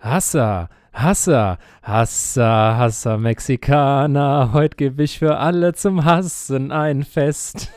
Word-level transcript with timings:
Hasser, 0.00 0.70
Hasser, 0.94 1.58
Hasser, 1.82 2.78
Hasser, 2.78 3.18
Mexikaner, 3.18 4.50
heute 4.54 4.76
gebe 4.76 5.02
ich 5.02 5.18
für 5.18 5.36
alle 5.36 5.74
zum 5.74 6.06
Hassen 6.06 6.72
ein 6.72 7.04
Fest. 7.04 7.70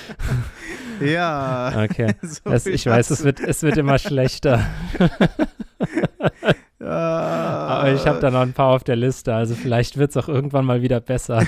ja. 1.00 1.72
Okay. 1.84 2.14
So 2.22 2.50
es, 2.50 2.66
ich 2.66 2.86
weiß, 2.86 3.10
es 3.10 3.24
wird, 3.24 3.40
es 3.40 3.64
wird 3.64 3.76
immer 3.78 3.98
schlechter. 3.98 4.64
Aber 7.66 7.92
ich 7.92 8.06
habe 8.06 8.20
da 8.20 8.30
noch 8.30 8.40
ein 8.40 8.52
paar 8.52 8.68
auf 8.68 8.84
der 8.84 8.96
Liste, 8.96 9.34
also 9.34 9.54
vielleicht 9.54 9.96
wird 9.96 10.10
es 10.10 10.16
auch 10.16 10.28
irgendwann 10.28 10.64
mal 10.64 10.82
wieder 10.82 11.00
besser. 11.00 11.46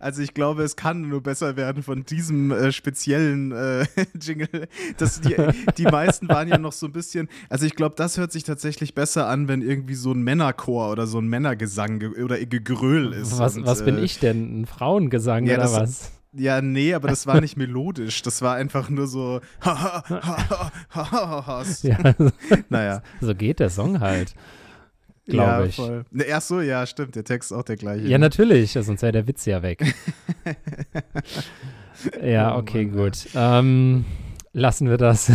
also 0.00 0.22
ich 0.22 0.34
glaube, 0.34 0.62
es 0.62 0.76
kann 0.76 1.08
nur 1.08 1.22
besser 1.22 1.56
werden 1.56 1.82
von 1.82 2.04
diesem 2.04 2.50
äh, 2.50 2.72
speziellen 2.72 3.52
äh, 3.52 3.86
Jingle. 4.20 4.68
Das, 4.98 5.20
die, 5.20 5.36
die 5.78 5.84
meisten 5.84 6.28
waren 6.28 6.48
ja 6.48 6.58
noch 6.58 6.72
so 6.72 6.86
ein 6.86 6.92
bisschen, 6.92 7.28
also 7.48 7.66
ich 7.66 7.74
glaube, 7.74 7.94
das 7.96 8.18
hört 8.18 8.32
sich 8.32 8.44
tatsächlich 8.44 8.94
besser 8.94 9.28
an, 9.28 9.48
wenn 9.48 9.62
irgendwie 9.62 9.94
so 9.94 10.12
ein 10.12 10.22
Männerchor 10.22 10.90
oder 10.90 11.06
so 11.06 11.18
ein 11.18 11.26
Männergesang 11.26 11.98
ge 11.98 12.22
oder 12.22 12.38
Gegröl 12.38 13.12
ist. 13.12 13.38
Was, 13.38 13.56
und, 13.56 13.66
was 13.66 13.84
bin 13.84 13.98
äh, 13.98 14.02
ich 14.02 14.18
denn? 14.18 14.60
Ein 14.60 14.66
Frauengesang 14.66 15.46
ja, 15.46 15.58
oder 15.58 15.72
was? 15.72 16.12
Ja, 16.36 16.60
nee, 16.60 16.92
aber 16.94 17.08
das 17.08 17.26
war 17.26 17.40
nicht 17.40 17.56
melodisch. 17.56 18.22
Das 18.22 18.42
war 18.42 18.56
einfach 18.56 18.90
nur 18.90 19.06
so. 19.06 19.40
ja, 21.82 21.98
naja. 22.68 23.02
So 23.20 23.34
geht 23.34 23.60
der 23.60 23.70
Song 23.70 24.00
halt. 24.00 24.34
Glaube 25.26 25.62
ja, 25.62 25.64
ich. 25.64 25.76
Voll. 25.76 26.04
Ne, 26.10 26.24
ach 26.32 26.42
so, 26.42 26.60
ja, 26.60 26.86
stimmt. 26.86 27.16
Der 27.16 27.24
Text 27.24 27.50
ist 27.50 27.56
auch 27.56 27.62
der 27.62 27.76
gleiche. 27.76 28.06
Ja, 28.06 28.18
natürlich. 28.18 28.72
Sonst 28.72 29.02
wäre 29.02 29.12
der 29.12 29.26
Witz 29.26 29.46
ja 29.46 29.62
weg. 29.62 29.82
ja, 32.22 32.54
oh 32.54 32.58
okay, 32.58 32.84
Mann, 32.84 32.96
gut. 32.96 33.32
Ja. 33.32 33.60
Ähm, 33.60 34.04
lassen 34.52 34.90
wir 34.90 34.98
das. 34.98 35.32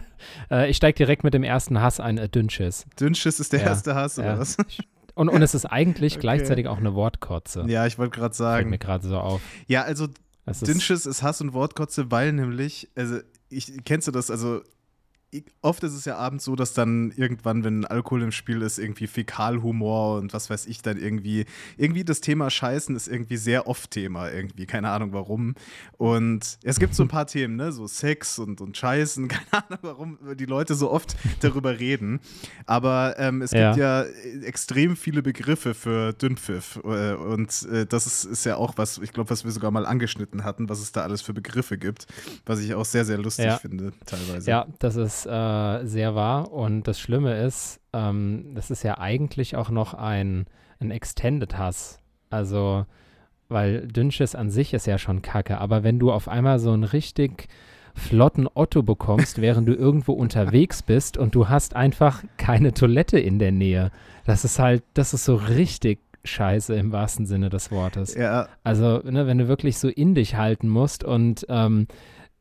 äh, 0.50 0.68
ich 0.68 0.76
steige 0.76 0.96
direkt 0.96 1.24
mit 1.24 1.32
dem 1.32 1.42
ersten 1.42 1.80
Hass 1.80 2.00
ein. 2.00 2.18
Äh, 2.18 2.28
Dünnschiss. 2.28 2.84
Dünnschiss 2.98 3.40
ist 3.40 3.54
der 3.54 3.60
ja, 3.60 3.68
erste 3.68 3.94
Hass, 3.94 4.18
oder 4.18 4.38
was? 4.38 4.58
Und, 5.14 5.30
und 5.30 5.42
es 5.42 5.54
ist 5.54 5.64
eigentlich 5.64 6.12
okay. 6.14 6.20
gleichzeitig 6.20 6.68
auch 6.68 6.78
eine 6.78 6.94
Wortkotze. 6.94 7.64
Ja, 7.66 7.86
ich 7.86 7.98
wollte 7.98 8.18
gerade 8.18 8.34
sagen. 8.34 8.56
Fällt 8.56 8.70
mir 8.70 8.78
gerade 8.78 9.08
so 9.08 9.18
auf. 9.18 9.40
Ja, 9.68 9.82
also 9.82 10.06
Dünnschiss 10.46 11.06
ist 11.06 11.22
Hass 11.22 11.40
und 11.40 11.54
Wortkotze, 11.54 12.10
weil 12.10 12.32
nämlich, 12.32 12.90
also 12.94 13.20
ich 13.48 13.84
kennst 13.84 14.06
du 14.06 14.12
das, 14.12 14.30
also 14.30 14.60
oft 15.62 15.84
ist 15.84 15.94
es 15.94 16.04
ja 16.04 16.16
abends 16.16 16.44
so, 16.44 16.56
dass 16.56 16.74
dann 16.74 17.12
irgendwann, 17.16 17.62
wenn 17.62 17.84
Alkohol 17.84 18.22
im 18.22 18.32
Spiel 18.32 18.62
ist, 18.62 18.78
irgendwie 18.78 19.06
Fäkalhumor 19.06 20.18
und 20.18 20.32
was 20.34 20.50
weiß 20.50 20.66
ich 20.66 20.82
dann 20.82 20.98
irgendwie, 20.98 21.46
irgendwie 21.76 22.04
das 22.04 22.20
Thema 22.20 22.50
Scheißen 22.50 22.96
ist 22.96 23.06
irgendwie 23.06 23.36
sehr 23.36 23.68
oft 23.68 23.92
Thema 23.92 24.30
irgendwie, 24.30 24.66
keine 24.66 24.90
Ahnung 24.90 25.12
warum. 25.12 25.54
Und 25.98 26.58
es 26.64 26.80
gibt 26.80 26.94
so 26.94 27.04
ein 27.04 27.08
paar 27.08 27.26
Themen, 27.30 27.56
ne, 27.56 27.70
so 27.70 27.86
Sex 27.86 28.38
und, 28.38 28.60
und 28.60 28.76
Scheißen, 28.76 29.28
keine 29.50 29.64
Ahnung 29.64 29.78
warum 29.82 30.18
die 30.36 30.46
Leute 30.46 30.74
so 30.74 30.90
oft 30.90 31.16
darüber 31.40 31.78
reden. 31.78 32.20
Aber 32.66 33.14
ähm, 33.18 33.42
es 33.42 33.50
gibt 33.50 33.76
ja. 33.76 34.04
ja 34.04 34.06
extrem 34.42 34.96
viele 34.96 35.22
Begriffe 35.22 35.74
für 35.74 36.12
Dünnpfiff 36.12 36.80
äh, 36.84 37.14
und 37.14 37.68
äh, 37.70 37.86
das 37.86 38.06
ist, 38.06 38.24
ist 38.24 38.44
ja 38.44 38.56
auch 38.56 38.74
was, 38.76 38.98
ich 38.98 39.12
glaube, 39.12 39.30
was 39.30 39.44
wir 39.44 39.52
sogar 39.52 39.70
mal 39.70 39.86
angeschnitten 39.86 40.42
hatten, 40.42 40.68
was 40.68 40.80
es 40.80 40.90
da 40.90 41.02
alles 41.02 41.22
für 41.22 41.34
Begriffe 41.34 41.78
gibt, 41.78 42.06
was 42.46 42.58
ich 42.60 42.74
auch 42.74 42.84
sehr, 42.84 43.04
sehr 43.04 43.18
lustig 43.18 43.44
ja. 43.44 43.58
finde 43.58 43.92
teilweise. 44.06 44.50
Ja, 44.50 44.66
das 44.80 44.96
ist 44.96 45.19
äh, 45.26 45.84
sehr 45.86 46.14
wahr. 46.14 46.52
Und 46.52 46.84
das 46.88 46.98
Schlimme 46.98 47.42
ist, 47.42 47.80
ähm, 47.92 48.52
das 48.54 48.70
ist 48.70 48.82
ja 48.82 48.98
eigentlich 48.98 49.56
auch 49.56 49.70
noch 49.70 49.94
ein, 49.94 50.46
ein 50.78 50.90
Extended 50.90 51.56
Hass. 51.56 52.00
Also, 52.30 52.86
weil 53.48 53.88
Dünnschiss 53.88 54.34
an 54.34 54.50
sich 54.50 54.74
ist 54.74 54.86
ja 54.86 54.98
schon 54.98 55.22
kacke. 55.22 55.58
Aber 55.58 55.82
wenn 55.82 55.98
du 55.98 56.12
auf 56.12 56.28
einmal 56.28 56.58
so 56.58 56.72
einen 56.72 56.84
richtig 56.84 57.48
flotten 57.94 58.48
Otto 58.52 58.82
bekommst, 58.82 59.40
während 59.40 59.68
du 59.68 59.74
irgendwo 59.74 60.12
unterwegs 60.12 60.82
bist 60.82 61.16
und 61.16 61.34
du 61.34 61.48
hast 61.48 61.76
einfach 61.76 62.22
keine 62.36 62.72
Toilette 62.72 63.18
in 63.18 63.38
der 63.38 63.52
Nähe. 63.52 63.90
Das 64.24 64.44
ist 64.44 64.58
halt, 64.58 64.82
das 64.94 65.14
ist 65.14 65.24
so 65.24 65.34
richtig 65.34 65.98
scheiße 66.24 66.74
im 66.74 66.92
wahrsten 66.92 67.26
Sinne 67.26 67.48
des 67.48 67.70
Wortes. 67.70 68.14
Ja. 68.14 68.48
Also, 68.62 69.00
ne, 69.04 69.26
wenn 69.26 69.38
du 69.38 69.48
wirklich 69.48 69.78
so 69.78 69.88
in 69.88 70.14
dich 70.14 70.36
halten 70.36 70.68
musst 70.68 71.02
und 71.02 71.46
ähm, 71.48 71.86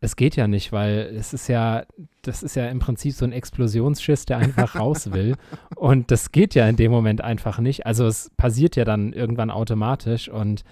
es 0.02 0.16
geht 0.16 0.36
ja 0.36 0.48
nicht, 0.48 0.72
weil 0.72 1.14
es 1.18 1.34
ist 1.34 1.48
ja, 1.48 1.84
das 2.22 2.42
ist 2.42 2.56
ja 2.56 2.68
im 2.68 2.80
Prinzip 2.80 3.14
so 3.14 3.26
ein 3.26 3.32
Explosionsschiss, 3.32 4.26
der 4.26 4.38
einfach 4.38 4.76
raus 4.76 5.12
will. 5.14 5.36
Und 5.76 6.12
das 6.12 6.32
geht 6.32 6.56
ja 6.56 6.68
in 6.70 6.78
dem 6.78 6.92
Moment 6.92 7.22
einfach 7.22 7.60
nicht. 7.60 7.86
Also 7.86 8.08
es 8.08 8.32
passiert 8.38 8.76
ja 8.76 8.86
dann 8.86 9.14
irgendwann 9.14 9.52
automatisch 9.52 10.30
und 10.30 10.64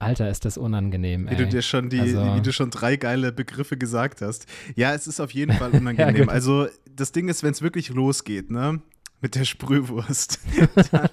Alter, 0.00 0.30
ist 0.30 0.44
das 0.44 0.56
unangenehm. 0.56 1.26
Ey. 1.26 1.32
Wie 1.32 1.42
du 1.42 1.48
dir 1.48 1.62
schon 1.62 1.90
die, 1.90 1.98
also, 1.98 2.36
wie 2.36 2.40
du 2.40 2.52
schon 2.52 2.70
drei 2.70 2.94
geile 2.94 3.32
Begriffe 3.32 3.76
gesagt 3.76 4.20
hast. 4.20 4.46
Ja, 4.76 4.94
es 4.94 5.08
ist 5.08 5.18
auf 5.18 5.32
jeden 5.32 5.52
Fall 5.54 5.70
unangenehm. 5.72 6.16
ja, 6.16 6.28
also 6.28 6.68
das 6.88 7.10
Ding 7.10 7.28
ist, 7.28 7.42
wenn 7.42 7.50
es 7.50 7.62
wirklich 7.62 7.88
losgeht, 7.88 8.48
ne? 8.48 8.80
mit 9.20 9.34
der 9.34 9.44
Sprühwurst, 9.44 10.38
dann 10.92 11.08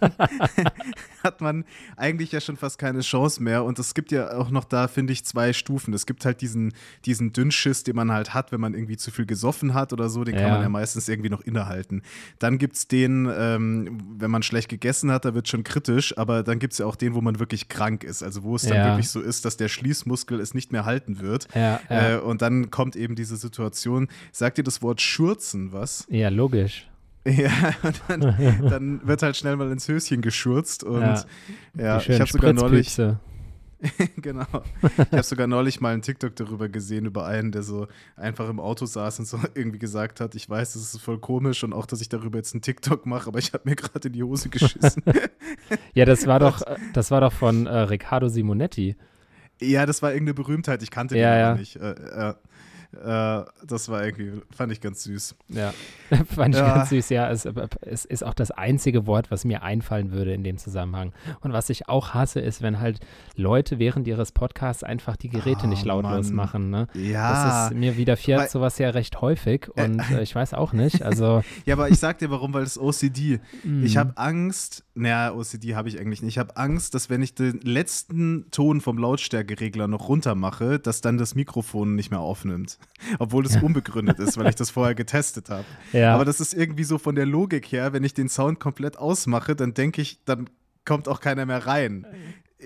hat 1.25 1.41
man 1.41 1.65
eigentlich 1.97 2.31
ja 2.31 2.39
schon 2.39 2.55
fast 2.55 2.79
keine 2.79 3.01
Chance 3.01 3.43
mehr. 3.43 3.65
Und 3.65 3.79
es 3.79 3.93
gibt 3.93 4.11
ja 4.11 4.37
auch 4.37 4.49
noch 4.49 4.63
da, 4.63 4.87
finde 4.87 5.11
ich, 5.11 5.25
zwei 5.25 5.51
Stufen. 5.51 5.93
Es 5.93 6.05
gibt 6.05 6.23
halt 6.23 6.39
diesen, 6.39 6.73
diesen 7.03 7.33
Dünnschiss, 7.33 7.83
den 7.83 7.95
man 7.97 8.11
halt 8.11 8.33
hat, 8.33 8.53
wenn 8.53 8.61
man 8.61 8.73
irgendwie 8.73 8.95
zu 8.95 9.11
viel 9.11 9.25
gesoffen 9.25 9.73
hat 9.73 9.91
oder 9.91 10.07
so, 10.07 10.23
den 10.23 10.35
ja. 10.35 10.41
kann 10.41 10.51
man 10.51 10.61
ja 10.61 10.69
meistens 10.69 11.09
irgendwie 11.09 11.29
noch 11.29 11.41
innehalten. 11.41 12.01
Dann 12.39 12.57
gibt 12.57 12.77
es 12.77 12.87
den, 12.87 13.29
ähm, 13.37 13.99
wenn 14.17 14.31
man 14.31 14.43
schlecht 14.43 14.69
gegessen 14.69 15.11
hat, 15.11 15.25
da 15.25 15.33
wird 15.33 15.49
schon 15.49 15.63
kritisch, 15.63 16.17
aber 16.17 16.43
dann 16.43 16.59
gibt 16.59 16.73
es 16.73 16.79
ja 16.79 16.85
auch 16.85 16.95
den, 16.95 17.15
wo 17.15 17.21
man 17.21 17.39
wirklich 17.39 17.67
krank 17.67 18.03
ist. 18.03 18.23
Also 18.23 18.43
wo 18.43 18.55
es 18.55 18.63
dann 18.63 18.77
ja. 18.77 18.85
wirklich 18.87 19.09
so 19.09 19.19
ist, 19.19 19.43
dass 19.43 19.57
der 19.57 19.67
Schließmuskel 19.67 20.39
es 20.39 20.53
nicht 20.53 20.71
mehr 20.71 20.85
halten 20.85 21.19
wird. 21.19 21.47
Ja, 21.55 21.81
äh, 21.89 22.17
und 22.17 22.41
dann 22.41 22.71
kommt 22.71 22.95
eben 22.95 23.15
diese 23.15 23.35
Situation. 23.35 24.07
Sagt 24.31 24.57
dir 24.57 24.63
das 24.63 24.81
Wort 24.81 25.01
Schurzen 25.01 25.73
was? 25.73 26.05
Ja, 26.09 26.29
logisch. 26.29 26.87
Ja, 27.37 27.73
dann, 28.07 28.21
dann, 28.69 29.07
wird 29.07 29.23
halt 29.23 29.35
schnell 29.35 29.55
mal 29.55 29.71
ins 29.71 29.87
Höschen 29.87 30.21
geschurzt 30.21 30.83
und 30.83 31.01
ja, 31.01 31.25
ja 31.75 31.97
ich 31.97 32.19
habe 32.19 32.31
sogar 32.31 32.53
neulich 32.53 32.95
genau. 34.21 34.45
Ich 34.81 35.11
habe 35.11 35.23
sogar 35.23 35.47
neulich 35.47 35.81
mal 35.81 35.93
einen 35.93 36.01
TikTok 36.01 36.35
darüber 36.35 36.69
gesehen, 36.69 37.05
über 37.05 37.25
einen, 37.25 37.51
der 37.51 37.63
so 37.63 37.87
einfach 38.15 38.49
im 38.49 38.59
Auto 38.59 38.85
saß 38.85 39.19
und 39.19 39.25
so 39.25 39.39
irgendwie 39.53 39.79
gesagt 39.79 40.21
hat, 40.21 40.35
ich 40.35 40.49
weiß, 40.49 40.73
das 40.73 40.93
ist 40.93 41.01
voll 41.01 41.19
komisch 41.19 41.63
und 41.63 41.73
auch, 41.73 41.85
dass 41.85 42.01
ich 42.01 42.09
darüber 42.09 42.37
jetzt 42.37 42.53
einen 42.53 42.61
TikTok 42.61 43.05
mache, 43.05 43.27
aber 43.27 43.39
ich 43.39 43.53
habe 43.53 43.67
mir 43.69 43.75
gerade 43.75 44.07
in 44.07 44.13
die 44.13 44.23
Hose 44.23 44.49
geschissen. 44.49 45.03
ja, 45.93 46.05
das 46.05 46.25
war 46.25 46.39
doch, 46.39 46.61
das 46.93 47.11
war 47.11 47.21
doch 47.21 47.33
von 47.33 47.65
äh, 47.65 47.77
Riccardo 47.79 48.29
Simonetti. 48.29 48.95
Ja, 49.61 49.85
das 49.85 50.01
war 50.01 50.11
irgendeine 50.11 50.33
Berühmtheit, 50.33 50.83
ich 50.83 50.91
kannte 50.91 51.17
ja, 51.17 51.31
den 51.31 51.39
ja. 51.39 51.55
nicht. 51.55 51.75
Äh, 51.77 51.91
äh, 51.91 52.33
das 53.03 53.89
war 53.89 54.05
irgendwie, 54.05 54.41
fand 54.55 54.71
ich 54.71 54.81
ganz 54.81 55.03
süß. 55.03 55.35
Ja, 55.49 55.73
fand 56.35 56.55
ich 56.55 56.61
ja. 56.61 56.75
ganz 56.75 56.89
süß, 56.89 57.09
ja. 57.09 57.29
Es, 57.29 57.45
es, 57.81 58.05
ist 58.05 58.23
auch 58.23 58.33
das 58.33 58.51
einzige 58.51 59.05
Wort, 59.07 59.31
was 59.31 59.45
mir 59.45 59.63
einfallen 59.63 60.11
würde 60.11 60.33
in 60.33 60.43
dem 60.43 60.57
Zusammenhang. 60.57 61.13
Und 61.41 61.53
was 61.53 61.69
ich 61.69 61.89
auch 61.89 62.13
hasse, 62.13 62.39
ist, 62.39 62.61
wenn 62.61 62.79
halt 62.79 62.99
Leute 63.35 63.79
während 63.79 64.07
ihres 64.07 64.31
Podcasts 64.31 64.83
einfach 64.83 65.17
die 65.17 65.29
Geräte 65.29 65.65
oh, 65.65 65.67
nicht 65.67 65.85
lautlos 65.85 66.27
Mann. 66.27 66.35
machen. 66.35 66.69
Ne? 66.69 66.87
Ja. 66.93 67.31
Das 67.31 67.71
ist 67.71 67.77
mir 67.77 67.97
widerfährt 67.97 68.41
Weil, 68.41 68.49
sowas 68.49 68.77
ja 68.77 68.89
recht 68.91 69.21
häufig 69.21 69.69
und 69.75 69.99
äh, 70.11 70.21
ich 70.21 70.33
weiß 70.33 70.53
auch 70.53 70.73
nicht. 70.73 70.85
Also. 71.05 71.43
ja, 71.65 71.75
aber 71.75 71.89
ich 71.89 71.99
sag 71.99 72.17
dir 72.17 72.31
warum, 72.31 72.53
weil 72.53 72.63
das 72.63 72.79
OCD. 72.79 73.39
Mm. 73.63 73.83
Ich 73.85 73.95
habe 73.95 74.17
Angst, 74.17 74.84
naja, 74.95 75.33
OCD 75.33 75.75
habe 75.75 75.89
ich 75.89 75.99
eigentlich 75.99 76.21
nicht. 76.21 76.35
Ich 76.35 76.37
habe 76.37 76.55
Angst, 76.55 76.95
dass 76.95 77.09
wenn 77.09 77.21
ich 77.21 77.35
den 77.35 77.59
letzten 77.61 78.49
Ton 78.51 78.79
vom 78.79 78.97
Lautstärkeregler 78.97 79.87
noch 79.87 80.07
runter 80.07 80.35
mache, 80.35 80.79
dass 80.79 81.01
dann 81.01 81.17
das 81.17 81.35
Mikrofon 81.35 81.95
nicht 81.95 82.11
mehr 82.11 82.21
aufnimmt. 82.21 82.79
Obwohl 83.19 83.45
es 83.45 83.57
unbegründet 83.57 84.19
ist, 84.19 84.37
weil 84.37 84.47
ich 84.47 84.55
das 84.55 84.69
vorher 84.69 84.95
getestet 84.95 85.49
habe. 85.49 85.65
Ja. 85.91 86.15
Aber 86.15 86.23
das 86.23 86.39
ist 86.39 86.53
irgendwie 86.53 86.85
so 86.85 86.97
von 86.97 87.15
der 87.15 87.25
Logik 87.25 87.71
her, 87.71 87.91
wenn 87.91 88.05
ich 88.05 88.13
den 88.13 88.29
Sound 88.29 88.59
komplett 88.59 88.97
ausmache, 88.97 89.55
dann 89.55 89.73
denke 89.73 90.01
ich, 90.01 90.23
dann 90.23 90.49
kommt 90.85 91.09
auch 91.09 91.19
keiner 91.19 91.45
mehr 91.45 91.67
rein. 91.67 92.07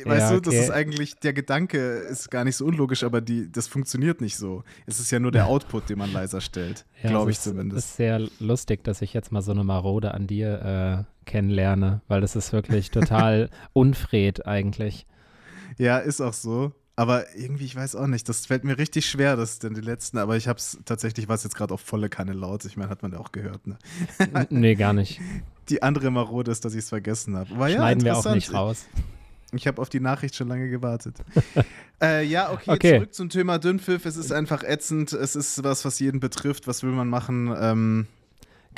Weißt 0.05 0.31
ja, 0.31 0.37
okay. 0.37 0.41
du, 0.41 0.51
das 0.51 0.55
ist 0.55 0.71
eigentlich, 0.71 1.15
der 1.15 1.33
Gedanke 1.33 1.77
ist 1.77 2.29
gar 2.29 2.43
nicht 2.43 2.55
so 2.55 2.65
unlogisch, 2.65 3.03
aber 3.03 3.21
die, 3.21 3.51
das 3.51 3.67
funktioniert 3.67 4.21
nicht 4.21 4.37
so. 4.37 4.63
Es 4.85 4.99
ist 4.99 5.09
ja 5.11 5.19
nur 5.19 5.31
der 5.31 5.45
Output, 5.47 5.89
den 5.89 5.97
man 5.97 6.13
leiser 6.13 6.41
stellt, 6.41 6.85
ja, 7.01 7.09
glaube 7.09 7.31
ich 7.31 7.39
zumindest. 7.39 7.79
Es 7.79 7.89
ist 7.89 7.97
sehr 7.97 8.21
lustig, 8.39 8.83
dass 8.83 9.01
ich 9.01 9.13
jetzt 9.13 9.31
mal 9.31 9.41
so 9.41 9.51
eine 9.51 9.63
Marode 9.63 10.13
an 10.13 10.27
dir 10.27 11.05
äh, 11.07 11.18
kennenlerne, 11.29 12.01
weil 12.07 12.21
das 12.21 12.35
ist 12.35 12.51
wirklich 12.51 12.89
total 12.89 13.49
unfred 13.73 14.45
eigentlich. 14.47 15.05
Ja, 15.77 15.99
ist 15.99 16.21
auch 16.21 16.33
so. 16.33 16.73
Aber 16.95 17.33
irgendwie, 17.33 17.63
ich 17.63 17.75
weiß 17.75 17.95
auch 17.95 18.07
nicht, 18.07 18.27
das 18.27 18.47
fällt 18.47 18.65
mir 18.65 18.77
richtig 18.77 19.05
schwer, 19.05 19.37
das 19.37 19.59
denn 19.59 19.73
die 19.73 19.79
letzten, 19.79 20.17
aber 20.17 20.35
ich 20.35 20.49
habe 20.49 20.57
es 20.57 20.79
tatsächlich, 20.83 21.29
war 21.29 21.35
es 21.35 21.43
jetzt 21.43 21.55
gerade 21.55 21.73
auf 21.73 21.79
volle 21.79 22.09
Kanne 22.09 22.33
laut. 22.33 22.65
Ich 22.65 22.75
meine, 22.75 22.89
hat 22.89 23.03
man 23.03 23.13
ja 23.13 23.19
auch 23.19 23.31
gehört, 23.31 23.65
ne? 23.67 23.77
nee, 24.49 24.75
gar 24.75 24.91
nicht. 24.91 25.21
Die 25.69 25.83
andere 25.83 26.09
Marode 26.09 26.51
ist, 26.51 26.65
dass 26.65 26.73
ich 26.73 26.79
es 26.79 26.89
vergessen 26.89 27.37
habe. 27.37 27.47
Schneiden 27.71 28.03
ja, 28.03 28.13
wir 28.13 28.17
auch 28.17 28.33
nicht 28.33 28.51
raus. 28.51 28.87
Ich 29.53 29.67
habe 29.67 29.79
auf 29.81 29.89
die 29.89 29.99
Nachricht 29.99 30.35
schon 30.35 30.47
lange 30.47 30.67
gewartet. 30.67 31.15
äh, 32.01 32.25
ja, 32.25 32.51
okay, 32.51 32.71
okay, 32.71 32.95
zurück 32.97 33.13
zum 33.13 33.29
Thema 33.29 33.59
Dünnpfiff. 33.59 34.05
Es 34.05 34.17
ist 34.17 34.31
einfach 34.31 34.63
ätzend. 34.63 35.13
Es 35.13 35.35
ist 35.35 35.63
was, 35.63 35.85
was 35.85 35.99
jeden 35.99 36.19
betrifft. 36.19 36.67
Was 36.67 36.81
will 36.81 36.91
man 36.91 37.07
machen? 37.07 37.53
Ähm, 37.55 38.07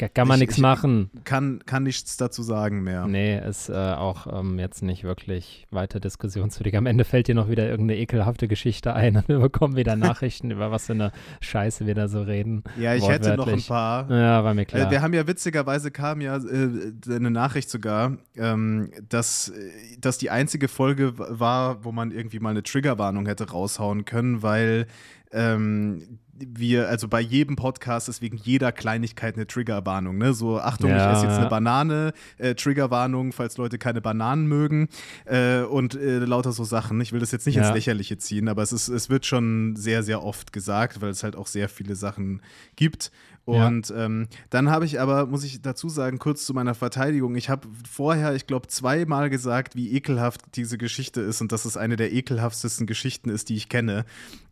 kann 0.10 0.28
man 0.28 0.40
nichts 0.40 0.58
machen. 0.58 1.10
Kann, 1.24 1.64
kann 1.66 1.84
nichts 1.84 2.18
dazu 2.18 2.44
sagen 2.44 2.84
mehr. 2.84 3.08
Nee, 3.08 3.40
ist 3.40 3.70
äh, 3.70 3.74
auch 3.74 4.28
ähm, 4.28 4.60
jetzt 4.60 4.82
nicht 4.82 5.04
wirklich 5.04 5.68
weiter 5.72 6.00
diskussionswürdig. 6.00 6.76
Am 6.76 6.86
Ende 6.86 7.04
fällt 7.04 7.28
dir 7.28 7.36
noch 7.36 7.50
wieder 7.50 7.70
irgendeine 7.70 8.00
ekelhafte 8.00 8.48
Geschichte 8.48 8.94
ein 8.94 9.18
und 9.18 9.28
wir 9.28 9.40
bekommen 9.40 9.76
wieder 9.76 9.96
Nachrichten, 9.96 10.52
über 10.52 10.72
was 10.72 10.88
für 10.88 10.94
eine 10.94 11.12
Scheiße 11.40 11.86
wir 11.86 11.96
da 11.96 12.08
so 12.08 12.22
reden. 12.22 12.64
Ja, 12.80 12.96
ich 12.96 13.08
hätte 13.08 13.36
noch 13.36 13.48
ein 13.48 13.62
paar. 13.64 14.10
Ja, 14.10 14.44
war 14.44 14.54
mir 14.54 14.66
klar. 14.66 14.88
Äh, 14.88 14.92
wir 14.92 15.02
haben 15.02 15.14
ja 15.14 15.28
witzigerweise 15.28 15.92
kam 15.92 16.22
ja 16.22 16.38
äh, 16.38 16.70
eine 17.10 17.32
Nachricht 17.32 17.70
sogar, 17.70 18.18
ähm, 18.38 18.92
dass, 19.10 19.52
dass 20.00 20.18
die 20.18 20.30
einzige 20.30 20.68
Folge 20.68 21.14
war, 21.18 21.84
wo 21.84 21.92
man 21.92 22.12
irgendwie 22.12 22.40
mal 22.40 22.50
eine 22.50 22.64
Triggerwarnung 22.64 23.26
hätte 23.26 23.50
raushauen 23.50 24.06
können, 24.06 24.42
weil 24.42 24.88
ähm, 25.32 26.20
wir, 26.48 26.90
also 26.90 27.08
bei 27.08 27.22
jedem 27.22 27.56
Podcast 27.56 28.10
ist 28.10 28.22
wegen 28.22 28.38
jeder 28.38 28.72
Kleinigkeit 28.72 29.36
eine 29.36 29.48
Triggerwarnung. 29.48 30.18
Ne? 30.18 30.34
So, 30.34 30.60
Achtung, 30.60 30.90
ja, 30.90 31.12
ich 31.12 31.18
esse 31.18 31.28
jetzt 31.28 31.38
eine 31.38 31.50
Banane, 31.50 32.14
äh, 32.38 32.56
Triggerwarnung, 32.56 33.32
falls 33.32 33.58
Leute 33.58 33.78
keine 33.78 34.02
Bananen 34.02 34.48
mögen 34.48 34.90
äh, 35.26 35.62
und 35.62 35.96
äh, 35.96 36.20
lauter 36.20 36.52
so 36.52 36.64
Sachen. 36.64 37.00
Ich 37.02 37.12
will 37.12 37.20
das 37.20 37.32
jetzt 37.32 37.46
nicht 37.46 37.56
ja. 37.56 37.64
ins 37.64 37.74
Lächerliche 37.74 38.18
ziehen, 38.18 38.48
aber 38.48 38.64
es, 38.64 38.72
ist, 38.72 38.88
es 38.88 39.10
wird 39.10 39.26
schon 39.26 39.76
sehr, 39.76 40.04
sehr 40.04 40.24
oft 40.24 40.54
gesagt, 40.54 41.02
weil 41.02 41.10
es 41.10 41.24
halt 41.24 41.36
auch 41.36 41.48
sehr 41.48 41.70
viele 41.70 41.96
Sachen 41.96 42.42
gibt. 42.76 43.12
Und 43.46 43.90
ja. 43.90 44.06
ähm, 44.06 44.28
dann 44.50 44.70
habe 44.70 44.86
ich 44.86 45.00
aber, 45.00 45.26
muss 45.26 45.44
ich 45.44 45.62
dazu 45.62 45.90
sagen, 45.90 46.20
kurz 46.20 46.46
zu 46.46 46.54
meiner 46.54 46.76
Verteidigung, 46.76 47.36
ich 47.36 47.50
habe 47.50 47.68
vorher, 47.90 48.36
ich 48.36 48.46
glaube, 48.46 48.68
zweimal 48.68 49.30
gesagt, 49.30 49.76
wie 49.76 49.92
ekelhaft 49.94 50.42
diese 50.56 50.78
Geschichte 50.78 51.22
ist 51.22 51.42
und 51.42 51.52
dass 51.52 51.66
es 51.66 51.76
eine 51.76 51.96
der 51.96 52.14
ekelhaftesten 52.14 52.86
Geschichten 52.86 53.30
ist, 53.30 53.50
die 53.50 53.56
ich 53.56 53.68
kenne. 53.68 54.06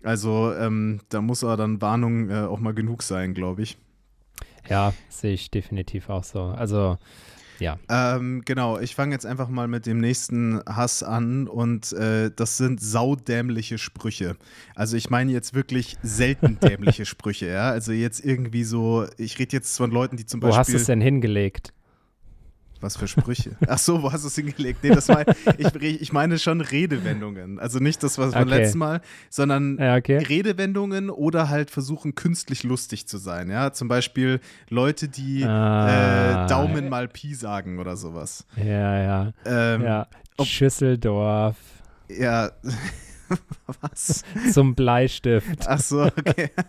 Also 0.04 0.54
ähm, 0.54 1.02
da 1.10 1.22
muss 1.22 1.44
aber 1.44 1.58
dann 1.58 1.82
Warnung 1.82 2.30
äh, 2.30 2.42
auch 2.42 2.60
mal 2.60 2.74
genug 2.74 3.04
sein, 3.04 3.34
glaube 3.34 3.62
ich. 3.62 3.78
Ja, 4.70 4.94
sehe 5.10 5.34
ich 5.34 5.52
definitiv 5.52 6.10
auch 6.10 6.24
so. 6.24 6.42
Also 6.42 6.98
ja. 7.60 7.78
Ähm, 7.90 8.44
genau, 8.46 8.80
ich 8.80 8.96
fange 8.96 9.14
jetzt 9.14 9.26
einfach 9.26 9.50
mal 9.50 9.68
mit 9.68 9.86
dem 9.86 10.00
nächsten 10.00 10.62
Hass 10.66 11.04
an 11.04 11.48
und 11.48 11.92
äh, 11.94 12.32
das 12.36 12.58
sind 12.58 12.82
saudämliche 12.82 13.78
Sprüche. 13.78 14.36
Also 14.76 14.98
ich 14.98 15.10
meine 15.10 15.32
jetzt 15.32 15.54
wirklich 15.54 15.98
selten 16.04 16.60
dämliche 16.64 17.06
Sprüche, 17.06 17.48
ja. 17.48 17.70
Also 17.70 17.92
jetzt 17.92 18.24
irgendwie 18.24 18.64
so, 18.64 19.06
ich 19.18 19.40
rede 19.40 19.56
jetzt 19.56 19.78
von 19.78 19.92
Leuten, 19.92 20.18
die 20.18 20.26
zum 20.26 20.40
Beispiel. 20.40 20.56
Wo 20.56 20.60
hast 20.60 20.74
du 20.74 20.78
es 20.78 20.86
denn 20.86 21.02
hingelegt? 21.02 21.74
Was 22.82 22.98
für 22.98 23.08
Sprüche? 23.08 23.52
Ach 23.68 23.78
so, 23.78 24.02
wo 24.02 24.12
hast 24.12 24.24
du 24.24 24.28
es 24.28 24.36
hingelegt? 24.36 24.84
Nee, 24.84 24.90
das 24.90 25.08
mein, 25.08 25.26
ich, 25.58 26.02
ich 26.02 26.14
meine 26.14 26.40
schon 26.40 26.62
Redewendungen. 26.62 27.60
Also 27.60 27.80
nicht 27.80 28.02
das, 28.04 28.18
was 28.18 28.30
okay. 28.30 28.40
vom 28.40 28.48
letzten 28.48 28.78
Mal, 28.80 29.02
sondern 29.30 29.78
ja, 29.78 29.96
okay. 29.96 30.18
Redewendungen 30.18 31.10
oder 31.10 31.50
halt 31.50 31.72
versuchen, 31.72 32.16
künstlich 32.16 32.64
lustig 32.64 33.08
zu 33.08 33.18
sein. 33.18 33.50
Ja, 33.50 33.74
zum 33.74 33.88
Beispiel 33.88 34.40
Leute, 34.70 35.10
die 35.10 35.44
ah. 35.44 36.46
äh, 36.46 36.48
Daumen 36.48 36.90
mal 36.90 37.08
Pi 37.08 37.34
sagen 37.34 37.80
oder 37.80 37.98
sowas. 37.98 38.46
Ja, 38.56 39.02
ja. 39.02 39.34
Ähm, 39.46 39.82
ja. 39.84 40.08
Schüsseldorf. 40.42 41.58
Ja. 42.08 42.52
was? 43.82 44.24
Zum 44.52 44.76
Bleistift. 44.76 45.68
Ach 45.68 45.80
so, 45.80 46.04
okay. 46.04 46.50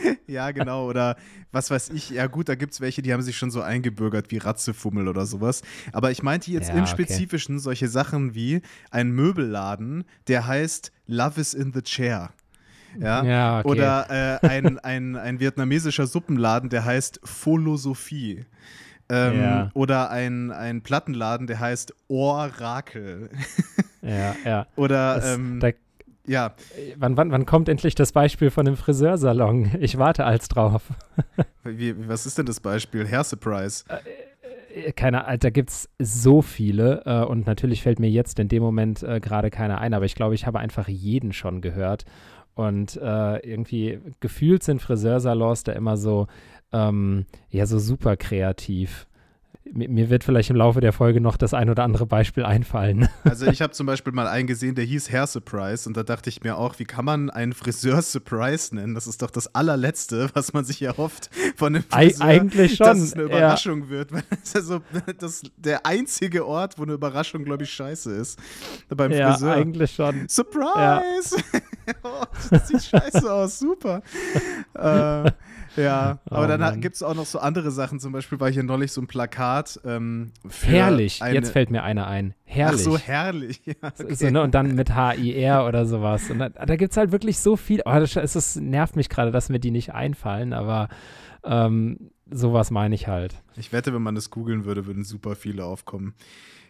ja, 0.26 0.50
genau. 0.50 0.88
Oder 0.88 1.16
was 1.50 1.70
weiß 1.70 1.90
ich. 1.90 2.10
Ja, 2.10 2.26
gut, 2.26 2.48
da 2.48 2.54
gibt 2.54 2.72
es 2.72 2.80
welche, 2.80 3.02
die 3.02 3.12
haben 3.12 3.22
sich 3.22 3.36
schon 3.36 3.50
so 3.50 3.62
eingebürgert 3.62 4.30
wie 4.30 4.38
Ratzefummel 4.38 5.08
oder 5.08 5.26
sowas. 5.26 5.62
Aber 5.92 6.10
ich 6.10 6.22
meinte 6.22 6.50
jetzt 6.50 6.68
ja, 6.70 6.74
im 6.74 6.86
Spezifischen 6.86 7.56
okay. 7.56 7.62
solche 7.62 7.88
Sachen 7.88 8.34
wie 8.34 8.62
ein 8.90 9.10
Möbelladen, 9.10 10.04
der 10.28 10.46
heißt 10.46 10.92
Love 11.06 11.40
is 11.40 11.54
in 11.54 11.72
the 11.72 11.82
Chair. 11.82 12.30
Ja, 12.98 13.24
ja 13.24 13.58
okay. 13.60 13.68
Oder 13.68 14.40
äh, 14.42 14.46
ein, 14.46 14.78
ein, 14.78 15.16
ein 15.16 15.40
vietnamesischer 15.40 16.06
Suppenladen, 16.06 16.68
der 16.68 16.84
heißt 16.84 17.20
Philosophie. 17.24 18.44
Ähm, 19.08 19.40
ja. 19.40 19.70
Oder 19.74 20.10
ein, 20.10 20.50
ein 20.50 20.82
Plattenladen, 20.82 21.46
der 21.46 21.60
heißt 21.60 21.94
Orakel. 22.08 23.30
ja, 24.00 24.34
ja. 24.44 24.66
Oder 24.76 25.16
das, 25.16 25.34
ähm, 25.34 25.60
da 25.60 25.70
ja. 26.26 26.54
Wann, 26.96 27.16
wann, 27.16 27.30
wann 27.30 27.46
kommt 27.46 27.68
endlich 27.68 27.94
das 27.94 28.12
Beispiel 28.12 28.50
von 28.50 28.64
dem 28.64 28.76
Friseursalon? 28.76 29.70
Ich 29.80 29.98
warte 29.98 30.24
als 30.24 30.48
drauf. 30.48 30.82
Wie, 31.64 32.08
was 32.08 32.26
ist 32.26 32.38
denn 32.38 32.46
das 32.46 32.60
Beispiel? 32.60 33.06
Hair 33.06 33.24
Surprise. 33.24 33.84
Äh, 33.88 34.88
äh 34.88 34.92
keine, 34.92 35.36
da 35.38 35.50
gibt 35.50 35.70
es 35.70 35.88
so 35.98 36.42
viele 36.42 37.02
äh, 37.04 37.24
und 37.24 37.46
natürlich 37.46 37.82
fällt 37.82 37.98
mir 37.98 38.10
jetzt 38.10 38.38
in 38.38 38.48
dem 38.48 38.62
Moment 38.62 39.02
äh, 39.02 39.20
gerade 39.20 39.50
keiner 39.50 39.78
ein, 39.80 39.94
aber 39.94 40.04
ich 40.04 40.14
glaube, 40.14 40.34
ich 40.34 40.46
habe 40.46 40.58
einfach 40.60 40.88
jeden 40.88 41.32
schon 41.32 41.60
gehört. 41.60 42.04
Und 42.54 42.96
äh, 42.96 43.38
irgendwie 43.38 44.00
gefühlt 44.20 44.62
sind 44.62 44.82
Friseursalons 44.82 45.64
da 45.64 45.72
immer 45.72 45.96
so, 45.96 46.26
ähm, 46.72 47.26
ja, 47.48 47.66
so 47.66 47.78
super 47.78 48.16
kreativ 48.16 49.06
mir 49.70 50.10
wird 50.10 50.24
vielleicht 50.24 50.50
im 50.50 50.56
Laufe 50.56 50.80
der 50.80 50.92
Folge 50.92 51.20
noch 51.20 51.36
das 51.36 51.54
ein 51.54 51.70
oder 51.70 51.84
andere 51.84 52.06
Beispiel 52.06 52.44
einfallen. 52.44 53.08
Also 53.24 53.46
ich 53.46 53.62
habe 53.62 53.72
zum 53.72 53.86
Beispiel 53.86 54.12
mal 54.12 54.26
einen 54.26 54.46
gesehen, 54.46 54.74
der 54.74 54.84
hieß 54.84 55.10
Hair 55.10 55.26
Surprise 55.26 55.88
und 55.88 55.96
da 55.96 56.02
dachte 56.02 56.28
ich 56.28 56.42
mir 56.42 56.58
auch, 56.58 56.78
wie 56.78 56.84
kann 56.84 57.04
man 57.04 57.30
einen 57.30 57.52
Friseur 57.52 58.02
Surprise 58.02 58.74
nennen? 58.74 58.94
Das 58.94 59.06
ist 59.06 59.22
doch 59.22 59.30
das 59.30 59.54
allerletzte, 59.54 60.28
was 60.34 60.52
man 60.52 60.64
sich 60.64 60.82
erhofft 60.82 61.30
von 61.56 61.74
einem 61.74 61.84
Friseur, 61.84 62.26
Eig 62.26 62.40
eigentlich 62.40 62.76
schon. 62.76 62.86
dass 62.86 62.98
es 62.98 63.14
eine 63.14 63.22
Überraschung 63.22 63.84
ja. 63.84 63.88
wird. 63.88 64.10
Das 64.12 64.20
ist 64.42 64.56
also 64.56 64.82
das 65.18 65.42
der 65.56 65.86
einzige 65.86 66.46
Ort, 66.46 66.78
wo 66.78 66.82
eine 66.82 66.92
Überraschung, 66.92 67.44
glaube 67.44 67.62
ich, 67.62 67.70
scheiße 67.70 68.12
ist. 68.12 68.38
Beim 68.88 69.12
ja, 69.12 69.32
Friseur. 69.32 69.54
eigentlich 69.54 69.92
schon. 69.92 70.28
Surprise! 70.28 71.36
Ja. 71.52 71.92
oh, 72.02 72.24
das 72.50 72.68
sieht 72.68 72.82
scheiße 72.82 73.32
aus, 73.32 73.58
super. 73.58 74.02
äh, 74.74 75.30
ja, 75.76 76.18
oh, 76.30 76.34
aber 76.34 76.58
dann 76.58 76.80
gibt 76.80 76.96
es 76.96 77.02
auch 77.02 77.14
noch 77.14 77.26
so 77.26 77.38
andere 77.38 77.70
Sachen. 77.70 78.00
Zum 78.00 78.12
Beispiel 78.12 78.40
war 78.40 78.50
hier 78.50 78.62
neulich 78.62 78.92
so 78.92 79.00
ein 79.00 79.06
Plakat. 79.06 79.80
Ähm, 79.84 80.32
herrlich, 80.62 81.20
jetzt 81.20 81.50
fällt 81.50 81.70
mir 81.70 81.82
einer 81.82 82.06
ein. 82.06 82.34
Herrlich. 82.44 82.80
Ach 82.80 82.84
so, 82.84 82.98
herrlich. 82.98 83.62
Ja, 83.66 83.92
okay. 83.98 84.14
so, 84.14 84.30
ne? 84.30 84.42
Und 84.42 84.54
dann 84.54 84.74
mit 84.74 84.94
HIR 84.94 85.64
oder 85.66 85.86
sowas. 85.86 86.30
Und 86.30 86.38
da, 86.38 86.48
da 86.50 86.76
gibt 86.76 86.90
es 86.92 86.96
halt 86.96 87.12
wirklich 87.12 87.38
so 87.38 87.56
viel. 87.56 87.82
Oh, 87.84 87.92
das, 87.92 88.12
das 88.12 88.56
nervt 88.56 88.96
mich 88.96 89.08
gerade, 89.08 89.30
dass 89.30 89.48
mir 89.48 89.60
die 89.60 89.70
nicht 89.70 89.94
einfallen, 89.94 90.52
aber 90.52 90.88
ähm, 91.44 92.10
sowas 92.30 92.70
meine 92.70 92.94
ich 92.94 93.08
halt. 93.08 93.34
Ich 93.56 93.72
wette, 93.72 93.94
wenn 93.94 94.02
man 94.02 94.14
das 94.14 94.30
googeln 94.30 94.64
würde, 94.64 94.86
würden 94.86 95.04
super 95.04 95.36
viele 95.36 95.64
aufkommen. 95.64 96.14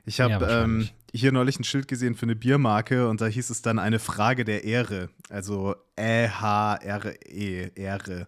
Ich 0.05 0.21
habe 0.21 0.33
ja, 0.33 0.65
ähm, 0.65 0.89
hier 1.15 1.31
neulich 1.31 1.61
ein 1.61 1.65
Schild 1.65 1.89
gesehen 1.89 2.15
für 2.15 2.25
eine 2.25 2.35
Biermarke 2.35 3.09
und 3.09 3.21
da 3.21 3.27
hieß 3.27 3.51
es 3.51 3.63
dann 3.63 3.79
eine 3.79 3.99
Frage 3.99 4.45
der 4.45 4.65
Ehre. 4.65 5.11
Also 5.29 5.77
E-H-R-E, 5.97 7.71
Ehre. 7.75 8.27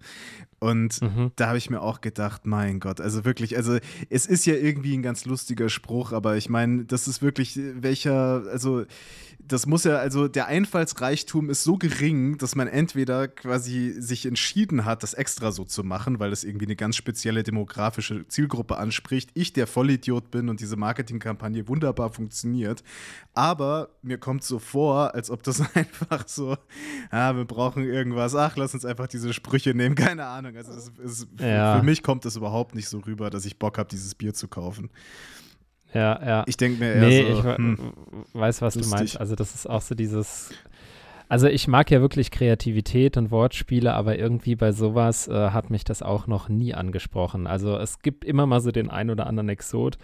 Und 0.61 1.03
mhm. 1.03 1.33
da 1.37 1.49
habe 1.49 1.59
ich 1.59 1.71
mir 1.71 1.81
auch 1.81 2.01
gedacht, 2.01 2.47
mein 2.47 2.81
Gott, 2.81 3.01
also 3.01 3.25
wirklich, 3.25 3.57
also 3.57 3.79
es 4.11 4.27
ist 4.27 4.47
ja 4.47 4.55
irgendwie 4.55 4.97
ein 4.97 5.03
ganz 5.03 5.25
lustiger 5.25 5.69
Spruch, 5.69 6.13
aber 6.13 6.37
ich 6.37 6.49
meine, 6.49 6.85
das 6.85 7.09
ist 7.09 7.23
wirklich 7.23 7.59
welcher, 7.59 8.45
also 8.51 8.85
das 9.47 9.67
muss 9.67 9.85
ja, 9.85 9.97
also 9.97 10.29
der 10.29 10.47
Einfallsreichtum 10.47 11.51
ist 11.51 11.65
so 11.65 11.77
gering, 11.77 12.39
dass 12.39 12.55
man 12.55 12.67
entweder 12.67 13.29
quasi 13.29 13.95
sich 13.99 14.27
entschieden 14.27 14.85
hat, 14.85 15.03
das 15.03 15.15
extra 15.15 15.53
so 15.53 15.65
zu 15.65 15.85
machen, 15.85 16.19
weil 16.19 16.33
es 16.33 16.45
irgendwie 16.45 16.67
eine 16.67 16.77
ganz 16.77 16.97
spezielle 16.97 17.43
demografische 17.43 18.27
Zielgruppe 18.29 18.79
anspricht. 18.79 19.31
Ich 19.35 19.53
der 19.53 19.67
Vollidiot 19.67 20.31
bin 20.31 20.49
und 20.49 20.61
diese 20.61 20.77
Marketingkampagne 20.77 21.69
wunderbar 21.69 22.11
funktioniert. 22.11 22.83
Aber 23.35 23.91
mir 24.03 24.19
kommt 24.19 24.45
so 24.45 24.59
vor, 24.59 25.15
als 25.15 25.31
ob 25.31 25.43
das 25.43 25.61
einfach 25.75 26.27
so, 26.27 26.57
ah, 27.11 27.37
wir 27.37 27.45
brauchen 27.45 27.85
irgendwas, 27.85 28.35
ach, 28.35 28.57
lass 28.57 28.73
uns 28.75 28.85
einfach 28.85 29.09
diese 29.09 29.33
Sprüche 29.33 29.75
nehmen, 29.75 29.95
keine 29.95 30.25
Ahnung. 30.25 30.57
Also 30.57 30.73
es, 30.73 30.93
es, 31.05 31.27
ja. 31.39 31.79
für 31.79 31.85
mich 31.85 32.03
kommt 32.03 32.25
es 32.25 32.37
überhaupt 32.37 32.75
nicht 32.75 32.89
so 32.89 32.99
rüber, 33.01 33.29
dass 33.29 33.45
ich 33.45 33.59
Bock 33.59 33.79
habe, 33.79 33.89
dieses 33.91 34.15
Bier 34.15 34.33
zu 34.33 34.49
kaufen. 34.49 34.91
Ja, 35.95 36.21
ja. 36.27 36.45
Ich 36.47 36.57
denke 36.57 36.81
mir 36.81 36.93
eher 36.93 37.07
nee, 37.07 37.33
so, 37.33 37.39
ich 37.39 37.57
hm, 37.57 37.93
weiß, 38.33 38.61
was 38.63 38.75
lustig. 38.75 38.93
du 38.93 38.99
meinst. 38.99 39.21
Also 39.21 39.37
das 39.37 39.55
ist 39.55 39.69
auch 39.69 39.81
so 39.81 39.95
dieses 39.95 40.51
also 41.29 41.47
ich 41.47 41.69
mag 41.69 41.91
ja 41.91 42.01
wirklich 42.01 42.31
Kreativität 42.31 43.17
und 43.17 43.31
Wortspiele, 43.31 43.95
aber 43.95 44.19
irgendwie 44.19 44.57
bei 44.57 44.73
sowas 44.73 45.27
äh, 45.27 45.51
hat 45.51 45.71
mich 45.71 45.85
das 45.85 46.03
auch 46.03 46.27
noch 46.27 46.49
nie 46.49 46.75
angesprochen. 46.75 47.47
Also 47.47 47.77
es 47.77 48.01
gibt 48.01 48.25
immer 48.25 48.47
mal 48.47 48.61
so 48.61 48.71
den 48.71 48.91
ein 48.91 49.11
oder 49.11 49.27
anderen 49.27 49.49
Exot, 49.49 49.97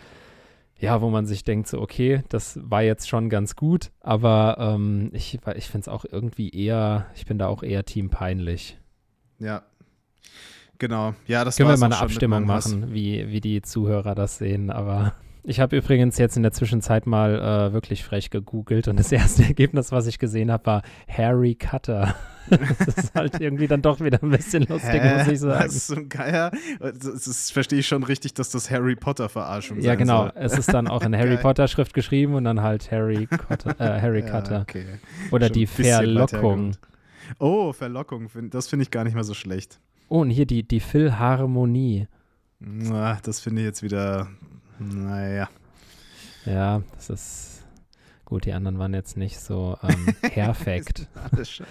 ja, 0.79 1.03
wo 1.03 1.11
man 1.11 1.27
sich 1.27 1.45
denkt, 1.45 1.69
so, 1.69 1.81
okay, 1.81 2.23
das 2.31 2.59
war 2.63 2.83
jetzt 2.83 3.09
schon 3.09 3.29
ganz 3.29 3.55
gut, 3.55 3.91
aber 4.01 4.57
ähm, 4.59 5.11
ich, 5.13 5.39
ich 5.55 5.67
finde 5.67 5.83
es 5.83 5.89
auch 5.89 6.07
irgendwie 6.11 6.49
eher, 6.51 7.07
ich 7.15 7.27
bin 7.27 7.39
da 7.39 7.49
auch 7.49 7.63
eher 7.63 7.85
Team 7.85 8.09
peinlich. 8.09 8.79
Ja. 9.39 9.63
Genau, 10.79 11.15
ja, 11.27 11.45
das 11.45 11.59
Können 11.59 11.69
wir 11.69 11.77
mal 11.77 11.87
eine 11.87 11.99
Abstimmung 11.99 12.47
machen, 12.47 12.95
wie, 12.95 13.29
wie 13.29 13.43
die 13.43 13.61
Zuhörer 13.61 14.15
das 14.15 14.39
sehen, 14.39 14.71
aber 14.71 15.13
ich 15.43 15.61
habe 15.61 15.77
übrigens 15.77 16.19
jetzt 16.19 16.37
in 16.37 16.43
der 16.43 16.53
Zwischenzeit 16.53 17.07
mal 17.07 17.35
äh, 17.35 17.73
wirklich 17.73 18.05
frech 18.05 18.31
gegoogelt 18.31 18.89
und 18.89 18.99
das 18.99 19.13
erste 19.13 19.45
Ergebnis, 19.45 19.93
was 19.93 20.07
ich 20.07 20.19
gesehen 20.19 20.51
habe, 20.51 20.67
war 20.67 20.83
Harry 21.09 21.55
Cutter. 21.55 22.15
das 22.51 22.97
ist 22.97 23.15
halt 23.15 23.41
irgendwie 23.41 23.69
dann 23.69 23.83
doch 23.83 24.01
wieder 24.01 24.23
ein 24.23 24.31
bisschen 24.31 24.65
lustig, 24.65 25.01
Hä? 25.03 25.19
muss 25.19 25.29
ich 25.29 25.41
sagen. 25.41 25.63
Das 25.63 25.75
ist 25.75 25.87
so 25.87 25.95
ein 25.95 26.09
Geier. 26.09 26.51
Das, 26.81 27.25
das 27.25 27.51
verstehe 27.51 27.79
ich 27.79 27.87
schon 27.87 28.03
richtig, 28.03 28.35
dass 28.35 28.51
das 28.51 28.71
Harry 28.71 28.97
Potter-Verarschung 28.97 29.79
ist. 29.79 29.85
Ja, 29.85 29.95
genau. 29.95 30.23
Soll. 30.23 30.33
Es 30.35 30.59
ist 30.59 30.73
dann 30.73 30.89
auch 30.89 31.03
in 31.03 31.17
Harry 31.19 31.37
Potter-Schrift 31.37 31.95
geschrieben 31.95 32.35
und 32.35 32.45
dann 32.45 32.61
halt 32.61 32.91
Harry, 32.91 33.27
Cotter, 33.27 33.79
äh, 33.79 34.01
Harry 34.01 34.21
ja, 34.21 34.27
Cutter. 34.27 34.61
Okay. 34.63 34.85
Oder 35.31 35.47
schon 35.47 35.55
die 35.55 35.67
Verlockung. 35.67 36.73
Oh, 37.39 37.73
Verlockung. 37.73 38.29
Das 38.51 38.69
finde 38.69 38.83
ich 38.83 38.91
gar 38.91 39.05
nicht 39.05 39.15
mal 39.15 39.25
so 39.25 39.35
schlecht. 39.35 39.79
Oh, 40.09 40.21
und 40.21 40.31
hier 40.31 40.47
die, 40.47 40.65
die 40.67 40.81
Philharmonie. 40.81 42.09
Na, 42.59 43.19
das 43.23 43.41
finde 43.41 43.63
ich 43.63 43.67
jetzt 43.67 43.83
wieder, 43.83 44.29
naja. 44.81 45.49
Ja, 46.47 46.83
das 46.97 47.11
ist 47.11 47.61
Gut, 48.31 48.45
die 48.45 48.53
anderen 48.53 48.79
waren 48.79 48.95
jetzt 48.95 49.17
nicht 49.17 49.41
so 49.41 49.77
ähm, 49.83 50.07
perfekt. 50.23 51.09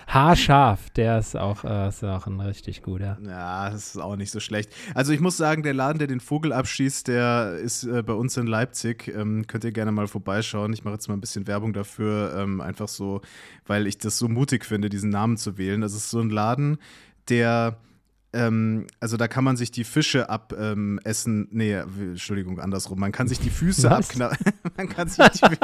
Haarscharf, 0.07 0.89
der 0.89 1.17
ist 1.17 1.37
auch, 1.37 1.63
äh, 1.63 1.87
ist 1.87 2.03
auch 2.03 2.27
ein 2.27 2.37
richtig 2.41 2.83
guter. 2.83 3.17
Ja, 3.25 3.69
das 3.69 3.95
ist 3.95 3.97
auch 3.97 4.17
nicht 4.17 4.29
so 4.29 4.41
schlecht. 4.41 4.69
Also 4.93 5.13
ich 5.13 5.21
muss 5.21 5.37
sagen, 5.37 5.63
der 5.63 5.73
Laden, 5.73 5.99
der 5.99 6.09
den 6.09 6.19
Vogel 6.19 6.51
abschießt, 6.51 7.07
der 7.07 7.53
ist 7.63 7.85
äh, 7.85 8.03
bei 8.03 8.11
uns 8.11 8.35
in 8.35 8.45
Leipzig. 8.45 9.07
Ähm, 9.07 9.47
könnt 9.47 9.63
ihr 9.63 9.71
gerne 9.71 9.93
mal 9.93 10.09
vorbeischauen. 10.09 10.73
Ich 10.73 10.83
mache 10.83 10.95
jetzt 10.95 11.07
mal 11.07 11.13
ein 11.13 11.21
bisschen 11.21 11.47
Werbung 11.47 11.71
dafür, 11.71 12.35
ähm, 12.35 12.59
einfach 12.59 12.89
so, 12.89 13.21
weil 13.65 13.87
ich 13.87 13.97
das 13.97 14.17
so 14.17 14.27
mutig 14.27 14.65
finde, 14.65 14.89
diesen 14.89 15.11
Namen 15.11 15.37
zu 15.37 15.57
wählen. 15.57 15.79
Das 15.79 15.93
ist 15.93 16.09
so 16.09 16.19
ein 16.19 16.29
Laden, 16.29 16.77
der 17.29 17.77
ähm, 18.31 18.85
also 18.99 19.17
da 19.17 19.27
kann 19.27 19.43
man 19.43 19.57
sich 19.57 19.71
die 19.71 19.83
Fische 19.83 20.29
abessen. 20.29 21.41
Ähm, 21.41 21.47
nee, 21.51 21.73
Entschuldigung, 21.73 22.59
andersrum. 22.59 22.99
Man 22.99 23.11
kann 23.11 23.27
sich 23.27 23.39
die 23.39 23.49
Füße 23.49 23.89
abknabbern. 23.89 24.37
man 24.77 24.87
kann 24.87 25.09
sich 25.09 25.25
die 25.29 25.41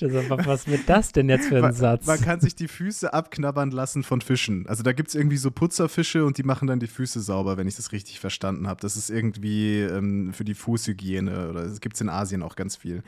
Was 0.00 0.66
wird 0.66 0.88
das 0.88 1.12
denn 1.12 1.28
jetzt 1.28 1.48
für 1.48 1.56
ein 1.56 1.62
man, 1.62 1.72
Satz? 1.74 2.06
Man 2.06 2.20
kann 2.20 2.40
sich 2.40 2.54
die 2.54 2.68
Füße 2.68 3.12
abknabbern 3.12 3.70
lassen 3.70 4.02
von 4.02 4.22
Fischen. 4.22 4.66
Also 4.66 4.82
da 4.82 4.92
gibt 4.92 5.10
es 5.10 5.14
irgendwie 5.14 5.36
so 5.36 5.50
Putzerfische 5.50 6.24
und 6.24 6.38
die 6.38 6.42
machen 6.42 6.68
dann 6.68 6.80
die 6.80 6.86
Füße 6.86 7.20
sauber, 7.20 7.58
wenn 7.58 7.68
ich 7.68 7.76
das 7.76 7.92
richtig 7.92 8.18
verstanden 8.18 8.66
habe. 8.66 8.80
Das 8.80 8.96
ist 8.96 9.10
irgendwie 9.10 9.80
ähm, 9.80 10.32
für 10.32 10.44
die 10.44 10.54
Fußhygiene 10.54 11.50
oder 11.50 11.64
das 11.64 11.80
gibt 11.80 11.96
es 11.96 12.00
in 12.00 12.08
Asien 12.08 12.42
auch 12.42 12.56
ganz 12.56 12.76
viel. 12.76 13.02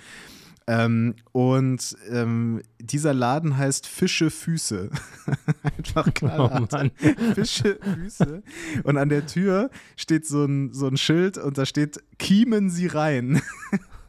Ähm, 0.68 1.14
und 1.30 1.96
ähm, 2.10 2.60
dieser 2.80 3.14
Laden 3.14 3.56
heißt 3.56 3.86
Fische 3.86 4.30
Füße. 4.30 4.90
Einfach 5.62 6.12
knallhart. 6.12 6.74
Oh 6.74 7.34
Fische 7.34 7.78
Füße. 7.80 8.42
Und 8.82 8.96
an 8.96 9.08
der 9.08 9.26
Tür 9.26 9.70
steht 9.96 10.26
so 10.26 10.44
ein, 10.44 10.72
so 10.72 10.88
ein 10.88 10.96
Schild 10.96 11.38
und 11.38 11.56
da 11.56 11.66
steht: 11.66 12.02
Kiemen 12.18 12.68
Sie 12.68 12.88
rein. 12.88 13.40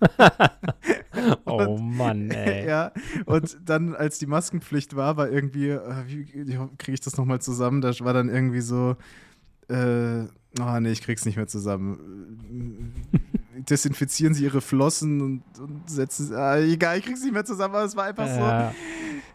oh 1.45 1.77
Mann, 1.77 2.31
ey. 2.31 2.65
Ja, 2.67 2.91
und 3.25 3.57
dann, 3.63 3.95
als 3.95 4.19
die 4.19 4.25
Maskenpflicht 4.25 4.95
war, 4.95 5.15
war 5.15 5.29
irgendwie, 5.29 5.69
äh, 5.69 6.03
wie 6.07 6.25
kriege 6.77 6.93
ich 6.93 7.01
das 7.01 7.17
nochmal 7.17 7.39
zusammen? 7.39 7.81
Da 7.81 7.91
war 7.99 8.13
dann 8.13 8.29
irgendwie 8.29 8.61
so, 8.61 8.97
äh, 9.69 10.23
oh 10.59 10.79
nee, 10.79 10.91
ich 10.91 11.01
krieg's 11.01 11.25
nicht 11.25 11.37
mehr 11.37 11.47
zusammen 11.47 12.93
desinfizieren 13.57 14.33
sie 14.33 14.43
ihre 14.43 14.61
Flossen 14.61 15.21
und, 15.21 15.43
und 15.59 15.89
setzen, 15.89 16.33
ah, 16.35 16.57
egal, 16.57 16.97
ich 16.97 17.05
krieg's 17.05 17.23
nicht 17.23 17.33
mehr 17.33 17.45
zusammen, 17.45 17.75
aber 17.75 17.85
es 17.85 17.95
war 17.95 18.05
einfach 18.05 18.27
ja. 18.27 18.69
so, 18.69 18.75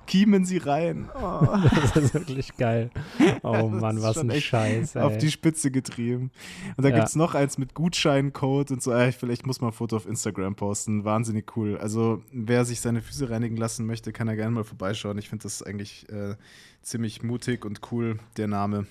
kiemen 0.06 0.44
sie 0.44 0.58
rein. 0.58 1.08
Oh. 1.14 1.46
das 1.94 1.96
ist 1.96 2.14
wirklich 2.14 2.56
geil. 2.56 2.90
Oh 3.44 3.68
Mann, 3.68 4.00
was 4.02 4.18
ein 4.18 4.30
Scheiß. 4.30 4.94
Ey. 4.94 5.02
Auf 5.02 5.18
die 5.18 5.30
Spitze 5.30 5.70
getrieben. 5.70 6.30
Und 6.76 6.84
da 6.84 6.90
ja. 6.90 6.96
gibt's 6.96 7.16
noch 7.16 7.34
eins 7.34 7.58
mit 7.58 7.74
Gutscheincode 7.74 8.70
und 8.70 8.82
so, 8.82 8.92
äh, 8.92 9.10
vielleicht 9.10 9.46
muss 9.46 9.60
man 9.60 9.70
ein 9.70 9.72
Foto 9.72 9.96
auf 9.96 10.06
Instagram 10.06 10.54
posten, 10.54 11.04
wahnsinnig 11.04 11.56
cool. 11.56 11.76
Also, 11.76 12.22
wer 12.32 12.64
sich 12.64 12.80
seine 12.80 13.02
Füße 13.02 13.30
reinigen 13.30 13.56
lassen 13.56 13.86
möchte, 13.86 14.12
kann 14.12 14.28
da 14.28 14.34
gerne 14.34 14.52
mal 14.52 14.64
vorbeischauen. 14.64 15.18
Ich 15.18 15.28
finde 15.28 15.42
das 15.44 15.62
eigentlich 15.62 16.08
äh, 16.10 16.36
ziemlich 16.82 17.22
mutig 17.22 17.64
und 17.64 17.80
cool, 17.90 18.18
der 18.36 18.48
Name. 18.48 18.86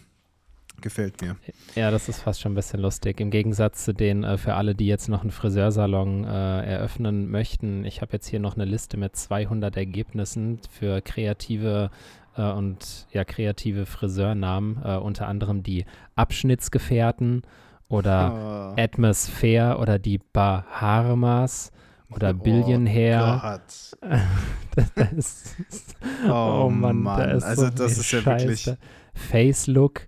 Gefällt 0.82 1.22
mir. 1.22 1.36
Ja, 1.76 1.92
das 1.92 2.10
ist 2.10 2.22
fast 2.22 2.42
schon 2.42 2.54
ein 2.54 2.56
bisschen 2.56 2.80
lustig. 2.80 3.20
Im 3.20 3.30
Gegensatz 3.30 3.86
zu 3.86 3.94
den, 3.94 4.24
äh, 4.24 4.38
für 4.38 4.56
alle, 4.56 4.76
die 4.76 4.88
jetzt 4.88 5.10
noch 5.10 5.22
einen 5.22 5.32
Friseursalon 5.32 6.24
äh, 6.24 6.66
eröffnen 6.66 7.30
möchten, 7.30 7.86
ich 7.86 8.02
habe 8.02 8.14
jetzt 8.14 8.28
hier 8.28 8.40
noch 8.40 8.56
eine 8.56 8.66
Liste 8.66 8.98
mit 8.98 9.16
200 9.16 9.78
Ergebnissen 9.78 10.60
für 10.70 11.02
kreative 11.02 11.92
äh, 12.36 12.52
und 12.52 13.08
ja, 13.12 13.24
kreative 13.24 13.86
Friseurnamen, 13.86 14.82
äh, 14.84 14.98
unter 14.98 15.28
anderem 15.28 15.64
die 15.64 15.86
Abschnittsgefährten 16.16 17.44
oder 17.90 18.74
oh. 18.78 18.82
Atmosphäre 18.82 19.78
oder 19.78 20.00
die 20.00 20.20
Bahamas 20.34 21.72
oder 22.10 22.32
oh 22.32 22.44
Billionär. 22.44 23.62
das, 23.68 23.98
das 24.96 25.56
ist, 25.70 25.96
oh, 26.28 26.64
oh 26.66 26.70
Mann, 26.70 26.98
Mann. 26.98 27.20
Da 27.20 27.26
ist 27.32 27.44
also 27.44 27.66
so 27.66 27.70
das 27.70 27.98
ist 27.98 28.12
ja 28.12 28.22
Scheiße. 28.22 28.48
wirklich 28.48 28.78
Face 29.14 29.68
Look. 29.68 30.08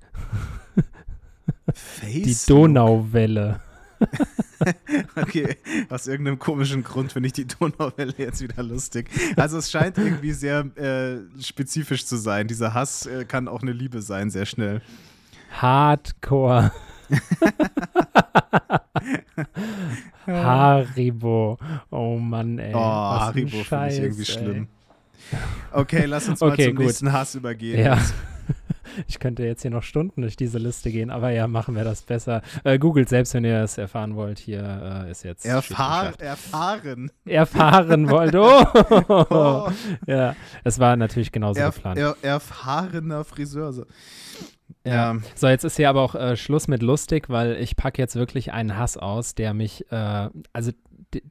Die 2.03 2.38
Donauwelle. 2.48 3.60
okay, 5.15 5.58
aus 5.89 6.08
irgendeinem 6.08 6.39
komischen 6.39 6.84
Grund 6.84 7.12
finde 7.12 7.27
ich 7.27 7.34
die 7.34 7.46
Donauwelle 7.48 8.13
jetzt 8.18 8.42
wieder 8.42 8.63
lustig. 8.63 9.10
Also 9.36 9.58
es 9.58 9.72
scheint 9.72 9.98
irgendwie 9.98 10.34
sehr 10.34 10.65
äh, 10.77 11.20
spezifisch 11.42 12.06
zu 12.06 12.18
sein. 12.18 12.48
Dieser 12.48 12.74
Hass 12.74 13.06
äh, 13.06 13.25
kann 13.25 13.48
auch 13.48 13.62
eine 13.62 13.72
Liebe 13.72 14.01
sein, 14.01 14.30
sehr 14.30 14.46
schnell. 14.46 14.82
Hardcore. 15.62 16.72
Haribo. 20.25 21.58
Oh 21.89 22.18
Mann, 22.18 22.58
ey. 22.60 22.74
Oh, 22.74 22.80
Haribo 22.80 23.63
finde 23.63 23.88
ich 23.89 24.00
irgendwie 24.00 24.22
ey. 24.22 24.25
schlimm. 24.25 24.68
Okay, 25.72 26.06
lass 26.06 26.27
uns 26.27 26.42
mal 26.42 26.51
okay, 26.51 26.68
zum 26.68 26.75
gut. 26.75 26.86
nächsten 26.86 27.12
Hass 27.12 27.36
übergehen. 27.36 27.80
Ja. 27.80 27.98
Ich 29.08 29.20
könnte 29.20 29.44
jetzt 29.44 29.62
hier 29.62 29.72
noch 29.72 29.84
Stunden 29.84 30.22
durch 30.22 30.36
diese 30.36 30.58
Liste 30.58 30.92
gehen, 30.92 31.10
aber 31.10 31.30
ja, 31.30 31.48
machen 31.48 31.75
wir 31.75 31.84
das 31.84 32.02
besser. 32.02 32.42
Äh, 32.63 32.80
googelt 32.80 33.10
selbst, 33.10 33.34
wenn 33.34 33.44
ihr 33.44 33.62
es 33.62 33.78
erfahren 33.78 34.16
wollt. 34.16 34.40
Hier 34.40 35.06
äh, 35.06 35.12
ist 35.12 35.24
jetzt. 35.24 35.46
Erfahr 35.46 36.13
erfahren. 36.20 37.12
Erfahren 37.25 38.10
wollt. 38.10 38.36
Oh. 38.36 38.66
oh. 39.30 39.72
Ja, 40.08 40.36
es 40.63 40.80
war 40.80 40.96
natürlich 40.96 41.32
genauso 41.32 41.60
Erf 41.60 41.75
geplant. 41.75 41.98
Er 41.98 42.16
erfahrener 42.22 43.24
Friseur. 43.24 43.74
So. 43.74 43.86
Ja. 44.86 45.18
So, 45.36 45.48
jetzt 45.48 45.63
ist 45.63 45.78
hier 45.78 45.90
aber 45.90 46.02
auch 46.02 46.16
äh, 46.16 46.36
Schluss 46.36 46.68
mit 46.68 46.82
lustig, 46.82 47.30
weil 47.30 47.56
ich 47.58 47.75
packe 47.75 48.02
jetzt 48.02 48.16
wirklich 48.16 48.52
einen 48.52 48.78
Hass 48.78 48.98
aus, 48.98 49.36
der 49.36 49.54
mich, 49.54 49.90
äh, 49.92 50.30
also 50.52 50.72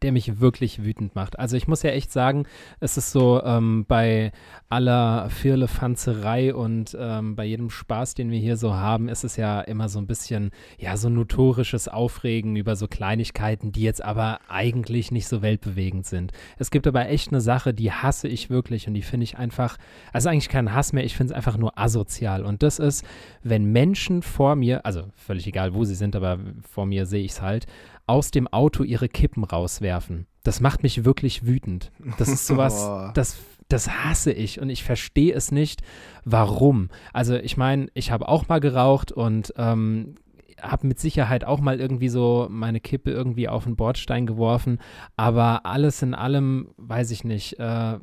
der 0.02 0.12
mich 0.12 0.40
wirklich 0.40 0.84
wütend 0.84 1.14
macht. 1.14 1.38
Also 1.38 1.56
ich 1.56 1.68
muss 1.68 1.82
ja 1.82 1.90
echt 1.90 2.12
sagen, 2.12 2.46
es 2.80 2.96
ist 2.96 3.12
so 3.12 3.42
ähm, 3.42 3.84
bei 3.86 4.32
aller 4.68 5.28
Firlefanzerei 5.30 6.54
und 6.54 6.96
ähm, 6.98 7.36
bei 7.36 7.44
jedem 7.44 7.70
Spaß, 7.70 8.14
den 8.14 8.30
wir 8.30 8.38
hier 8.38 8.56
so 8.56 8.74
haben, 8.74 9.08
ist 9.08 9.24
es 9.24 9.36
ja 9.36 9.60
immer 9.60 9.88
so 9.88 9.98
ein 9.98 10.06
bisschen, 10.06 10.50
ja, 10.78 10.96
so 10.96 11.08
notorisches 11.08 11.88
Aufregen 11.88 12.56
über 12.56 12.76
so 12.76 12.88
Kleinigkeiten, 12.88 13.72
die 13.72 13.82
jetzt 13.82 14.02
aber 14.02 14.40
eigentlich 14.48 15.10
nicht 15.10 15.28
so 15.28 15.42
weltbewegend 15.42 16.06
sind. 16.06 16.32
Es 16.58 16.70
gibt 16.70 16.86
aber 16.86 17.08
echt 17.08 17.28
eine 17.30 17.40
Sache, 17.40 17.74
die 17.74 17.92
hasse 17.92 18.28
ich 18.28 18.50
wirklich 18.50 18.88
und 18.88 18.94
die 18.94 19.02
finde 19.02 19.24
ich 19.24 19.38
einfach, 19.38 19.76
also 20.12 20.28
eigentlich 20.28 20.48
kein 20.48 20.72
Hass 20.72 20.92
mehr, 20.92 21.04
ich 21.04 21.16
finde 21.16 21.32
es 21.32 21.36
einfach 21.36 21.58
nur 21.58 21.78
asozial. 21.78 22.44
Und 22.44 22.62
das 22.62 22.78
ist, 22.78 23.04
wenn 23.42 23.66
Menschen 23.72 24.22
vor 24.22 24.56
mir, 24.56 24.86
also 24.86 25.04
völlig 25.16 25.46
egal, 25.46 25.74
wo 25.74 25.84
sie 25.84 25.94
sind, 25.94 26.16
aber 26.16 26.38
vor 26.70 26.86
mir 26.86 27.06
sehe 27.06 27.24
ich 27.24 27.32
es 27.32 27.42
halt, 27.42 27.66
aus 28.06 28.30
dem 28.30 28.48
Auto 28.48 28.82
ihre 28.82 29.08
Kippen 29.08 29.44
rauswerfen. 29.44 30.26
Das 30.42 30.60
macht 30.60 30.82
mich 30.82 31.04
wirklich 31.04 31.46
wütend. 31.46 31.92
Das 32.18 32.28
ist 32.28 32.46
sowas, 32.46 32.90
das, 33.14 33.38
das 33.68 33.88
hasse 33.88 34.32
ich 34.32 34.60
und 34.60 34.70
ich 34.70 34.82
verstehe 34.84 35.34
es 35.34 35.52
nicht, 35.52 35.82
warum. 36.24 36.88
Also 37.12 37.34
ich 37.34 37.56
meine, 37.56 37.88
ich 37.94 38.10
habe 38.10 38.28
auch 38.28 38.48
mal 38.48 38.60
geraucht 38.60 39.12
und 39.12 39.54
ähm, 39.56 40.16
habe 40.60 40.86
mit 40.86 41.00
Sicherheit 41.00 41.44
auch 41.44 41.60
mal 41.60 41.80
irgendwie 41.80 42.08
so 42.08 42.46
meine 42.50 42.80
Kippe 42.80 43.10
irgendwie 43.10 43.48
auf 43.48 43.64
den 43.64 43.76
Bordstein 43.76 44.26
geworfen, 44.26 44.78
aber 45.16 45.66
alles 45.66 46.02
in 46.02 46.14
allem, 46.14 46.68
weiß 46.76 47.10
ich 47.10 47.24
nicht, 47.24 47.58
äh, 47.58 47.98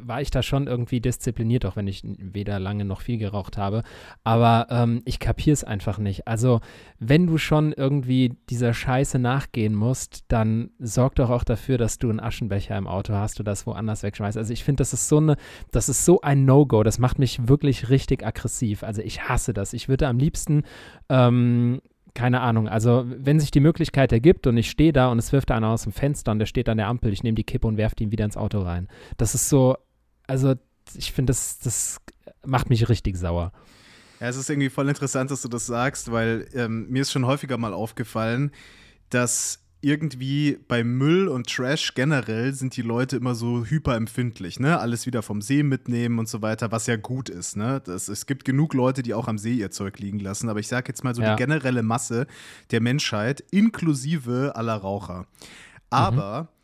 war 0.00 0.20
ich 0.20 0.30
da 0.30 0.42
schon 0.42 0.66
irgendwie 0.66 1.00
diszipliniert, 1.00 1.66
auch 1.66 1.76
wenn 1.76 1.86
ich 1.86 2.02
weder 2.04 2.58
lange 2.58 2.84
noch 2.84 3.00
viel 3.00 3.18
geraucht 3.18 3.58
habe. 3.58 3.82
Aber 4.24 4.66
ähm, 4.70 5.02
ich 5.04 5.18
kapiere 5.18 5.54
es 5.54 5.64
einfach 5.64 5.98
nicht. 5.98 6.26
Also, 6.26 6.60
wenn 6.98 7.26
du 7.26 7.38
schon 7.38 7.72
irgendwie 7.72 8.36
dieser 8.48 8.74
Scheiße 8.74 9.18
nachgehen 9.18 9.74
musst, 9.74 10.24
dann 10.28 10.70
sorg 10.78 11.14
doch 11.16 11.30
auch 11.30 11.44
dafür, 11.44 11.78
dass 11.78 11.98
du 11.98 12.10
einen 12.10 12.20
Aschenbecher 12.20 12.76
im 12.76 12.86
Auto 12.86 13.14
hast 13.14 13.40
oder 13.40 13.52
das 13.52 13.66
woanders 13.66 14.02
wegschmeißt. 14.02 14.36
Also, 14.36 14.52
ich 14.52 14.64
finde, 14.64 14.80
das 14.80 14.92
ist 14.92 15.08
so 15.08 15.18
eine, 15.18 15.36
das 15.70 15.88
ist 15.88 16.04
so 16.04 16.20
ein 16.20 16.44
No-Go. 16.44 16.82
Das 16.82 16.98
macht 16.98 17.18
mich 17.18 17.48
wirklich 17.48 17.88
richtig 17.90 18.24
aggressiv. 18.24 18.82
Also, 18.82 19.02
ich 19.02 19.28
hasse 19.28 19.52
das. 19.52 19.72
Ich 19.72 19.88
würde 19.88 20.08
am 20.08 20.18
liebsten 20.18 20.64
ähm, 21.08 21.80
keine 22.14 22.40
Ahnung, 22.40 22.68
also 22.68 23.04
wenn 23.06 23.40
sich 23.40 23.50
die 23.50 23.60
Möglichkeit 23.60 24.12
ergibt 24.12 24.46
und 24.46 24.56
ich 24.56 24.70
stehe 24.70 24.92
da 24.92 25.08
und 25.08 25.18
es 25.18 25.32
wirft 25.32 25.50
einer 25.50 25.68
aus 25.68 25.82
dem 25.82 25.92
Fenster 25.92 26.32
und 26.32 26.38
der 26.38 26.46
steht 26.46 26.68
an 26.68 26.76
der 26.76 26.88
Ampel, 26.88 27.12
ich 27.12 27.22
nehme 27.22 27.34
die 27.34 27.44
Kippe 27.44 27.66
und 27.66 27.76
werfe 27.76 27.96
ihn 28.00 28.12
wieder 28.12 28.24
ins 28.24 28.36
Auto 28.36 28.60
rein. 28.60 28.88
Das 29.16 29.34
ist 29.34 29.48
so, 29.48 29.76
also 30.26 30.54
ich 30.94 31.12
finde, 31.12 31.30
das, 31.30 31.58
das 31.58 32.00
macht 32.44 32.70
mich 32.70 32.88
richtig 32.88 33.16
sauer. 33.16 33.52
Ja, 34.20 34.28
es 34.28 34.36
ist 34.36 34.50
irgendwie 34.50 34.68
voll 34.68 34.88
interessant, 34.88 35.30
dass 35.30 35.42
du 35.42 35.48
das 35.48 35.66
sagst, 35.66 36.12
weil 36.12 36.46
ähm, 36.54 36.86
mir 36.90 37.02
ist 37.02 37.12
schon 37.12 37.26
häufiger 37.26 37.56
mal 37.56 37.72
aufgefallen, 37.72 38.52
dass 39.08 39.64
irgendwie 39.82 40.58
bei 40.68 40.84
Müll 40.84 41.28
und 41.28 41.48
Trash 41.48 41.94
generell 41.94 42.52
sind 42.52 42.76
die 42.76 42.82
Leute 42.82 43.16
immer 43.16 43.34
so 43.34 43.64
hyperempfindlich, 43.64 44.60
ne? 44.60 44.78
Alles 44.78 45.06
wieder 45.06 45.22
vom 45.22 45.40
See 45.40 45.62
mitnehmen 45.62 46.18
und 46.18 46.28
so 46.28 46.42
weiter, 46.42 46.70
was 46.70 46.86
ja 46.86 46.96
gut 46.96 47.28
ist, 47.28 47.56
ne? 47.56 47.80
Das, 47.84 48.08
es 48.08 48.26
gibt 48.26 48.44
genug 48.44 48.74
Leute, 48.74 49.02
die 49.02 49.14
auch 49.14 49.28
am 49.28 49.38
See 49.38 49.54
ihr 49.54 49.70
Zeug 49.70 49.98
liegen 49.98 50.18
lassen, 50.18 50.48
aber 50.48 50.60
ich 50.60 50.68
sage 50.68 50.88
jetzt 50.88 51.02
mal 51.02 51.14
so 51.14 51.22
ja. 51.22 51.34
die 51.34 51.42
generelle 51.42 51.82
Masse 51.82 52.26
der 52.70 52.80
Menschheit, 52.80 53.42
inklusive 53.50 54.52
aller 54.54 54.76
Raucher. 54.76 55.26
Aber 55.88 56.42
mhm 56.42 56.59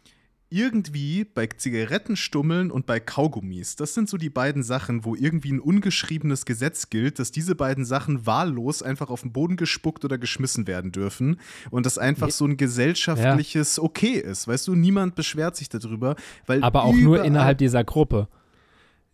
irgendwie 0.57 1.25
bei 1.25 1.47
Zigarettenstummeln 1.47 2.71
und 2.71 2.87
bei 2.87 2.99
Kaugummis, 2.99 3.77
das 3.77 3.93
sind 3.93 4.09
so 4.09 4.17
die 4.17 4.31
beiden 4.31 4.63
Sachen, 4.63 5.05
wo 5.05 5.15
irgendwie 5.15 5.53
ein 5.53 5.61
ungeschriebenes 5.61 6.47
Gesetz 6.47 6.89
gilt, 6.89 7.19
dass 7.19 7.31
diese 7.31 7.55
beiden 7.55 7.85
Sachen 7.85 8.27
wahllos 8.27 8.83
einfach 8.83 9.11
auf 9.11 9.21
den 9.21 9.33
Boden 9.33 9.57
gespuckt 9.57 10.05
oder 10.05 10.17
geschmissen 10.17 10.67
werden 10.67 10.93
dürfen 10.93 11.39
und 11.71 11.85
das 11.85 11.99
einfach 11.99 12.31
so 12.31 12.47
ein 12.47 12.57
gesellschaftliches 12.57 13.77
ja. 13.77 13.83
Okay 13.83 14.15
ist. 14.19 14.49
Weißt 14.49 14.67
du, 14.67 14.75
niemand 14.75 15.15
beschwert 15.15 15.57
sich 15.57 15.69
darüber, 15.69 16.17
weil 16.47 16.63
aber 16.63 16.85
auch 16.85 16.95
nur 16.95 17.23
innerhalb 17.23 17.59
dieser 17.59 17.85
Gruppe. 17.85 18.29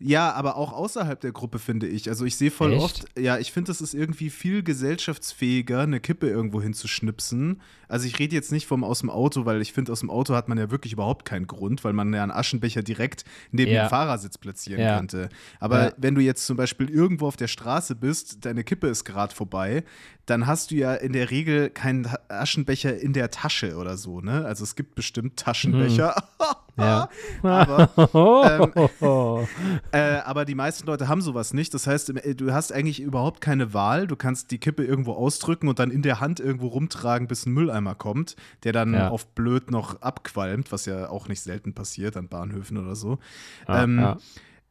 Ja, 0.05 0.33
aber 0.33 0.57
auch 0.57 0.73
außerhalb 0.73 1.21
der 1.21 1.31
Gruppe 1.31 1.61
finde 1.61 1.87
ich. 1.87 2.09
Also 2.09 2.25
ich 2.25 2.37
sehe 2.37 2.51
voll 2.51 2.73
Echt? 2.73 2.83
oft, 2.83 3.05
ja, 3.19 3.39
ich 3.39 3.53
finde, 3.53 3.71
es 3.71 3.81
ist 3.81 3.95
irgendwie 3.95 4.31
viel 4.31 4.65
gesellschaftsfähiger, 4.65 5.81
eine 5.81 6.01
Kippe 6.01 6.29
irgendwo 6.29 6.61
hinzuschnipsen. 6.61 7.61
Also 7.89 8.07
ich 8.07 8.19
rede 8.19 8.35
jetzt 8.35 8.51
nicht 8.51 8.67
vom 8.67 8.83
aus 8.83 9.01
dem 9.01 9.11
Auto, 9.11 9.45
weil 9.45 9.61
ich 9.61 9.73
finde, 9.73 9.93
aus 9.93 10.01
dem 10.01 10.11
Auto 10.11 10.35
hat 10.35 10.49
man 10.49 10.59
ja 10.59 10.71
wirklich 10.71 10.95
überhaupt 10.95 11.25
keinen 11.25 11.47
Grund, 11.47 11.85
weil 11.85 11.93
man 11.93 12.13
ja 12.13 12.23
einen 12.23 12.33
Aschenbecher 12.33 12.83
direkt 12.83 13.25
neben 13.53 13.71
ja. 13.71 13.85
dem 13.85 13.91
Fahrersitz 13.91 14.39
platzieren 14.39 14.81
ja. 14.81 14.97
könnte. 14.97 15.29
Aber 15.61 15.85
ja. 15.85 15.93
wenn 15.99 16.17
du 16.17 16.21
jetzt 16.21 16.47
zum 16.47 16.57
Beispiel 16.57 16.91
irgendwo 16.91 17.29
auf 17.29 17.37
der 17.37 17.49
Straße 17.49 17.95
bist, 17.95 18.45
deine 18.45 18.65
Kippe 18.65 18.89
ist 18.89 19.05
gerade 19.05 19.35
vorbei, 19.35 19.85
dann 20.27 20.47
hast 20.47 20.71
du 20.71 20.75
ja 20.75 20.95
in 20.95 21.13
der 21.13 21.31
Regel 21.31 21.71
keinen 21.71 22.09
Aschenbecher 22.29 22.99
in 22.99 23.13
der 23.13 23.31
Tasche 23.31 23.77
oder 23.77 23.97
so, 23.97 24.21
ne? 24.21 24.45
Also 24.45 24.65
es 24.65 24.75
gibt 24.75 24.95
bestimmt 24.95 25.37
Taschenbecher. 25.37 26.15
Mhm. 26.41 26.45
ja. 26.77 27.09
aber, 27.43 28.69
ähm, 28.75 29.47
äh, 29.93 30.17
aber 30.25 30.45
die 30.45 30.55
meisten 30.55 30.87
Leute 30.87 31.09
haben 31.09 31.21
sowas 31.21 31.53
nicht. 31.53 31.75
Das 31.75 31.87
heißt, 31.87 32.11
äh, 32.11 32.35
du 32.35 32.53
hast 32.53 32.73
eigentlich 32.73 33.01
überhaupt 33.01 33.41
keine 33.41 33.75
Wahl. 33.75 34.07
Du 34.07 34.17
kannst 34.17 34.51
die 34.51 34.59
Kippe 34.59 34.85
irgendwo 34.85 35.13
ausdrücken 35.13 35.69
und 35.69 35.79
dann 35.79 35.91
in 35.91 36.03
der 36.03 36.21
Hand 36.21 36.41
irgendwo 36.41 36.69
rumtragen, 36.69 37.29
bis 37.29 37.47
ein 37.47 37.53
Mülleimer 37.53 37.95
kommt, 37.95 38.37
der 38.65 38.73
dann 38.73 38.95
ja. 38.95 39.09
auf 39.09 39.27
blöd 39.27 39.71
noch 39.71 40.01
abqualmt, 40.01 40.73
was 40.73 40.87
ja 40.87 41.09
auch 41.09 41.29
nicht 41.29 41.41
selten 41.41 41.75
passiert 41.75 42.17
an 42.17 42.29
Bahnhöfen 42.29 42.77
oder 42.79 42.97
so. 42.97 43.19
Ah, 43.67 43.83
ähm, 43.83 43.99
ja. 43.99 44.17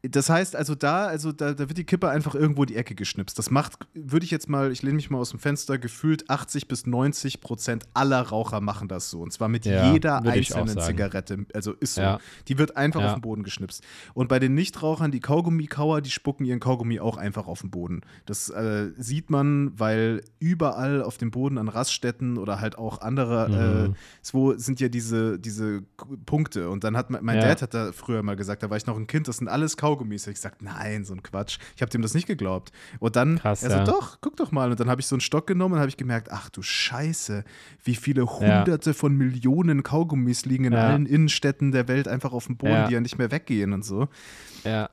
Das 0.04 0.32
heißt 0.32 0.56
also 0.56 0.74
da, 0.74 1.06
also 1.06 1.32
da, 1.32 1.54
da 1.54 1.70
wird 1.70 1.78
die 1.78 1.84
Kippe 1.84 2.10
einfach 2.10 2.34
irgendwo 2.34 2.64
in 2.64 2.68
die 2.68 2.76
Ecke 2.76 2.96
geschnipst. 2.96 3.38
Das 3.38 3.52
macht, 3.52 3.74
würde 3.94 4.24
ich 4.26 4.32
jetzt 4.32 4.50
mal, 4.50 4.72
ich 4.72 4.82
lehne 4.82 4.96
mich 4.96 5.12
mal 5.12 5.20
aus 5.20 5.30
dem 5.30 5.38
Fenster, 5.38 5.78
gefühlt 5.78 6.28
80 6.28 6.68
bis 6.68 6.88
90 6.88 7.40
Prozent 7.40 7.84
aller 7.94 8.20
Raucher 8.20 8.62
machen 8.62 8.88
das 8.88 9.12
so. 9.12 9.22
Und 9.22 9.32
zwar 9.32 9.48
mit 9.48 9.64
ja, 9.66 9.92
jeder 9.92 10.24
einzelnen 10.24 10.80
Zigarette. 10.80 11.46
Also 11.54 11.74
ist 11.74 11.96
so. 11.96 12.02
Ja. 12.02 12.20
Die 12.48 12.58
wird 12.58 12.78
einfach 12.78 13.02
ja. 13.02 13.08
auf 13.10 13.14
den 13.14 13.22
Boden 13.22 13.44
geschnipst. 13.44 13.84
Und 14.16 14.28
bei 14.28 14.40
den 14.40 14.56
Nichtrauchern, 14.56 15.12
die 15.12 15.20
Kaugummi-Kauer, 15.20 16.02
die 16.02 16.10
spucken 16.10 16.46
ihren 16.46 16.60
Kaugummi 16.60 17.00
auch 17.00 17.18
einfach 17.18 17.46
auf 17.46 17.62
den 17.62 17.70
Boden. 17.70 18.02
Das 18.26 18.50
äh, 18.50 18.90
sieht 18.98 19.30
man, 19.30 19.80
weil 19.80 20.24
überall 20.40 21.04
auf 21.04 21.20
dem 21.20 21.30
Boden 21.30 21.60
an 21.60 21.68
Raststätten 21.68 22.40
oder 22.40 22.60
halt 22.60 22.76
auch 22.76 23.02
andere, 23.02 23.50
mhm. 23.86 23.94
äh, 23.94 23.98
so 24.24 24.58
sind 24.58 24.80
ja 24.80 24.90
diese, 24.90 25.38
diese 25.38 25.84
Punkte. 26.26 26.72
Und 26.72 26.84
dann 26.84 26.98
hat 26.98 27.12
mein, 27.12 27.24
mein 27.24 27.40
Dad 27.40 27.62
hat 27.62 27.76
da 27.76 27.92
früher 27.92 28.24
mal 28.24 28.36
gesagt, 28.36 28.64
da 28.64 28.72
war 28.72 28.78
ich 28.78 28.88
noch 28.88 28.98
ein 28.98 29.06
Kind, 29.06 29.28
das 29.28 29.38
sind 29.38 29.48
alles 29.48 29.78
Kaugummi 29.78 29.91
Kaugummis. 29.92 30.28
Ich 30.28 30.36
gesagt, 30.36 30.62
nein, 30.62 31.04
so 31.04 31.14
ein 31.14 31.24
Quatsch. 31.24 31.58
Ich 31.76 31.82
habe 31.82 31.90
dem 31.90 32.02
das 32.02 32.14
nicht 32.14 32.28
geglaubt. 32.28 32.72
Und 33.00 33.16
dann, 33.16 33.40
Krass, 33.40 33.64
er 33.64 33.70
so, 33.70 33.76
ja. 33.78 33.84
doch, 33.84 34.20
guck 34.22 34.38
doch 34.38 34.52
mal. 34.52 34.72
Und 34.72 34.80
dann 34.80 34.90
habe 34.90 35.02
ich 35.02 35.08
so 35.08 35.16
einen 35.16 35.22
Stock 35.22 35.48
genommen 35.48 35.76
und 35.76 35.80
habe 35.80 35.90
ich 35.90 35.98
gemerkt, 35.98 36.30
ach 36.32 36.50
du 36.50 36.62
Scheiße, 36.62 37.44
wie 37.84 37.96
viele 37.96 38.26
hunderte 38.26 38.92
ja. 38.92 38.94
von 38.94 39.16
Millionen 39.16 39.84
Kaugummis 39.84 40.46
liegen 40.46 40.66
in 40.66 40.74
ja. 40.74 40.88
allen 40.88 41.06
Innenstädten 41.06 41.72
der 41.72 41.88
Welt 41.88 42.08
einfach 42.08 42.32
auf 42.32 42.48
dem 42.48 42.58
Boden, 42.58 42.88
die 42.88 42.94
ja 42.94 43.02
nicht 43.02 43.18
mehr 43.18 43.32
weggehen 43.32 43.74
und 43.74 43.84
so. 43.84 44.08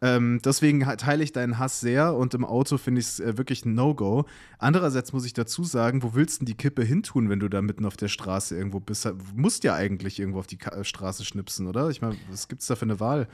Ähm, 0.00 0.40
deswegen 0.44 0.80
teile 0.80 1.22
ich 1.22 1.32
deinen 1.32 1.58
Hass 1.58 1.80
sehr 1.80 2.14
und 2.14 2.34
im 2.34 2.44
Auto 2.44 2.78
finde 2.78 3.00
ich 3.00 3.06
es 3.06 3.20
äh, 3.20 3.36
wirklich 3.36 3.64
ein 3.64 3.74
No-Go. 3.74 4.24
Andererseits 4.58 5.12
muss 5.12 5.26
ich 5.26 5.34
dazu 5.34 5.62
sagen, 5.64 6.02
wo 6.02 6.14
willst 6.14 6.36
du 6.36 6.38
denn 6.44 6.46
die 6.46 6.56
Kippe 6.56 6.82
hintun, 6.82 7.28
wenn 7.28 7.38
du 7.38 7.48
da 7.48 7.60
mitten 7.60 7.84
auf 7.84 7.96
der 7.96 8.08
Straße 8.08 8.56
irgendwo 8.56 8.80
bist? 8.80 9.04
Du 9.04 9.14
musst 9.34 9.64
ja 9.64 9.74
eigentlich 9.74 10.18
irgendwo 10.18 10.38
auf 10.38 10.46
die 10.46 10.58
Straße 10.82 11.24
schnipsen, 11.24 11.66
oder? 11.66 11.90
Ich 11.90 12.00
meine, 12.00 12.16
was 12.30 12.48
gibt 12.48 12.62
es 12.62 12.68
da 12.68 12.76
für 12.76 12.86
eine 12.86 12.98
Wahl? 12.98 13.28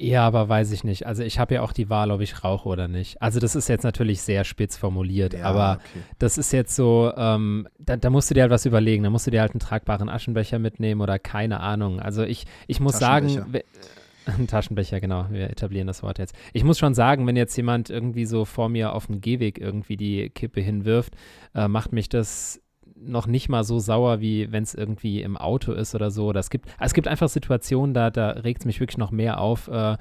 Ja, 0.00 0.24
aber 0.24 0.48
weiß 0.48 0.70
ich 0.70 0.84
nicht. 0.84 1.06
Also 1.06 1.24
ich 1.24 1.40
habe 1.40 1.54
ja 1.54 1.62
auch 1.62 1.72
die 1.72 1.90
Wahl, 1.90 2.12
ob 2.12 2.20
ich 2.20 2.44
rauche 2.44 2.68
oder 2.68 2.86
nicht. 2.86 3.20
Also 3.20 3.40
das 3.40 3.56
ist 3.56 3.68
jetzt 3.68 3.82
natürlich 3.82 4.22
sehr 4.22 4.44
spitz 4.44 4.76
formuliert, 4.76 5.34
ja, 5.34 5.42
aber 5.42 5.80
okay. 5.80 6.04
das 6.20 6.38
ist 6.38 6.52
jetzt 6.52 6.76
so, 6.76 7.12
ähm, 7.16 7.66
da, 7.80 7.96
da, 7.96 8.08
musst 8.08 8.30
du 8.30 8.34
dir 8.34 8.42
halt 8.42 8.52
was 8.52 8.64
überlegen. 8.64 9.02
Da 9.02 9.10
musst 9.10 9.26
du 9.26 9.32
dir 9.32 9.40
halt 9.40 9.52
einen 9.52 9.60
tragbaren 9.60 10.08
Aschenbecher 10.08 10.60
mitnehmen 10.60 11.00
oder 11.00 11.18
keine 11.18 11.58
Ahnung. 11.58 11.98
Also 11.98 12.22
ich, 12.22 12.46
ich 12.68 12.78
muss 12.78 12.96
sagen, 12.96 13.44
ein 14.26 14.46
Taschenbecher, 14.46 15.00
genau. 15.00 15.26
Wir 15.30 15.50
etablieren 15.50 15.88
das 15.88 16.04
Wort 16.04 16.18
jetzt. 16.18 16.34
Ich 16.52 16.62
muss 16.62 16.78
schon 16.78 16.94
sagen, 16.94 17.26
wenn 17.26 17.36
jetzt 17.36 17.56
jemand 17.56 17.90
irgendwie 17.90 18.24
so 18.24 18.44
vor 18.44 18.68
mir 18.68 18.92
auf 18.92 19.06
dem 19.06 19.20
Gehweg 19.20 19.58
irgendwie 19.58 19.96
die 19.96 20.30
Kippe 20.30 20.60
hinwirft, 20.60 21.14
äh, 21.56 21.66
macht 21.66 21.92
mich 21.92 22.08
das 22.08 22.60
noch 23.00 23.26
nicht 23.26 23.48
mal 23.48 23.64
so 23.64 23.78
sauer, 23.78 24.20
wie 24.20 24.50
wenn 24.52 24.62
es 24.62 24.74
irgendwie 24.74 25.22
im 25.22 25.36
Auto 25.36 25.72
ist 25.72 25.94
oder 25.94 26.10
so. 26.10 26.26
Oder 26.26 26.40
es, 26.40 26.50
gibt, 26.50 26.68
es 26.80 26.94
gibt 26.94 27.08
einfach 27.08 27.28
Situationen, 27.28 27.94
da, 27.94 28.10
da 28.10 28.30
regt 28.30 28.60
es 28.60 28.66
mich 28.66 28.80
wirklich 28.80 28.98
noch 28.98 29.10
mehr 29.10 29.40
auf, 29.40 29.68
äh, 29.68 29.96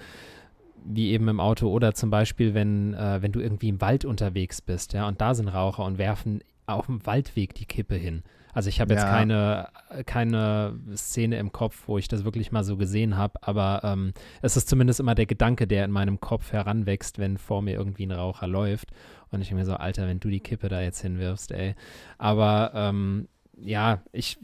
wie 0.85 1.11
eben 1.11 1.27
im 1.27 1.39
Auto. 1.39 1.69
Oder 1.69 1.93
zum 1.93 2.09
Beispiel, 2.09 2.53
wenn, 2.53 2.93
äh, 2.93 3.21
wenn 3.21 3.31
du 3.31 3.39
irgendwie 3.39 3.69
im 3.69 3.81
Wald 3.81 4.05
unterwegs 4.05 4.61
bist, 4.61 4.93
ja, 4.93 5.07
und 5.07 5.21
da 5.21 5.33
sind 5.33 5.47
Raucher 5.47 5.85
und 5.85 5.97
werfen 5.97 6.41
auf 6.65 6.87
dem 6.87 7.05
Waldweg 7.05 7.53
die 7.55 7.65
Kippe 7.65 7.95
hin. 7.95 8.23
Also 8.57 8.69
ich 8.69 8.81
habe 8.81 8.95
jetzt 8.95 9.03
ja. 9.03 9.11
keine, 9.11 9.69
keine 10.07 10.79
Szene 10.95 11.37
im 11.37 11.51
Kopf, 11.51 11.83
wo 11.85 11.99
ich 11.99 12.07
das 12.07 12.25
wirklich 12.25 12.51
mal 12.51 12.63
so 12.63 12.75
gesehen 12.75 13.15
habe, 13.15 13.35
aber 13.43 13.81
ähm, 13.83 14.13
es 14.41 14.57
ist 14.57 14.67
zumindest 14.67 14.99
immer 14.99 15.13
der 15.13 15.27
Gedanke, 15.27 15.67
der 15.67 15.85
in 15.85 15.91
meinem 15.91 16.19
Kopf 16.19 16.53
heranwächst, 16.53 17.19
wenn 17.19 17.37
vor 17.37 17.61
mir 17.61 17.75
irgendwie 17.75 18.07
ein 18.07 18.11
Raucher 18.11 18.47
läuft. 18.47 18.89
Und 19.29 19.41
ich 19.41 19.49
denke 19.49 19.59
mir 19.59 19.65
so, 19.67 19.75
Alter, 19.75 20.07
wenn 20.07 20.19
du 20.19 20.29
die 20.29 20.39
Kippe 20.39 20.69
da 20.69 20.81
jetzt 20.81 21.01
hinwirfst, 21.01 21.51
ey. 21.51 21.75
Aber 22.17 22.71
ähm, 22.73 23.27
ja, 23.61 24.01
ich 24.11 24.39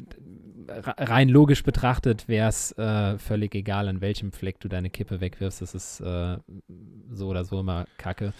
rein 0.67 1.27
logisch 1.27 1.63
betrachtet 1.63 2.27
wäre 2.27 2.49
es 2.49 2.71
äh, 2.77 3.17
völlig 3.17 3.55
egal, 3.55 3.87
an 3.87 3.99
welchem 3.99 4.31
Fleck 4.31 4.59
du 4.59 4.67
deine 4.67 4.91
Kippe 4.91 5.21
wegwirfst. 5.21 5.63
Das 5.63 5.73
ist 5.73 6.01
äh, 6.01 6.37
so 7.09 7.29
oder 7.29 7.45
so 7.45 7.61
immer 7.61 7.87
Kacke. 7.97 8.31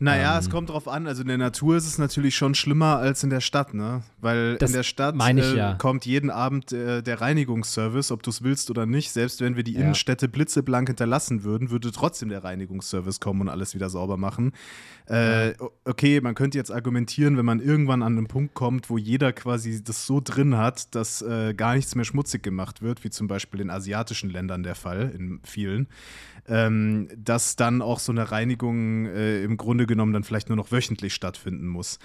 Naja, 0.00 0.34
ähm, 0.34 0.40
es 0.40 0.50
kommt 0.50 0.70
drauf 0.70 0.88
an. 0.88 1.06
Also 1.06 1.22
in 1.22 1.28
der 1.28 1.38
Natur 1.38 1.76
ist 1.76 1.86
es 1.86 1.98
natürlich 1.98 2.34
schon 2.34 2.54
schlimmer 2.54 2.98
als 2.98 3.22
in 3.22 3.30
der 3.30 3.40
Stadt, 3.40 3.74
ne? 3.74 4.02
Weil 4.20 4.58
in 4.60 4.72
der 4.72 4.82
Stadt 4.82 5.14
äh, 5.18 5.74
kommt 5.78 6.06
jeden 6.06 6.30
Abend 6.30 6.72
äh, 6.72 7.02
der 7.02 7.20
Reinigungsservice, 7.20 8.10
ob 8.10 8.22
du 8.22 8.30
es 8.30 8.42
willst 8.42 8.70
oder 8.70 8.86
nicht. 8.86 9.12
Selbst 9.12 9.40
wenn 9.40 9.56
wir 9.56 9.62
die 9.62 9.74
ja. 9.74 9.80
Innenstädte 9.80 10.28
blitzeblank 10.28 10.88
hinterlassen 10.88 11.44
würden, 11.44 11.70
würde 11.70 11.92
trotzdem 11.92 12.28
der 12.28 12.44
Reinigungsservice 12.44 13.20
kommen 13.20 13.42
und 13.42 13.48
alles 13.48 13.74
wieder 13.74 13.90
sauber 13.90 14.16
machen. 14.16 14.52
Äh, 15.06 15.52
okay, 15.84 16.20
man 16.20 16.34
könnte 16.34 16.58
jetzt 16.58 16.70
argumentieren, 16.70 17.36
wenn 17.36 17.44
man 17.44 17.60
irgendwann 17.60 18.02
an 18.02 18.16
einen 18.16 18.26
Punkt 18.26 18.54
kommt, 18.54 18.90
wo 18.90 18.98
jeder 18.98 19.32
quasi 19.32 19.84
das 19.84 20.06
so 20.06 20.20
drin 20.22 20.56
hat, 20.56 20.94
dass 20.94 21.22
äh, 21.22 21.54
gar 21.54 21.74
nichts 21.74 21.94
mehr 21.94 22.04
schmutzig 22.04 22.42
gemacht 22.42 22.82
wird, 22.82 23.04
wie 23.04 23.10
zum 23.10 23.28
Beispiel 23.28 23.60
in 23.60 23.70
asiatischen 23.70 24.30
Ländern 24.30 24.62
der 24.62 24.74
Fall, 24.74 25.12
in 25.14 25.40
vielen 25.44 25.88
ähm, 26.46 27.08
dass 27.16 27.56
dann 27.56 27.80
auch 27.80 27.98
so 27.98 28.12
eine 28.12 28.30
Reinigung 28.30 29.06
äh, 29.06 29.42
im 29.42 29.56
Grunde 29.56 29.83
genommen 29.86 30.12
dann 30.12 30.24
vielleicht 30.24 30.48
nur 30.48 30.56
noch 30.56 30.72
wöchentlich 30.72 31.14
stattfinden 31.14 31.66
muss. 31.66 31.98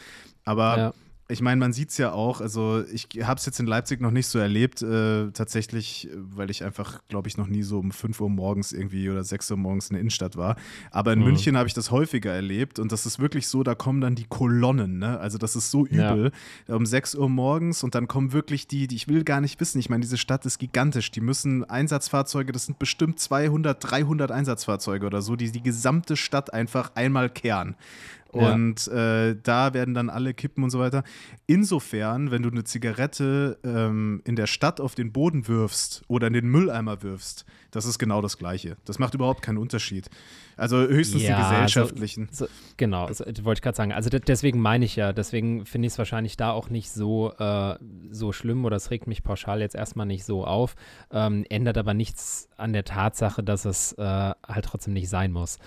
Aber 0.45 0.77
ja 0.77 0.93
ich 1.31 1.41
meine, 1.41 1.59
man 1.59 1.73
sieht 1.73 1.91
es 1.91 1.97
ja 1.99 2.11
auch, 2.11 2.41
also 2.41 2.83
ich 2.91 3.07
habe 3.21 3.37
es 3.37 3.45
jetzt 3.45 3.59
in 3.59 3.67
Leipzig 3.67 4.01
noch 4.01 4.09
nicht 4.09 4.25
so 4.25 4.39
erlebt, 4.39 4.81
äh, 4.81 5.29
tatsächlich, 5.31 6.09
weil 6.15 6.49
ich 6.49 6.63
einfach, 6.63 7.01
glaube 7.07 7.27
ich, 7.27 7.37
noch 7.37 7.45
nie 7.45 7.61
so 7.61 7.77
um 7.77 7.91
5 7.91 8.19
Uhr 8.19 8.31
morgens 8.31 8.71
irgendwie 8.71 9.07
oder 9.11 9.23
6 9.23 9.51
Uhr 9.51 9.57
morgens 9.57 9.89
in 9.89 9.93
der 9.93 10.01
Innenstadt 10.01 10.37
war. 10.37 10.55
Aber 10.89 11.13
in 11.13 11.19
mhm. 11.19 11.25
München 11.25 11.55
habe 11.55 11.67
ich 11.67 11.75
das 11.75 11.91
häufiger 11.91 12.33
erlebt 12.33 12.79
und 12.79 12.91
das 12.91 13.05
ist 13.05 13.19
wirklich 13.19 13.47
so, 13.47 13.61
da 13.61 13.75
kommen 13.75 14.01
dann 14.01 14.15
die 14.15 14.25
Kolonnen, 14.25 14.97
ne? 14.97 15.19
Also 15.19 15.37
das 15.37 15.55
ist 15.55 15.69
so 15.69 15.85
übel. 15.85 16.31
Ja. 16.67 16.75
Um 16.75 16.87
6 16.87 17.13
Uhr 17.13 17.29
morgens 17.29 17.83
und 17.83 17.93
dann 17.93 18.07
kommen 18.07 18.33
wirklich 18.33 18.67
die, 18.67 18.87
die 18.87 18.95
ich 18.95 19.07
will 19.07 19.23
gar 19.23 19.39
nicht 19.39 19.59
wissen. 19.59 19.77
Ich 19.77 19.89
meine, 19.89 20.01
diese 20.01 20.17
Stadt 20.17 20.47
ist 20.47 20.57
gigantisch. 20.57 21.11
Die 21.11 21.21
müssen 21.21 21.63
Einsatzfahrzeuge, 21.63 22.53
das 22.53 22.65
sind 22.65 22.79
bestimmt 22.79 23.19
200, 23.19 23.77
300 23.91 24.31
Einsatzfahrzeuge 24.31 25.05
oder 25.05 25.21
so, 25.21 25.35
die 25.35 25.51
die 25.51 25.61
gesamte 25.61 26.17
Stadt 26.17 26.53
einfach 26.55 26.95
einmal 26.95 27.29
kehren. 27.29 27.75
Und 28.31 28.85
ja. 28.85 29.29
äh, 29.29 29.35
da 29.41 29.73
werden 29.73 29.93
dann 29.93 30.09
alle 30.09 30.33
Kippen 30.33 30.63
und 30.63 30.69
so 30.69 30.79
weiter. 30.79 31.03
Insofern, 31.47 32.29
wenn 32.29 32.43
du 32.43 32.49
eine 32.49 32.63
Zigarette 32.63 33.57
ähm, 33.63 34.21
in 34.23 34.35
der 34.35 34.45
Stadt 34.45 34.79
auf 34.79 34.93
den 34.93 35.11
Boden 35.11 35.47
wirfst 35.47 36.03
oder 36.07 36.27
in 36.27 36.33
den 36.33 36.47
Mülleimer 36.47 37.01
wirfst, 37.01 37.45
das 37.71 37.85
ist 37.85 37.97
genau 37.97 38.21
das 38.21 38.37
Gleiche. 38.37 38.77
Das 38.85 38.99
macht 38.99 39.15
überhaupt 39.15 39.41
keinen 39.41 39.57
Unterschied. 39.57 40.09
Also 40.57 40.77
höchstens 40.77 41.23
ja, 41.23 41.37
die 41.37 41.43
gesellschaftlichen. 41.43 42.27
So, 42.31 42.45
so, 42.45 42.51
genau, 42.77 43.11
so, 43.11 43.25
wollte 43.25 43.59
ich 43.59 43.61
gerade 43.61 43.77
sagen. 43.77 43.93
Also 43.93 44.09
deswegen 44.09 44.59
meine 44.59 44.85
ich 44.85 44.95
ja, 44.95 45.13
deswegen 45.13 45.65
finde 45.65 45.87
ich 45.87 45.93
es 45.93 45.97
wahrscheinlich 45.97 46.37
da 46.37 46.51
auch 46.51 46.69
nicht 46.69 46.91
so, 46.91 47.33
äh, 47.37 47.75
so 48.11 48.31
schlimm 48.31 48.65
oder 48.65 48.75
es 48.75 48.91
regt 48.91 49.07
mich 49.07 49.23
pauschal 49.23 49.61
jetzt 49.61 49.75
erstmal 49.75 50.05
nicht 50.05 50.25
so 50.25 50.45
auf. 50.45 50.75
Ähm, 51.11 51.45
ändert 51.49 51.77
aber 51.77 51.93
nichts 51.93 52.49
an 52.57 52.73
der 52.73 52.83
Tatsache, 52.83 53.41
dass 53.41 53.65
es 53.65 53.93
äh, 53.93 54.03
halt 54.03 54.65
trotzdem 54.65 54.93
nicht 54.93 55.09
sein 55.09 55.31
muss. 55.31 55.57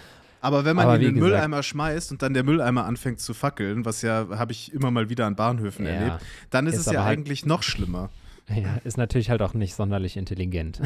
Aber 0.43 0.65
wenn 0.65 0.75
man 0.75 0.87
Aber 0.87 0.97
ihn 0.97 1.03
in 1.03 1.07
den 1.07 1.15
gesagt, 1.15 1.31
Mülleimer 1.31 1.63
schmeißt 1.63 2.11
und 2.11 2.21
dann 2.21 2.35
der 2.35 2.43
Mülleimer 2.43 2.85
anfängt 2.85 3.21
zu 3.21 3.33
fackeln, 3.33 3.85
was 3.85 4.03
ja, 4.03 4.27
habe 4.31 4.51
ich 4.51 4.73
immer 4.73 4.91
mal 4.91 5.09
wieder 5.09 5.25
an 5.27 5.37
Bahnhöfen 5.37 5.87
ja, 5.87 5.93
erlebt, 5.93 6.17
dann 6.51 6.67
ist, 6.67 6.75
ist 6.75 6.89
es 6.89 6.93
ja 6.93 7.05
halt, 7.05 7.17
eigentlich 7.17 7.47
noch 7.47 7.63
schlimmer. 7.63 8.11
Ja, 8.49 8.77
ist 8.83 8.99
natürlich 8.99 9.31
halt 9.31 9.41
auch 9.41 9.55
nicht 9.55 9.77
sonderlich 9.77 10.17
intelligent. 10.17 10.81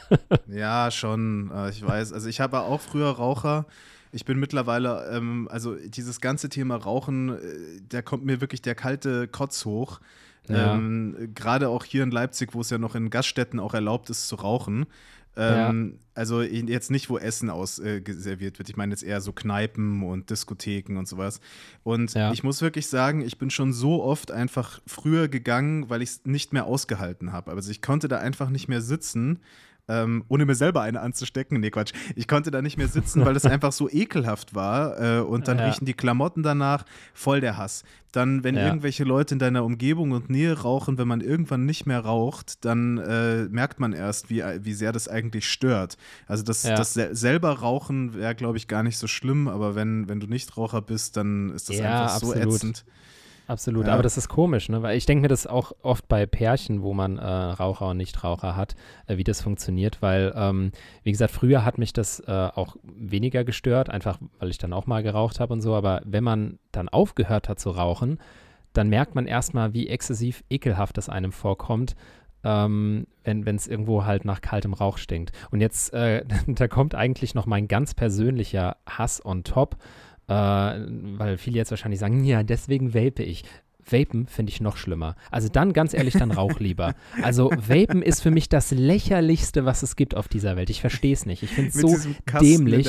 ja, 0.46 0.92
schon. 0.92 1.50
Äh, 1.52 1.70
ich 1.70 1.84
weiß. 1.84 2.12
Also 2.12 2.28
ich 2.28 2.40
habe 2.40 2.60
auch 2.60 2.80
früher 2.80 3.10
Raucher. 3.10 3.66
Ich 4.12 4.24
bin 4.24 4.38
mittlerweile, 4.38 5.10
ähm, 5.12 5.48
also 5.50 5.74
dieses 5.74 6.20
ganze 6.20 6.48
Thema 6.48 6.76
Rauchen, 6.76 7.30
äh, 7.30 7.36
da 7.88 8.02
kommt 8.02 8.24
mir 8.24 8.40
wirklich 8.40 8.62
der 8.62 8.76
kalte 8.76 9.26
Kotz 9.26 9.64
hoch 9.64 10.00
Ja. 10.48 10.74
Ähm, 10.74 11.32
Gerade 11.34 11.68
auch 11.68 11.84
hier 11.84 12.04
in 12.04 12.12
Leipzig, 12.12 12.54
wo 12.54 12.60
es 12.60 12.70
ja 12.70 12.78
noch 12.78 12.94
in 12.94 13.10
Gaststätten 13.10 13.58
auch 13.58 13.74
erlaubt 13.74 14.08
ist 14.08 14.28
zu 14.28 14.36
rauchen. 14.36 14.86
Ähm, 15.36 15.92
ja. 15.94 16.06
Also 16.14 16.42
jetzt 16.42 16.90
nicht, 16.90 17.08
wo 17.08 17.16
Essen 17.18 17.50
ausserviert 17.50 18.26
äh, 18.26 18.58
wird. 18.58 18.68
Ich 18.68 18.76
meine 18.76 18.92
jetzt 18.92 19.02
eher 19.02 19.20
so 19.20 19.32
Kneipen 19.32 20.02
und 20.02 20.28
Diskotheken 20.28 20.98
und 20.98 21.08
sowas. 21.08 21.40
Und 21.82 22.14
ja. 22.14 22.32
ich 22.32 22.42
muss 22.42 22.60
wirklich 22.60 22.88
sagen, 22.88 23.22
ich 23.22 23.38
bin 23.38 23.50
schon 23.50 23.72
so 23.72 24.02
oft 24.02 24.30
einfach 24.30 24.80
früher 24.86 25.28
gegangen, 25.28 25.88
weil 25.88 26.02
ich 26.02 26.10
es 26.10 26.24
nicht 26.24 26.52
mehr 26.52 26.66
ausgehalten 26.66 27.32
habe. 27.32 27.52
Also 27.52 27.70
ich 27.70 27.80
konnte 27.80 28.08
da 28.08 28.18
einfach 28.18 28.50
nicht 28.50 28.68
mehr 28.68 28.82
sitzen 28.82 29.40
ähm, 29.90 30.24
ohne 30.28 30.46
mir 30.46 30.54
selber 30.54 30.82
eine 30.82 31.00
anzustecken. 31.00 31.60
Nee, 31.60 31.70
Quatsch. 31.70 31.92
Ich 32.16 32.28
konnte 32.28 32.50
da 32.50 32.62
nicht 32.62 32.76
mehr 32.76 32.88
sitzen, 32.88 33.24
weil 33.24 33.36
es 33.36 33.44
einfach 33.46 33.72
so 33.72 33.88
ekelhaft 33.90 34.54
war. 34.54 35.18
Äh, 35.18 35.20
und 35.20 35.48
dann 35.48 35.58
ja. 35.58 35.66
riechen 35.66 35.84
die 35.84 35.94
Klamotten 35.94 36.42
danach 36.42 36.84
voll 37.14 37.40
der 37.40 37.56
Hass. 37.56 37.82
Dann, 38.12 38.42
wenn 38.42 38.56
ja. 38.56 38.66
irgendwelche 38.66 39.04
Leute 39.04 39.34
in 39.34 39.38
deiner 39.38 39.64
Umgebung 39.64 40.10
und 40.10 40.30
Nähe 40.30 40.60
rauchen, 40.60 40.98
wenn 40.98 41.06
man 41.06 41.20
irgendwann 41.20 41.64
nicht 41.64 41.86
mehr 41.86 42.00
raucht, 42.00 42.64
dann 42.64 42.98
äh, 42.98 43.44
merkt 43.44 43.78
man 43.78 43.92
erst, 43.92 44.30
wie, 44.30 44.42
wie 44.62 44.72
sehr 44.72 44.90
das 44.92 45.06
eigentlich 45.06 45.48
stört. 45.48 45.96
Also 46.26 46.42
das, 46.42 46.64
ja. 46.64 46.74
das 46.74 46.94
selber 46.94 47.50
Rauchen 47.52 48.14
wäre, 48.14 48.34
glaube 48.34 48.58
ich, 48.58 48.66
gar 48.66 48.82
nicht 48.82 48.98
so 48.98 49.06
schlimm, 49.06 49.46
aber 49.46 49.76
wenn, 49.76 50.08
wenn 50.08 50.18
du 50.18 50.26
nicht 50.26 50.56
Raucher 50.56 50.82
bist, 50.82 51.16
dann 51.16 51.50
ist 51.50 51.68
das 51.68 51.80
einfach 51.80 52.18
so 52.18 52.32
absolut. 52.32 52.54
ätzend. 52.54 52.84
Absolut, 53.50 53.88
ja. 53.88 53.94
aber 53.94 54.04
das 54.04 54.16
ist 54.16 54.28
komisch, 54.28 54.68
ne? 54.68 54.80
weil 54.82 54.96
ich 54.96 55.06
denke 55.06 55.22
mir 55.22 55.28
das 55.28 55.48
auch 55.48 55.72
oft 55.82 56.06
bei 56.06 56.24
Pärchen, 56.24 56.82
wo 56.82 56.94
man 56.94 57.18
äh, 57.18 57.24
Raucher 57.24 57.88
und 57.88 57.96
Nichtraucher 57.96 58.54
hat, 58.54 58.76
äh, 59.08 59.16
wie 59.16 59.24
das 59.24 59.42
funktioniert, 59.42 60.00
weil, 60.02 60.32
ähm, 60.36 60.70
wie 61.02 61.10
gesagt, 61.10 61.32
früher 61.32 61.64
hat 61.64 61.76
mich 61.76 61.92
das 61.92 62.20
äh, 62.20 62.30
auch 62.30 62.76
weniger 62.84 63.42
gestört, 63.42 63.90
einfach 63.90 64.18
weil 64.38 64.50
ich 64.50 64.58
dann 64.58 64.72
auch 64.72 64.86
mal 64.86 65.02
geraucht 65.02 65.40
habe 65.40 65.52
und 65.52 65.62
so, 65.62 65.74
aber 65.74 66.00
wenn 66.04 66.22
man 66.22 66.60
dann 66.70 66.88
aufgehört 66.88 67.48
hat 67.48 67.58
zu 67.58 67.70
rauchen, 67.70 68.20
dann 68.72 68.88
merkt 68.88 69.16
man 69.16 69.26
erstmal, 69.26 69.74
wie 69.74 69.88
exzessiv 69.88 70.44
ekelhaft 70.48 70.96
das 70.96 71.08
einem 71.08 71.32
vorkommt, 71.32 71.96
ähm, 72.44 73.08
wenn 73.24 73.56
es 73.56 73.66
irgendwo 73.66 74.04
halt 74.04 74.24
nach 74.24 74.40
kaltem 74.40 74.74
Rauch 74.74 74.96
stinkt. 74.96 75.32
Und 75.50 75.60
jetzt, 75.60 75.92
äh, 75.92 76.24
da 76.46 76.68
kommt 76.68 76.94
eigentlich 76.94 77.34
noch 77.34 77.46
mein 77.46 77.66
ganz 77.66 77.94
persönlicher 77.94 78.76
Hass 78.86 79.24
on 79.24 79.42
top. 79.42 79.76
Äh, 80.30 80.32
weil 81.18 81.38
viele 81.38 81.56
jetzt 81.56 81.72
wahrscheinlich 81.72 81.98
sagen, 81.98 82.22
ja, 82.22 82.44
deswegen 82.44 82.94
vape 82.94 83.24
ich. 83.24 83.42
Vapen 83.92 84.26
finde 84.26 84.50
ich 84.50 84.60
noch 84.60 84.76
schlimmer. 84.76 85.16
Also 85.30 85.48
dann 85.48 85.72
ganz 85.72 85.94
ehrlich, 85.94 86.14
dann 86.14 86.30
rauch 86.30 86.60
lieber. 86.60 86.94
Also 87.22 87.50
Vapen 87.50 88.02
ist 88.02 88.22
für 88.22 88.30
mich 88.30 88.48
das 88.48 88.70
lächerlichste, 88.70 89.64
was 89.64 89.82
es 89.82 89.96
gibt 89.96 90.14
auf 90.14 90.28
dieser 90.28 90.56
Welt. 90.56 90.70
Ich 90.70 90.80
verstehe 90.80 91.12
es 91.12 91.26
nicht. 91.26 91.42
Ich 91.42 91.50
finde 91.50 91.70
es 91.70 91.74
so 91.74 91.96
dämlich. 92.40 92.88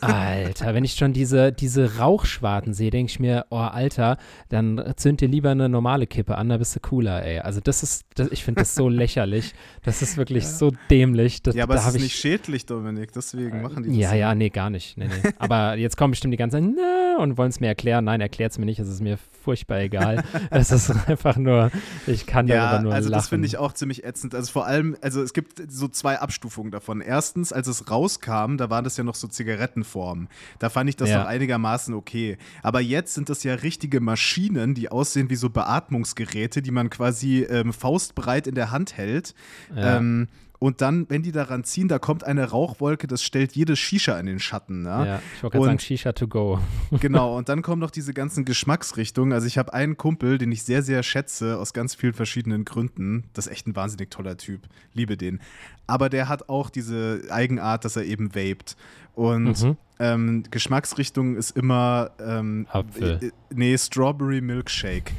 Alter, 0.00 0.74
wenn 0.74 0.84
ich 0.84 0.94
schon 0.94 1.12
diese, 1.12 1.52
diese 1.52 1.98
Rauchschwarten 1.98 2.74
sehe, 2.74 2.90
denke 2.90 3.10
ich 3.10 3.20
mir, 3.20 3.46
oh 3.50 3.56
Alter, 3.56 4.18
dann 4.48 4.94
zünd 4.96 5.20
dir 5.20 5.28
lieber 5.28 5.50
eine 5.50 5.68
normale 5.68 6.06
Kippe 6.06 6.36
an, 6.36 6.48
da 6.48 6.58
bist 6.58 6.76
du 6.76 6.80
cooler, 6.80 7.24
ey. 7.24 7.40
Also 7.40 7.60
das 7.60 7.82
ist, 7.82 8.06
das, 8.14 8.28
ich 8.30 8.44
finde 8.44 8.62
das 8.62 8.74
so 8.74 8.88
lächerlich. 8.88 9.54
Das 9.82 10.02
ist 10.02 10.16
wirklich 10.16 10.44
ja. 10.44 10.50
so 10.50 10.72
dämlich. 10.90 11.42
Das, 11.42 11.54
ja, 11.54 11.64
aber 11.64 11.74
da 11.74 11.88
es 11.88 11.94
ist 11.94 12.02
nicht 12.02 12.16
schädlich, 12.16 12.66
Dominik, 12.66 13.12
deswegen 13.12 13.58
äh, 13.58 13.62
machen 13.62 13.82
die 13.82 13.90
das. 13.90 13.98
Ja, 13.98 14.14
ja, 14.14 14.34
nee, 14.34 14.50
gar 14.50 14.70
nicht. 14.70 14.96
Nee, 14.96 15.08
nee. 15.08 15.30
aber 15.38 15.76
jetzt 15.76 15.96
kommen 15.96 16.12
bestimmt 16.12 16.32
die 16.32 16.38
ganze 16.38 16.58
Zeit, 16.58 16.72
na, 16.76 17.22
und 17.22 17.38
wollen 17.38 17.50
es 17.50 17.60
mir 17.60 17.68
erklären. 17.68 18.04
Nein, 18.04 18.20
erklärt 18.20 18.52
es 18.52 18.58
mir 18.58 18.66
nicht, 18.66 18.78
es 18.78 18.88
ist 18.88 19.00
mir 19.00 19.18
furchtbar 19.44 19.80
egal. 19.80 20.24
es 20.50 20.72
ist 20.72 20.90
einfach 20.90 21.36
nur, 21.36 21.70
ich 22.06 22.26
kann 22.26 22.48
ja, 22.48 22.70
darüber 22.70 22.82
nur 22.82 22.94
also 22.94 23.10
lachen. 23.10 23.20
das 23.20 23.28
finde 23.28 23.46
ich 23.46 23.58
auch 23.58 23.72
ziemlich 23.72 24.04
ätzend. 24.04 24.34
Also 24.34 24.50
vor 24.50 24.66
allem, 24.66 24.96
also 25.00 25.22
es 25.22 25.32
gibt 25.32 25.62
so 25.70 25.86
zwei 25.88 26.18
Abstufungen 26.18 26.72
davon. 26.72 27.00
Erstens, 27.00 27.52
als 27.52 27.68
es 27.68 27.90
rauskam, 27.90 28.56
da 28.56 28.70
waren 28.70 28.84
das 28.84 28.96
ja 28.96 29.04
noch 29.04 29.14
so 29.14 29.28
Zigarettenformen. 29.28 30.28
Da 30.58 30.70
fand 30.70 30.88
ich 30.88 30.96
das 30.96 31.10
ja. 31.10 31.20
noch 31.20 31.26
einigermaßen 31.26 31.94
okay. 31.94 32.38
Aber 32.62 32.80
jetzt 32.80 33.14
sind 33.14 33.28
das 33.28 33.44
ja 33.44 33.54
richtige 33.54 34.00
Maschinen, 34.00 34.74
die 34.74 34.88
aussehen 34.88 35.30
wie 35.30 35.36
so 35.36 35.50
Beatmungsgeräte, 35.50 36.62
die 36.62 36.70
man 36.70 36.90
quasi 36.90 37.42
ähm, 37.42 37.72
faustbreit 37.72 38.46
in 38.46 38.54
der 38.54 38.70
Hand 38.70 38.96
hält. 38.96 39.34
Ja. 39.74 39.98
Ähm, 39.98 40.28
und 40.64 40.80
dann, 40.80 41.04
wenn 41.10 41.22
die 41.22 41.30
daran 41.30 41.62
ziehen, 41.62 41.88
da 41.88 41.98
kommt 41.98 42.24
eine 42.24 42.48
Rauchwolke, 42.48 43.06
das 43.06 43.22
stellt 43.22 43.54
jede 43.54 43.76
Shisha 43.76 44.18
in 44.18 44.24
den 44.24 44.40
Schatten. 44.40 44.86
Ja, 44.86 45.04
ja 45.04 45.22
ich 45.36 45.42
wollte 45.42 45.58
gerade 45.58 45.66
sagen, 45.66 45.78
Shisha 45.78 46.12
to 46.12 46.26
go. 46.26 46.58
genau, 47.00 47.36
und 47.36 47.50
dann 47.50 47.60
kommen 47.60 47.80
noch 47.80 47.90
diese 47.90 48.14
ganzen 48.14 48.46
Geschmacksrichtungen. 48.46 49.34
Also 49.34 49.46
ich 49.46 49.58
habe 49.58 49.74
einen 49.74 49.98
Kumpel, 49.98 50.38
den 50.38 50.50
ich 50.52 50.62
sehr, 50.62 50.82
sehr 50.82 51.02
schätze, 51.02 51.58
aus 51.58 51.74
ganz 51.74 51.94
vielen 51.94 52.14
verschiedenen 52.14 52.64
Gründen. 52.64 53.24
Das 53.34 53.46
ist 53.46 53.52
echt 53.52 53.66
ein 53.66 53.76
wahnsinnig 53.76 54.10
toller 54.10 54.38
Typ. 54.38 54.62
Liebe 54.94 55.18
den. 55.18 55.42
Aber 55.86 56.08
der 56.08 56.30
hat 56.30 56.48
auch 56.48 56.70
diese 56.70 57.20
Eigenart, 57.28 57.84
dass 57.84 57.96
er 57.96 58.04
eben 58.04 58.34
vaped. 58.34 58.74
Und 59.14 59.62
mhm. 59.62 59.76
ähm, 59.98 60.42
Geschmacksrichtung 60.50 61.36
ist 61.36 61.56
immer 61.56 62.10
ähm, 62.18 62.66
Apfel. 62.70 63.20
Äh, 63.22 63.30
nee, 63.54 63.78
Strawberry 63.78 64.40
Milkshake. 64.40 65.12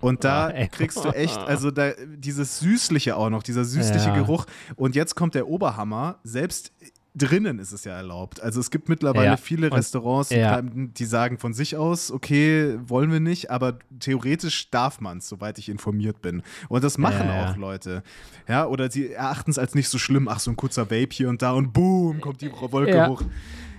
Und 0.00 0.24
da 0.24 0.52
kriegst 0.70 1.04
du 1.04 1.08
echt, 1.10 1.38
also 1.38 1.70
da 1.70 1.92
dieses 2.16 2.60
Süßliche 2.60 3.16
auch 3.16 3.30
noch, 3.30 3.42
dieser 3.42 3.64
süßliche 3.64 4.10
ja. 4.10 4.16
Geruch. 4.16 4.46
Und 4.76 4.94
jetzt 4.94 5.16
kommt 5.16 5.34
der 5.34 5.48
Oberhammer. 5.48 6.18
Selbst 6.22 6.72
drinnen 7.14 7.58
ist 7.58 7.72
es 7.72 7.84
ja 7.84 7.92
erlaubt. 7.96 8.40
Also 8.40 8.60
es 8.60 8.70
gibt 8.70 8.88
mittlerweile 8.88 9.26
ja. 9.26 9.36
viele 9.36 9.72
Restaurants, 9.72 10.30
ja. 10.30 10.62
die 10.62 11.04
sagen 11.04 11.38
von 11.38 11.52
sich 11.52 11.76
aus, 11.76 12.10
okay, 12.10 12.78
wollen 12.86 13.10
wir 13.10 13.20
nicht, 13.20 13.50
aber 13.50 13.78
theoretisch 13.98 14.70
darf 14.70 15.00
man 15.00 15.18
es, 15.18 15.28
soweit 15.28 15.58
ich 15.58 15.68
informiert 15.68 16.22
bin. 16.22 16.42
Und 16.68 16.84
das 16.84 16.98
machen 16.98 17.26
ja, 17.26 17.50
auch 17.50 17.56
Leute. 17.56 18.02
Ja, 18.48 18.66
oder 18.66 18.90
sie 18.90 19.12
erachten 19.12 19.50
es 19.50 19.58
als 19.58 19.74
nicht 19.74 19.88
so 19.88 19.98
schlimm, 19.98 20.28
ach, 20.28 20.40
so 20.40 20.50
ein 20.50 20.56
kurzer 20.56 20.90
Vape 20.90 21.08
hier 21.10 21.28
und 21.28 21.42
da 21.42 21.52
und 21.52 21.72
boom, 21.72 22.20
kommt 22.20 22.40
die 22.40 22.50
Wolke 22.52 23.08
hoch. 23.08 23.22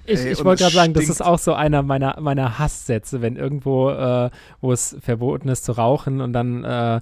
Ich, 0.05 0.25
ich 0.25 0.43
wollte 0.43 0.63
gerade 0.63 0.75
sagen, 0.75 0.93
das 0.93 1.09
ist 1.09 1.21
auch 1.21 1.39
so 1.39 1.53
einer 1.53 1.83
meiner, 1.83 2.19
meiner 2.19 2.59
Hasssätze, 2.59 3.21
wenn 3.21 3.35
irgendwo, 3.35 3.91
äh, 3.91 4.29
wo 4.59 4.71
es 4.71 4.97
verboten 4.99 5.47
ist 5.47 5.63
zu 5.63 5.73
rauchen 5.73 6.21
und 6.21 6.33
dann 6.33 6.63
äh, 6.63 7.01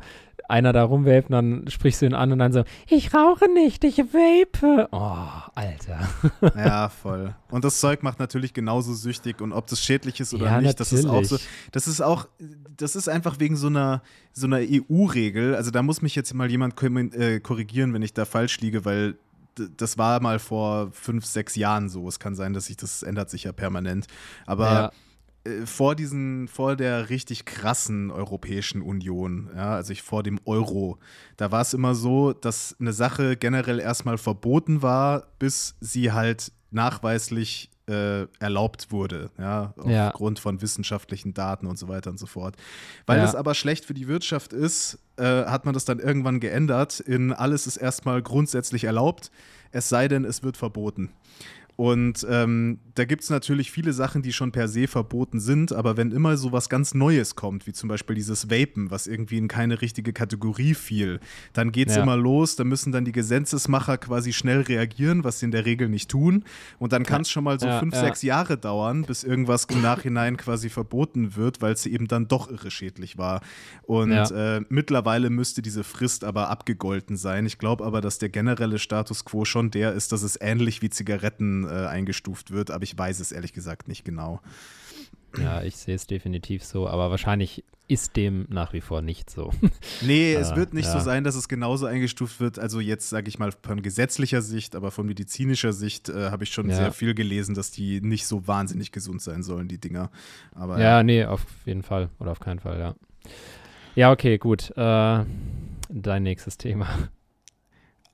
einer 0.50 0.74
da 0.74 0.84
rumvape 0.84 1.28
und 1.28 1.32
dann 1.32 1.68
sprichst 1.70 2.02
du 2.02 2.08
ihn 2.08 2.14
an 2.14 2.32
und 2.32 2.40
dann 2.40 2.52
so, 2.52 2.64
ich 2.88 3.14
rauche 3.14 3.52
nicht, 3.54 3.84
ich 3.84 4.00
vape. 4.00 4.88
Oh, 4.92 5.50
Alter. 5.56 6.10
ja, 6.56 6.90
voll. 6.90 7.36
Und 7.50 7.64
das 7.64 7.80
Zeug 7.80 8.04
macht 8.04 8.20
natürlich 8.20 8.54
genauso 8.54 8.94
süchtig 8.94 9.42
und 9.42 9.54
ob 9.54 9.68
das 9.68 9.84
schädlich 9.84 10.20
ist 10.20 10.34
oder 10.34 10.46
ja, 10.46 10.62
nicht, 10.62 10.80
natürlich. 10.80 10.90
das 10.90 10.94
ist 10.94 11.06
auch 11.06 11.24
so, 11.24 11.38
das 11.72 11.88
ist 11.88 12.02
auch, 12.02 12.28
das 12.78 12.96
ist 12.96 13.08
einfach 13.08 13.40
wegen 13.40 13.56
so 13.56 13.68
einer, 13.68 14.02
so 14.34 14.48
einer 14.48 14.60
EU-Regel. 14.60 15.56
Also 15.56 15.72
da 15.72 15.84
muss 15.84 16.02
mich 16.02 16.16
jetzt 16.16 16.34
mal 16.34 16.50
jemand 16.50 16.82
äh, 16.82 17.40
korrigieren, 17.40 17.94
wenn 17.94 18.02
ich 18.02 18.14
da 18.14 18.26
falsch 18.26 18.60
liege, 18.60 18.86
weil 18.86 19.16
das 19.78 19.98
war 19.98 20.22
mal 20.22 20.40
vor 20.40 20.92
fünf, 20.94 21.26
sechs 21.26 21.56
Jahren 21.56 21.90
so. 21.90 22.08
Es 22.08 22.20
kann 22.20 22.36
sein, 22.36 22.54
dass 22.54 22.66
sich 22.66 22.78
das 22.78 23.04
ändert 23.04 23.30
sich 23.30 23.44
ja 23.44 23.52
permanent. 23.52 24.08
Aber 24.46 24.72
ja. 24.72 24.92
Äh, 25.44 25.66
vor 25.66 25.96
diesen, 25.96 26.48
vor 26.48 26.76
der 26.76 27.10
richtig 27.10 27.46
krassen 27.46 28.12
Europäischen 28.12 28.82
Union, 28.82 29.50
ja, 29.56 29.76
also 29.76 29.94
ich 29.94 30.02
vor 30.02 30.24
dem 30.24 30.40
Euro, 30.46 30.98
da 31.38 31.52
war 31.52 31.62
es 31.62 31.74
immer 31.74 31.96
so, 31.96 32.34
dass 32.34 32.76
eine 32.80 32.94
Sache 32.94 33.38
generell 33.38 33.80
erstmal 33.80 34.18
verboten 34.18 34.82
war, 34.82 35.28
bis 35.40 35.76
sie 35.80 36.12
halt 36.12 36.52
nachweislich 36.72 37.72
äh, 37.90 38.28
erlaubt 38.40 38.92
wurde, 38.92 39.32
ja, 39.40 39.74
aufgrund 39.78 40.38
ja. 40.38 40.42
von 40.42 40.62
wissenschaftlichen 40.62 41.34
Daten 41.34 41.66
und 41.66 41.80
so 41.80 41.88
weiter 41.88 42.12
und 42.12 42.20
so 42.20 42.28
fort. 42.28 42.56
Weil 43.08 43.18
ja. 43.18 43.24
das 43.24 43.34
aber 43.34 43.56
schlecht 43.56 43.86
für 43.86 43.96
die 43.96 44.08
Wirtschaft 44.08 44.54
ist, 44.54 45.00
äh, 45.18 45.24
hat 45.24 45.66
man 45.66 45.74
das 45.74 45.86
dann 45.86 46.00
irgendwann 46.00 46.40
geändert 46.40 47.00
in 47.00 47.34
alles 47.34 47.66
ist 47.66 47.78
erstmal 47.78 48.22
grundsätzlich 48.22 48.84
erlaubt, 48.84 49.32
es 49.72 49.90
sei 49.90 50.08
denn, 50.08 50.26
es 50.26 50.44
wird 50.44 50.58
verboten. 50.58 51.10
Und 51.80 52.28
ähm, 52.30 52.80
da 52.96 53.06
gibt 53.06 53.24
es 53.24 53.30
natürlich 53.30 53.72
viele 53.72 53.94
Sachen, 53.94 54.22
die 54.22 54.34
schon 54.34 54.52
per 54.52 54.68
se 54.68 54.86
verboten 54.86 55.40
sind, 55.40 55.72
aber 55.72 55.96
wenn 55.96 56.12
immer 56.12 56.36
so 56.36 56.52
was 56.52 56.68
ganz 56.68 56.94
Neues 56.94 57.38
kommt, 57.38 57.68
wie 57.68 57.72
zum 57.72 57.88
Beispiel 57.88 58.18
dieses 58.18 58.50
Vapen, 58.50 58.92
was 58.92 59.08
irgendwie 59.08 59.38
in 59.38 59.48
keine 59.48 59.82
richtige 59.82 60.12
Kategorie 60.12 60.74
fiel, 60.74 61.22
dann 61.54 61.72
geht 61.72 61.88
es 61.88 61.96
ja. 61.96 62.04
immer 62.04 62.18
los, 62.18 62.58
da 62.58 62.66
müssen 62.66 62.92
dann 62.92 63.06
die 63.06 63.14
Gesetzesmacher 63.14 63.98
quasi 63.98 64.34
schnell 64.34 64.60
reagieren, 64.60 65.24
was 65.24 65.40
sie 65.40 65.46
in 65.46 65.52
der 65.52 65.66
Regel 65.66 65.88
nicht 65.88 66.12
tun. 66.12 66.44
Und 66.80 66.92
dann 66.92 67.04
kann 67.04 67.22
es 67.22 67.32
schon 67.32 67.46
mal 67.46 67.58
so 67.62 67.68
ja, 67.68 67.80
fünf, 67.80 67.94
ja. 67.94 68.02
sechs 68.02 68.24
Jahre 68.24 68.58
dauern, 68.58 69.04
bis 69.04 69.24
irgendwas 69.24 69.64
im 69.64 69.82
Nachhinein 69.82 70.36
quasi 70.36 70.68
verboten 70.68 71.38
wird, 71.38 71.62
weil 71.62 71.72
es 71.72 71.86
eben 71.86 72.10
dann 72.10 72.28
doch 72.28 72.52
irre 72.52 72.72
schädlich 72.72 73.18
war. 73.18 73.40
Und 73.84 74.12
äh, 74.12 74.60
mittlerweile 74.68 75.30
müsste 75.30 75.62
diese 75.62 75.86
Frist 75.86 76.26
aber 76.26 76.50
abgegolten 76.50 77.16
sein. 77.16 77.46
Ich 77.46 77.58
glaube 77.58 77.86
aber, 77.86 78.02
dass 78.02 78.20
der 78.20 78.28
generelle 78.28 78.80
Status 78.80 79.24
quo 79.24 79.46
schon 79.46 79.72
der 79.72 79.94
ist, 79.94 80.12
dass 80.12 80.24
es 80.24 80.38
ähnlich 80.42 80.82
wie 80.82 80.90
Zigaretten 80.90 81.69
äh, 81.70 81.88
eingestuft 81.88 82.52
wird, 82.52 82.72
aber 82.72 82.84
ich 82.84 82.98
weiß 82.98 83.20
es 83.20 83.32
ehrlich 83.32 83.54
gesagt 83.54 83.88
nicht 83.88 84.04
genau. 84.04 84.42
Ja, 85.38 85.62
ich 85.62 85.78
sehe 85.78 85.96
es 85.96 86.08
definitiv 86.08 86.64
so, 86.64 86.88
aber 86.88 87.12
wahrscheinlich 87.12 87.64
ist 87.88 88.16
dem 88.16 88.46
nach 88.50 88.74
wie 88.74 88.82
vor 88.82 89.02
nicht 89.02 89.30
so. 89.30 89.52
Nee, 90.02 90.34
es 90.34 90.56
wird 90.56 90.74
nicht 90.74 90.86
ja. 90.86 90.94
so 90.94 91.00
sein, 91.00 91.24
dass 91.24 91.36
es 91.36 91.48
genauso 91.48 91.88
eingestuft 91.88 92.40
wird. 92.40 92.60
Also 92.60 92.80
jetzt 92.80 93.10
sage 93.10 93.28
ich 93.28 93.40
mal 93.40 93.52
von 93.64 93.82
gesetzlicher 93.82 94.42
Sicht, 94.42 94.76
aber 94.76 94.92
von 94.92 95.08
medizinischer 95.08 95.74
Sicht 95.74 96.10
äh, 96.10 96.30
habe 96.30 96.44
ich 96.44 96.52
schon 96.52 96.70
ja. 96.70 96.76
sehr 96.76 96.92
viel 96.92 97.16
gelesen, 97.16 97.56
dass 97.56 97.72
die 97.72 98.00
nicht 98.00 98.28
so 98.28 98.48
wahnsinnig 98.48 98.92
gesund 98.92 99.22
sein 99.22 99.44
sollen, 99.44 99.68
die 99.68 99.80
Dinger. 99.80 100.12
Aber, 100.54 100.78
ja, 100.80 100.98
ja, 100.98 101.04
nee, 101.04 101.26
auf 101.26 101.46
jeden 101.66 101.84
Fall 101.84 102.10
oder 102.20 102.32
auf 102.32 102.40
keinen 102.40 102.60
Fall, 102.60 102.80
ja. 102.80 102.96
Ja, 103.96 104.12
okay, 104.12 104.38
gut. 104.38 104.72
Äh, 104.78 105.26
dein 105.90 106.24
nächstes 106.24 106.58
Thema. 106.58 107.10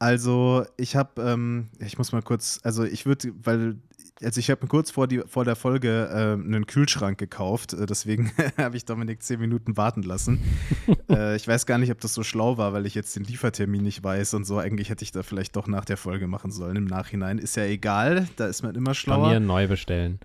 Also, 0.06 0.64
ich 0.78 0.96
habe, 0.96 1.20
ähm, 1.20 1.70
ich 1.80 1.98
muss 1.98 2.12
mal 2.12 2.22
kurz, 2.22 2.60
also 2.62 2.84
ich 2.84 3.08
würde, 3.08 3.32
weil 3.42 3.78
also 4.22 4.40
ich 4.40 4.52
habe 4.52 4.62
mir 4.62 4.68
kurz 4.68 4.92
vor, 4.92 5.08
die, 5.08 5.24
vor 5.26 5.46
der 5.46 5.56
Folge 5.56 6.08
äh, 6.12 6.34
einen 6.34 6.68
Kühlschrank 6.68 7.18
gekauft, 7.18 7.74
äh, 7.74 7.88
deswegen 7.88 8.32
habe 8.58 8.78
ich 8.78 8.86
Dominik 8.86 9.24
zehn 9.24 9.40
Minuten 9.40 9.78
warten 9.78 10.04
lassen. 10.04 10.44
äh, 11.10 11.36
ich 11.36 11.48
weiß 11.48 11.66
gar 11.66 11.80
nicht, 11.80 11.90
ob 11.90 12.00
das 12.02 12.14
so 12.14 12.22
schlau 12.22 12.60
war, 12.60 12.72
weil 12.72 12.86
ich 12.86 12.94
jetzt 12.94 13.16
den 13.16 13.24
Liefertermin 13.24 13.82
nicht 13.82 14.04
weiß 14.04 14.36
und 14.36 14.46
so. 14.46 14.60
Eigentlich 14.60 14.92
hätte 14.92 15.04
ich 15.04 15.12
da 15.12 15.24
vielleicht 15.24 15.56
doch 15.56 15.66
nach 15.66 15.86
der 15.86 15.98
Folge 15.98 16.28
machen 16.28 16.52
sollen 16.52 16.76
im 16.76 16.86
Nachhinein. 16.86 17.40
Ist 17.40 17.56
ja 17.56 17.64
egal, 17.64 18.28
da 18.36 18.46
ist 18.46 18.62
man 18.62 18.76
immer 18.76 18.94
schlauer. 18.94 19.22
Stornieren, 19.22 19.48
neu 19.48 19.68
bestellen. 19.68 20.20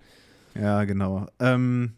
Ja, 0.53 0.83
genau. 0.83 1.25
Ähm, 1.39 1.93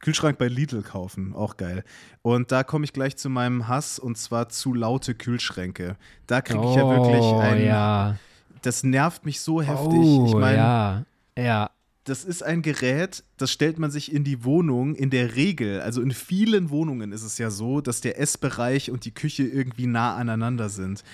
Kühlschrank 0.00 0.38
bei 0.38 0.48
Lidl 0.48 0.82
kaufen, 0.82 1.34
auch 1.34 1.56
geil. 1.56 1.84
Und 2.22 2.52
da 2.52 2.64
komme 2.64 2.84
ich 2.84 2.92
gleich 2.92 3.16
zu 3.16 3.28
meinem 3.28 3.68
Hass 3.68 3.98
und 3.98 4.16
zwar 4.16 4.48
zu 4.48 4.72
laute 4.72 5.14
Kühlschränke. 5.14 5.96
Da 6.26 6.40
kriege 6.40 6.60
ich 6.60 6.66
oh, 6.66 6.76
ja 6.76 6.88
wirklich 6.88 7.22
oh, 7.22 7.38
ein. 7.38 7.64
Ja. 7.64 8.16
Das 8.62 8.82
nervt 8.82 9.24
mich 9.24 9.40
so 9.40 9.60
heftig. 9.62 9.98
Oh, 9.98 10.26
ich 10.26 10.34
meine, 10.34 10.56
ja. 10.56 11.04
Ja. 11.36 11.70
Das 12.04 12.24
ist 12.24 12.42
ein 12.42 12.62
Gerät, 12.62 13.24
das 13.36 13.52
stellt 13.52 13.78
man 13.78 13.90
sich 13.90 14.12
in 14.12 14.24
die 14.24 14.42
Wohnung 14.42 14.94
in 14.94 15.10
der 15.10 15.36
Regel. 15.36 15.82
Also 15.82 16.00
in 16.00 16.12
vielen 16.12 16.70
Wohnungen 16.70 17.12
ist 17.12 17.22
es 17.22 17.36
ja 17.36 17.50
so, 17.50 17.82
dass 17.82 18.00
der 18.00 18.18
Essbereich 18.18 18.90
und 18.90 19.04
die 19.04 19.12
Küche 19.12 19.42
irgendwie 19.42 19.86
nah 19.86 20.16
aneinander 20.16 20.70
sind. 20.70 21.04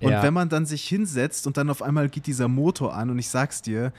Und 0.00 0.12
ja. 0.12 0.22
wenn 0.22 0.32
man 0.32 0.48
dann 0.48 0.64
sich 0.64 0.86
hinsetzt 0.86 1.48
und 1.48 1.56
dann 1.56 1.68
auf 1.68 1.82
einmal 1.82 2.08
geht 2.08 2.28
dieser 2.28 2.46
Motor 2.46 2.94
an 2.94 3.10
und 3.10 3.18
ich 3.18 3.28
sag's 3.28 3.60
dir, 3.60 3.92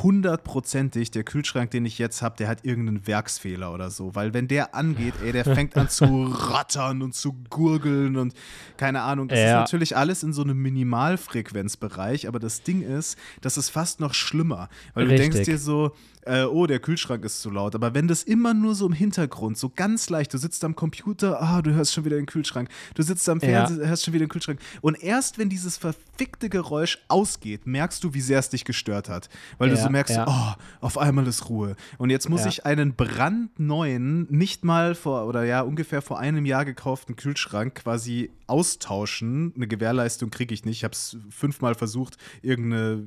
hundertprozentig, 0.00 1.10
der 1.10 1.24
Kühlschrank, 1.24 1.70
den 1.70 1.84
ich 1.84 1.98
jetzt 1.98 2.22
habe, 2.22 2.36
der 2.36 2.48
hat 2.48 2.64
irgendeinen 2.64 3.06
Werksfehler 3.06 3.72
oder 3.72 3.90
so. 3.90 4.14
Weil 4.14 4.32
wenn 4.32 4.48
der 4.48 4.74
angeht, 4.74 5.14
ey, 5.22 5.32
der 5.32 5.44
fängt 5.44 5.76
an 5.76 5.88
zu 5.88 6.24
rattern 6.30 7.02
und 7.02 7.14
zu 7.14 7.34
gurgeln 7.50 8.16
und 8.16 8.34
keine 8.76 9.02
Ahnung. 9.02 9.28
Das 9.28 9.38
ja. 9.38 9.46
ist 9.46 9.52
natürlich 9.54 9.96
alles 9.96 10.22
in 10.22 10.32
so 10.32 10.42
einem 10.42 10.58
Minimalfrequenzbereich, 10.58 12.28
aber 12.28 12.38
das 12.38 12.62
Ding 12.62 12.82
ist, 12.82 13.18
das 13.40 13.56
ist 13.56 13.70
fast 13.70 14.00
noch 14.00 14.14
schlimmer. 14.14 14.68
Weil 14.94 15.06
Richtig. 15.06 15.30
du 15.30 15.32
denkst 15.34 15.50
dir 15.50 15.58
so, 15.58 15.92
äh, 16.24 16.44
oh, 16.44 16.66
der 16.66 16.78
Kühlschrank 16.78 17.24
ist 17.24 17.40
zu 17.40 17.50
laut. 17.50 17.74
Aber 17.74 17.94
wenn 17.94 18.08
das 18.08 18.22
immer 18.22 18.54
nur 18.54 18.74
so 18.74 18.86
im 18.86 18.92
Hintergrund, 18.92 19.58
so 19.58 19.70
ganz 19.74 20.08
leicht, 20.08 20.32
du 20.32 20.38
sitzt 20.38 20.64
am 20.64 20.76
Computer, 20.76 21.40
ah, 21.40 21.58
oh, 21.58 21.62
du 21.62 21.74
hörst 21.74 21.92
schon 21.92 22.04
wieder 22.04 22.16
den 22.16 22.26
Kühlschrank. 22.26 22.68
Du 22.94 23.02
sitzt 23.02 23.28
am 23.28 23.40
Fernseher, 23.40 23.82
ja. 23.82 23.88
hörst 23.88 24.04
schon 24.04 24.14
wieder 24.14 24.26
den 24.26 24.30
Kühlschrank. 24.30 24.60
Und 24.80 25.02
erst 25.02 25.38
wenn 25.38 25.48
dieses 25.48 25.76
verfickte 25.76 26.48
Geräusch 26.48 26.98
ausgeht, 27.08 27.66
merkst 27.66 28.02
du, 28.04 28.14
wie 28.14 28.20
sehr 28.20 28.38
es 28.38 28.50
dich 28.50 28.64
gestört 28.64 29.08
hat. 29.08 29.28
Weil 29.58 29.68
ja, 29.68 29.74
du 29.74 29.81
so 29.82 29.90
merkst, 29.90 30.16
ja. 30.16 30.26
oh, 30.28 30.84
auf 30.84 30.98
einmal 30.98 31.26
ist 31.26 31.48
Ruhe. 31.48 31.76
Und 31.98 32.10
jetzt 32.10 32.28
muss 32.28 32.46
ich 32.46 32.66
einen 32.66 32.94
brandneuen, 32.94 34.26
nicht 34.30 34.64
mal 34.64 34.94
vor, 34.94 35.26
oder 35.26 35.44
ja, 35.44 35.62
ungefähr 35.62 36.02
vor 36.02 36.18
einem 36.18 36.46
Jahr 36.46 36.64
gekauften 36.64 37.16
Kühlschrank 37.16 37.74
quasi 37.74 38.30
austauschen. 38.46 39.52
Eine 39.56 39.68
Gewährleistung 39.68 40.30
kriege 40.30 40.54
ich 40.54 40.64
nicht. 40.64 40.78
Ich 40.78 40.84
habe 40.84 40.92
es 40.92 41.16
fünfmal 41.30 41.74
versucht, 41.74 42.16
irgendeine 42.42 43.06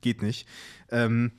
geht 0.00 0.22
nicht. 0.22 0.46
Ähm, 0.90 1.32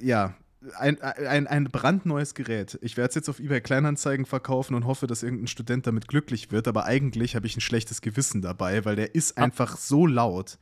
ja, 0.00 0.34
ein, 0.78 1.00
ein, 1.00 1.46
ein 1.46 1.64
brandneues 1.64 2.34
Gerät. 2.34 2.78
Ich 2.82 2.96
werde 2.96 3.10
es 3.10 3.14
jetzt 3.14 3.28
auf 3.28 3.38
eBay 3.38 3.60
Kleinanzeigen 3.60 4.26
verkaufen 4.26 4.74
und 4.74 4.86
hoffe, 4.86 5.06
dass 5.06 5.22
irgendein 5.22 5.46
Student 5.46 5.86
damit 5.86 6.08
glücklich 6.08 6.50
wird, 6.50 6.68
aber 6.68 6.84
eigentlich 6.86 7.36
habe 7.36 7.46
ich 7.46 7.56
ein 7.56 7.60
schlechtes 7.60 8.00
Gewissen 8.00 8.42
dabei, 8.42 8.84
weil 8.84 8.96
der 8.96 9.14
ist 9.14 9.38
einfach 9.38 9.76
so 9.76 10.06
laut. 10.06 10.58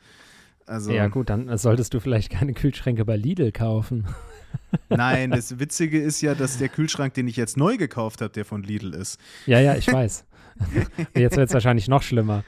Also, 0.66 0.92
ja, 0.92 1.09
gut, 1.09 1.31
dann 1.31 1.57
solltest 1.59 1.92
du 1.94 2.00
vielleicht 2.00 2.31
keine 2.31 2.55
Kühlschränke 2.55 3.05
bei 3.05 3.16
Lidl 3.16 3.53
kaufen. 3.53 4.07
Nein, 4.88 5.31
das 5.31 5.59
Witzige 5.59 6.00
ist 6.00 6.20
ja, 6.20 6.35
dass 6.35 6.59
der 6.59 6.68
Kühlschrank, 6.68 7.14
den 7.14 7.29
ich 7.29 7.37
jetzt 7.37 7.57
neu 7.57 7.77
gekauft 7.77 8.20
habe, 8.20 8.33
der 8.33 8.44
von 8.44 8.62
Lidl 8.62 8.94
ist. 8.94 9.20
Ja, 9.46 9.61
ja, 9.61 9.74
ich 9.74 9.92
weiß. 9.92 10.24
jetzt 11.14 11.37
wird 11.37 11.48
es 11.48 11.55
wahrscheinlich 11.55 11.88
noch 11.88 12.03
schlimmer. 12.03 12.44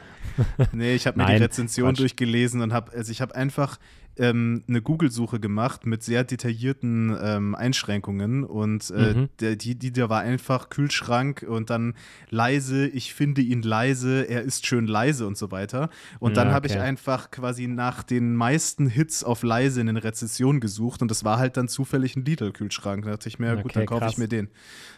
Nee, 0.73 0.95
ich 0.95 1.07
habe 1.07 1.19
mir 1.19 1.25
Nein, 1.25 1.37
die 1.39 1.43
Rezension 1.43 1.89
Quatsch. 1.91 2.01
durchgelesen 2.01 2.63
und 2.63 2.73
habe, 2.73 2.93
also 2.93 3.11
ich 3.11 3.21
habe 3.21 3.35
einfach 3.35 3.79
ähm, 4.19 4.63
eine 4.69 4.83
Google-Suche 4.83 5.41
gemacht 5.41 5.87
mit 5.87 6.03
sehr 6.03 6.25
detaillierten 6.25 7.17
ähm, 7.21 7.55
Einschränkungen 7.55 8.45
und 8.45 8.91
äh, 8.91 9.15
mhm. 9.15 9.29
der, 9.41 9.57
die, 9.57 9.75
die 9.75 9.93
da 9.93 10.09
war 10.09 10.21
einfach 10.21 10.69
Kühlschrank 10.69 11.45
und 11.49 11.71
dann 11.71 11.95
leise, 12.31 12.87
ich 12.87 13.15
finde 13.15 13.43
ihn 13.43 13.63
leise, 13.63 14.23
er 14.23 14.43
ist 14.43 14.67
schön 14.67 14.87
leise 14.87 15.27
und 15.27 15.37
so 15.37 15.51
weiter. 15.51 15.91
Und 16.19 16.37
dann 16.37 16.49
ja, 16.49 16.51
okay. 16.51 16.55
habe 16.55 16.67
ich 16.69 16.79
einfach 16.79 17.31
quasi 17.31 17.67
nach 17.67 18.03
den 18.03 18.35
meisten 18.35 18.87
Hits 18.87 19.25
auf 19.25 19.43
leise 19.43 19.81
in 19.81 19.87
den 19.87 19.97
Rezessionen 19.97 20.61
gesucht 20.61 21.03
und 21.03 21.11
das 21.11 21.25
war 21.25 21.39
halt 21.39 21.57
dann 21.57 21.69
zufällig 21.69 22.17
ein 22.17 22.25
Lidl-Kühlschrank. 22.25 23.05
Da 23.05 23.13
dachte 23.13 23.29
ich 23.29 23.39
mir, 23.39 23.49
ja, 23.49 23.55
gut, 23.63 23.77
dann 23.77 23.87
kaufe 23.87 24.07
ich 24.09 24.19
mir 24.19 24.29
den. 24.29 24.49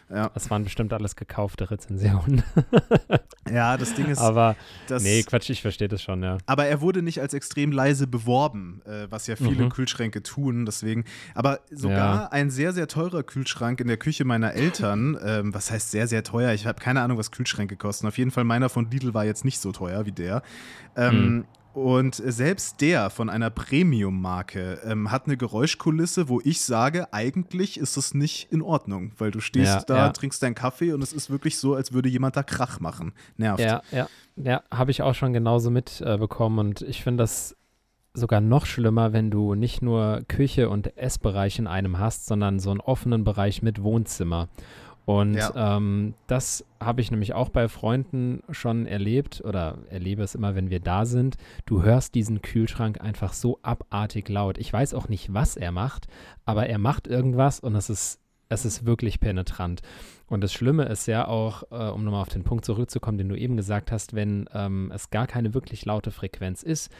Ja. 0.09 0.29
Das 0.33 0.49
waren 0.49 0.63
bestimmt 0.63 0.91
alles 0.91 1.15
gekaufte 1.15 1.69
Rezensionen. 1.69 2.43
ja, 3.51 3.77
das 3.77 3.93
Ding 3.93 4.07
ist. 4.07 4.19
Aber 4.19 4.55
das, 4.87 5.03
nee, 5.03 5.21
Quatsch, 5.23 5.49
ich 5.51 5.61
verstehe 5.61 5.87
das 5.87 6.01
schon, 6.01 6.23
ja. 6.23 6.39
Aber 6.47 6.65
er 6.65 6.81
wurde 6.81 7.03
nicht 7.03 7.21
als 7.21 7.33
extrem 7.33 7.71
leise 7.71 8.07
beworben, 8.07 8.81
äh, 8.85 9.08
was 9.11 9.27
ja 9.27 9.35
viele 9.35 9.65
mhm. 9.65 9.69
Kühlschränke 9.69 10.23
tun. 10.23 10.65
Deswegen. 10.65 11.05
Aber 11.35 11.59
sogar 11.71 12.23
ja. 12.23 12.29
ein 12.31 12.49
sehr, 12.49 12.73
sehr 12.73 12.87
teurer 12.87 13.23
Kühlschrank 13.23 13.79
in 13.79 13.87
der 13.87 13.97
Küche 13.97 14.25
meiner 14.25 14.53
Eltern, 14.53 15.17
ähm, 15.25 15.53
was 15.53 15.71
heißt 15.71 15.91
sehr, 15.91 16.07
sehr 16.07 16.23
teuer? 16.23 16.53
Ich 16.53 16.65
habe 16.65 16.79
keine 16.79 17.01
Ahnung, 17.01 17.17
was 17.17 17.31
Kühlschränke 17.31 17.75
kosten. 17.75 18.07
Auf 18.07 18.17
jeden 18.17 18.31
Fall 18.31 18.43
meiner 18.43 18.69
von 18.69 18.89
Lidl 18.89 19.13
war 19.13 19.25
jetzt 19.25 19.45
nicht 19.45 19.59
so 19.59 19.71
teuer 19.71 20.05
wie 20.05 20.11
der. 20.11 20.41
Ähm, 20.95 21.35
mhm. 21.35 21.45
Und 21.73 22.15
selbst 22.15 22.81
der 22.81 23.09
von 23.11 23.29
einer 23.29 23.51
Premium-Marke 23.51 24.81
ähm, 24.83 25.11
hat 25.11 25.27
eine 25.27 25.37
Geräuschkulisse, 25.37 26.27
wo 26.27 26.41
ich 26.43 26.61
sage, 26.61 27.13
eigentlich 27.13 27.79
ist 27.79 27.95
das 27.95 28.15
nicht 28.15 28.51
in 28.51 28.61
Ordnung, 28.63 29.13
weil 29.17 29.29
du 29.29 29.39
stehst 29.39 29.73
ja, 29.73 29.81
da, 29.81 29.97
ja. 29.97 30.09
trinkst 30.09 30.41
deinen 30.41 30.55
Kaffee 30.55 30.93
und 30.93 31.03
es 31.03 31.13
ist 31.13 31.29
wirklich 31.29 31.59
so, 31.59 31.75
als 31.75 31.93
würde 31.93 32.09
jemand 32.09 32.35
da 32.35 32.43
Krach 32.43 32.79
machen. 32.79 33.13
Nervt. 33.37 33.61
Ja, 33.61 33.83
ja, 33.91 34.07
ja, 34.35 34.63
habe 34.71 34.89
ich 34.89 35.03
auch 35.03 35.13
schon 35.13 35.31
genauso 35.31 35.69
mitbekommen 35.69 36.57
äh, 36.57 36.61
und 36.61 36.81
ich 36.81 37.03
finde 37.03 37.23
das 37.23 37.55
sogar 38.13 38.41
noch 38.41 38.65
schlimmer, 38.65 39.13
wenn 39.13 39.31
du 39.31 39.55
nicht 39.55 39.81
nur 39.81 40.21
Küche 40.27 40.69
und 40.69 40.97
Essbereich 40.97 41.59
in 41.59 41.67
einem 41.67 41.99
hast, 41.99 42.25
sondern 42.25 42.59
so 42.59 42.71
einen 42.71 42.81
offenen 42.81 43.23
Bereich 43.23 43.61
mit 43.61 43.83
Wohnzimmer. 43.83 44.49
Und 45.09 45.33
ja. 45.33 45.77
ähm, 45.77 46.13
das 46.27 46.63
habe 46.79 47.01
ich 47.01 47.09
nämlich 47.09 47.33
auch 47.33 47.49
bei 47.49 47.67
Freunden 47.67 48.43
schon 48.51 48.85
erlebt 48.85 49.41
oder 49.43 49.79
erlebe 49.89 50.21
es 50.21 50.35
immer, 50.35 50.53
wenn 50.53 50.69
wir 50.69 50.79
da 50.79 51.05
sind. 51.05 51.37
Du 51.65 51.81
hörst 51.81 52.13
diesen 52.13 52.43
Kühlschrank 52.43 53.01
einfach 53.01 53.33
so 53.33 53.57
abartig 53.63 54.29
laut. 54.29 54.59
Ich 54.59 54.71
weiß 54.71 54.93
auch 54.93 55.09
nicht, 55.09 55.33
was 55.33 55.57
er 55.57 55.71
macht, 55.71 56.05
aber 56.45 56.67
er 56.67 56.77
macht 56.77 57.07
irgendwas 57.07 57.59
und 57.59 57.73
es 57.73 57.89
ist, 57.89 58.19
es 58.49 58.65
ist 58.65 58.85
wirklich 58.85 59.19
penetrant. 59.19 59.81
Und 60.27 60.41
das 60.41 60.53
Schlimme 60.53 60.83
ist 60.83 61.07
ja 61.07 61.27
auch, 61.27 61.63
äh, 61.71 61.89
um 61.89 62.03
nochmal 62.03 62.21
auf 62.21 62.29
den 62.29 62.43
Punkt 62.43 62.63
zurückzukommen, 62.63 63.17
den 63.17 63.29
du 63.29 63.35
eben 63.35 63.57
gesagt 63.57 63.91
hast, 63.91 64.13
wenn 64.13 64.47
ähm, 64.53 64.91
es 64.93 65.09
gar 65.09 65.25
keine 65.25 65.55
wirklich 65.55 65.85
laute 65.85 66.11
Frequenz 66.11 66.61
ist, 66.61 66.91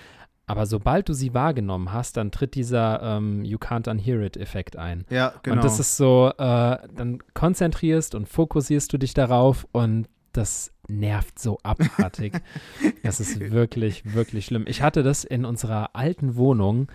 aber 0.50 0.66
sobald 0.66 1.08
du 1.08 1.14
sie 1.14 1.36
wahrgenommen 1.36 1.94
hast, 1.94 2.18
dann 2.18 2.32
tritt 2.32 2.56
dieser 2.56 3.04
ähm, 3.04 3.46
You 3.46 3.60
can't 3.60 3.88
unhear 3.88 4.20
it-Effekt 4.22 4.78
ein. 4.78 5.06
Ja, 5.12 5.32
genau. 5.44 5.58
Und 5.58 5.64
das 5.64 5.80
ist 5.80 5.96
so, 5.96 6.32
äh, 6.40 6.78
dann 6.96 7.20
konzentrierst 7.36 8.16
und 8.16 8.28
fokussierst 8.28 8.92
du 8.92 8.98
dich 8.98 9.14
darauf 9.14 9.68
und 9.74 10.08
das 10.34 10.72
nervt 10.88 11.38
so 11.38 11.60
abartig. 11.62 12.34
das 13.04 13.20
ist 13.20 13.40
wirklich, 13.40 14.12
wirklich 14.16 14.46
schlimm. 14.46 14.66
Ich 14.68 14.82
hatte 14.82 15.04
das 15.04 15.24
in 15.24 15.46
unserer 15.46 15.96
alten 15.96 16.36
Wohnung 16.36 16.92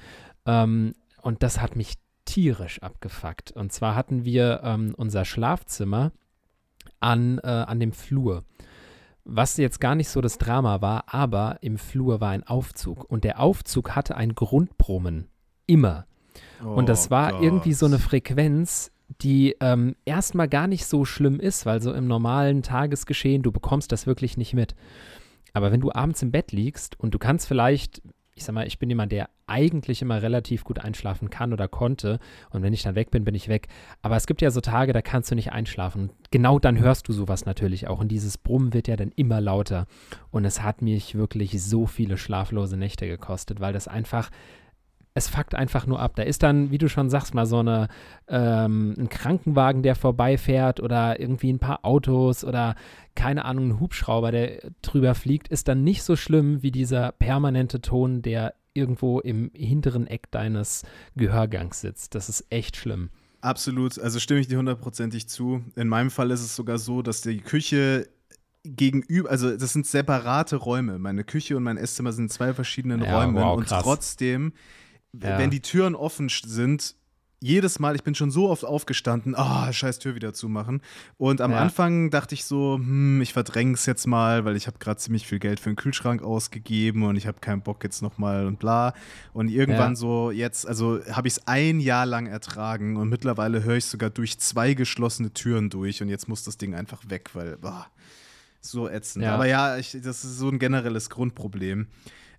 ähm, 0.46 0.96
und 1.22 1.44
das 1.44 1.60
hat 1.60 1.76
mich 1.76 1.94
tierisch 2.24 2.82
abgefuckt. 2.82 3.52
Und 3.52 3.72
zwar 3.72 3.94
hatten 3.94 4.24
wir 4.24 4.62
ähm, 4.64 4.94
unser 4.96 5.24
Schlafzimmer 5.24 6.10
an, 6.98 7.38
äh, 7.38 7.46
an 7.46 7.78
dem 7.78 7.92
Flur. 7.92 8.42
Was 9.24 9.56
jetzt 9.56 9.80
gar 9.80 9.94
nicht 9.94 10.08
so 10.08 10.20
das 10.20 10.38
Drama 10.38 10.82
war, 10.82 11.04
aber 11.06 11.58
im 11.62 11.78
Flur 11.78 12.20
war 12.20 12.30
ein 12.30 12.46
Aufzug 12.46 13.04
und 13.10 13.24
der 13.24 13.40
Aufzug 13.40 13.96
hatte 13.96 14.16
ein 14.16 14.34
Grundbrummen. 14.34 15.28
Immer. 15.66 16.06
Oh 16.62 16.68
und 16.68 16.88
das 16.88 17.10
war 17.10 17.32
Gott. 17.32 17.42
irgendwie 17.42 17.72
so 17.72 17.86
eine 17.86 17.98
Frequenz, 17.98 18.92
die 19.22 19.56
ähm, 19.60 19.96
erstmal 20.04 20.48
gar 20.48 20.66
nicht 20.66 20.86
so 20.86 21.04
schlimm 21.04 21.40
ist, 21.40 21.66
weil 21.66 21.80
so 21.80 21.92
im 21.92 22.06
normalen 22.06 22.62
Tagesgeschehen, 22.62 23.42
du 23.42 23.52
bekommst 23.52 23.92
das 23.92 24.06
wirklich 24.06 24.36
nicht 24.36 24.54
mit. 24.54 24.74
Aber 25.52 25.72
wenn 25.72 25.80
du 25.80 25.92
abends 25.92 26.22
im 26.22 26.32
Bett 26.32 26.52
liegst 26.52 26.98
und 26.98 27.14
du 27.14 27.18
kannst 27.18 27.46
vielleicht, 27.46 28.02
ich 28.34 28.44
sag 28.44 28.54
mal, 28.54 28.66
ich 28.66 28.78
bin 28.78 28.88
jemand, 28.90 29.12
der 29.12 29.30
eigentlich 29.46 30.02
immer 30.02 30.22
relativ 30.22 30.64
gut 30.64 30.78
einschlafen 30.78 31.30
kann 31.30 31.52
oder 31.52 31.68
konnte. 31.68 32.18
Und 32.50 32.62
wenn 32.62 32.72
ich 32.72 32.82
dann 32.82 32.94
weg 32.94 33.10
bin, 33.10 33.24
bin 33.24 33.34
ich 33.34 33.48
weg. 33.48 33.68
Aber 34.02 34.16
es 34.16 34.26
gibt 34.26 34.42
ja 34.42 34.50
so 34.50 34.60
Tage, 34.60 34.92
da 34.92 35.02
kannst 35.02 35.30
du 35.30 35.34
nicht 35.34 35.52
einschlafen. 35.52 36.02
Und 36.02 36.12
genau 36.30 36.58
dann 36.58 36.78
hörst 36.78 37.08
du 37.08 37.12
sowas 37.12 37.44
natürlich 37.46 37.88
auch. 37.88 38.00
Und 38.00 38.08
dieses 38.08 38.38
Brummen 38.38 38.72
wird 38.72 38.88
ja 38.88 38.96
dann 38.96 39.12
immer 39.16 39.40
lauter. 39.40 39.86
Und 40.30 40.44
es 40.44 40.62
hat 40.62 40.82
mich 40.82 41.14
wirklich 41.14 41.62
so 41.62 41.86
viele 41.86 42.16
schlaflose 42.16 42.76
Nächte 42.76 43.06
gekostet, 43.06 43.60
weil 43.60 43.72
das 43.72 43.88
einfach 43.88 44.30
es 45.14 45.28
fuckt 45.28 45.54
einfach 45.54 45.86
nur 45.86 46.00
ab. 46.00 46.16
Da 46.16 46.24
ist 46.24 46.42
dann, 46.42 46.72
wie 46.72 46.78
du 46.78 46.88
schon 46.88 47.08
sagst, 47.08 47.34
mal 47.34 47.46
so 47.46 47.60
eine, 47.60 47.88
ähm, 48.28 48.94
ein 48.98 49.08
Krankenwagen, 49.08 49.84
der 49.84 49.94
vorbeifährt 49.94 50.80
oder 50.80 51.20
irgendwie 51.20 51.52
ein 51.52 51.60
paar 51.60 51.84
Autos 51.84 52.44
oder 52.44 52.74
keine 53.14 53.44
Ahnung, 53.44 53.68
ein 53.68 53.80
Hubschrauber, 53.80 54.32
der 54.32 54.72
drüber 54.82 55.14
fliegt, 55.14 55.46
ist 55.46 55.68
dann 55.68 55.84
nicht 55.84 56.02
so 56.02 56.16
schlimm 56.16 56.64
wie 56.64 56.72
dieser 56.72 57.12
permanente 57.12 57.80
Ton, 57.80 58.22
der 58.22 58.54
irgendwo 58.74 59.20
im 59.20 59.50
hinteren 59.54 60.06
Eck 60.06 60.30
deines 60.30 60.82
Gehörgangs 61.16 61.80
sitzt. 61.80 62.14
Das 62.14 62.28
ist 62.28 62.44
echt 62.50 62.76
schlimm. 62.76 63.10
Absolut, 63.40 63.98
also 63.98 64.18
stimme 64.20 64.40
ich 64.40 64.48
dir 64.48 64.58
hundertprozentig 64.58 65.28
zu. 65.28 65.62
In 65.76 65.88
meinem 65.88 66.10
Fall 66.10 66.30
ist 66.30 66.40
es 66.40 66.56
sogar 66.56 66.78
so, 66.78 67.02
dass 67.02 67.20
die 67.20 67.40
Küche 67.40 68.08
gegenüber, 68.64 69.30
also 69.30 69.56
das 69.56 69.72
sind 69.72 69.86
separate 69.86 70.56
Räume. 70.56 70.98
Meine 70.98 71.24
Küche 71.24 71.56
und 71.56 71.62
mein 71.62 71.76
Esszimmer 71.76 72.12
sind 72.12 72.32
zwei 72.32 72.54
verschiedene 72.54 73.04
ja, 73.04 73.18
Räume 73.18 73.40
wow, 73.40 73.58
und 73.58 73.68
trotzdem, 73.68 74.54
ja. 75.12 75.38
wenn 75.38 75.50
die 75.50 75.60
Türen 75.60 75.94
offen 75.94 76.28
sind, 76.30 76.96
jedes 77.44 77.78
Mal, 77.78 77.94
ich 77.94 78.02
bin 78.02 78.14
schon 78.14 78.30
so 78.30 78.48
oft 78.48 78.64
aufgestanden, 78.64 79.34
ah, 79.36 79.66
oh, 79.68 79.72
scheiß 79.72 79.98
Tür 79.98 80.14
wieder 80.14 80.32
zumachen. 80.32 80.80
Und 81.18 81.42
am 81.42 81.50
ja. 81.50 81.58
Anfang 81.58 82.08
dachte 82.08 82.34
ich 82.34 82.46
so, 82.46 82.76
hm, 82.76 83.20
ich 83.20 83.34
verdränge 83.34 83.74
es 83.74 83.84
jetzt 83.84 84.06
mal, 84.06 84.46
weil 84.46 84.56
ich 84.56 84.66
habe 84.66 84.78
gerade 84.78 84.96
ziemlich 84.96 85.26
viel 85.26 85.38
Geld 85.38 85.60
für 85.60 85.68
den 85.68 85.76
Kühlschrank 85.76 86.22
ausgegeben 86.22 87.02
und 87.02 87.16
ich 87.16 87.26
habe 87.26 87.40
keinen 87.40 87.60
Bock 87.60 87.84
jetzt 87.84 88.00
nochmal 88.00 88.46
und 88.46 88.58
bla. 88.58 88.94
Und 89.34 89.48
irgendwann 89.50 89.92
ja. 89.92 89.96
so 89.96 90.30
jetzt, 90.30 90.66
also 90.66 91.00
habe 91.10 91.28
ich 91.28 91.34
es 91.34 91.46
ein 91.46 91.80
Jahr 91.80 92.06
lang 92.06 92.26
ertragen 92.26 92.96
und 92.96 93.10
mittlerweile 93.10 93.62
höre 93.62 93.76
ich 93.76 93.84
sogar 93.84 94.08
durch 94.08 94.38
zwei 94.38 94.72
geschlossene 94.72 95.34
Türen 95.34 95.68
durch 95.68 96.00
und 96.00 96.08
jetzt 96.08 96.28
muss 96.28 96.44
das 96.44 96.56
Ding 96.56 96.74
einfach 96.74 97.02
weg, 97.10 97.28
weil, 97.34 97.58
boah, 97.58 97.88
so 98.62 98.88
ätzend. 98.88 99.26
Ja. 99.26 99.34
Aber 99.34 99.46
ja, 99.46 99.76
ich, 99.76 99.92
das 99.92 100.24
ist 100.24 100.38
so 100.38 100.48
ein 100.48 100.58
generelles 100.58 101.10
Grundproblem. 101.10 101.88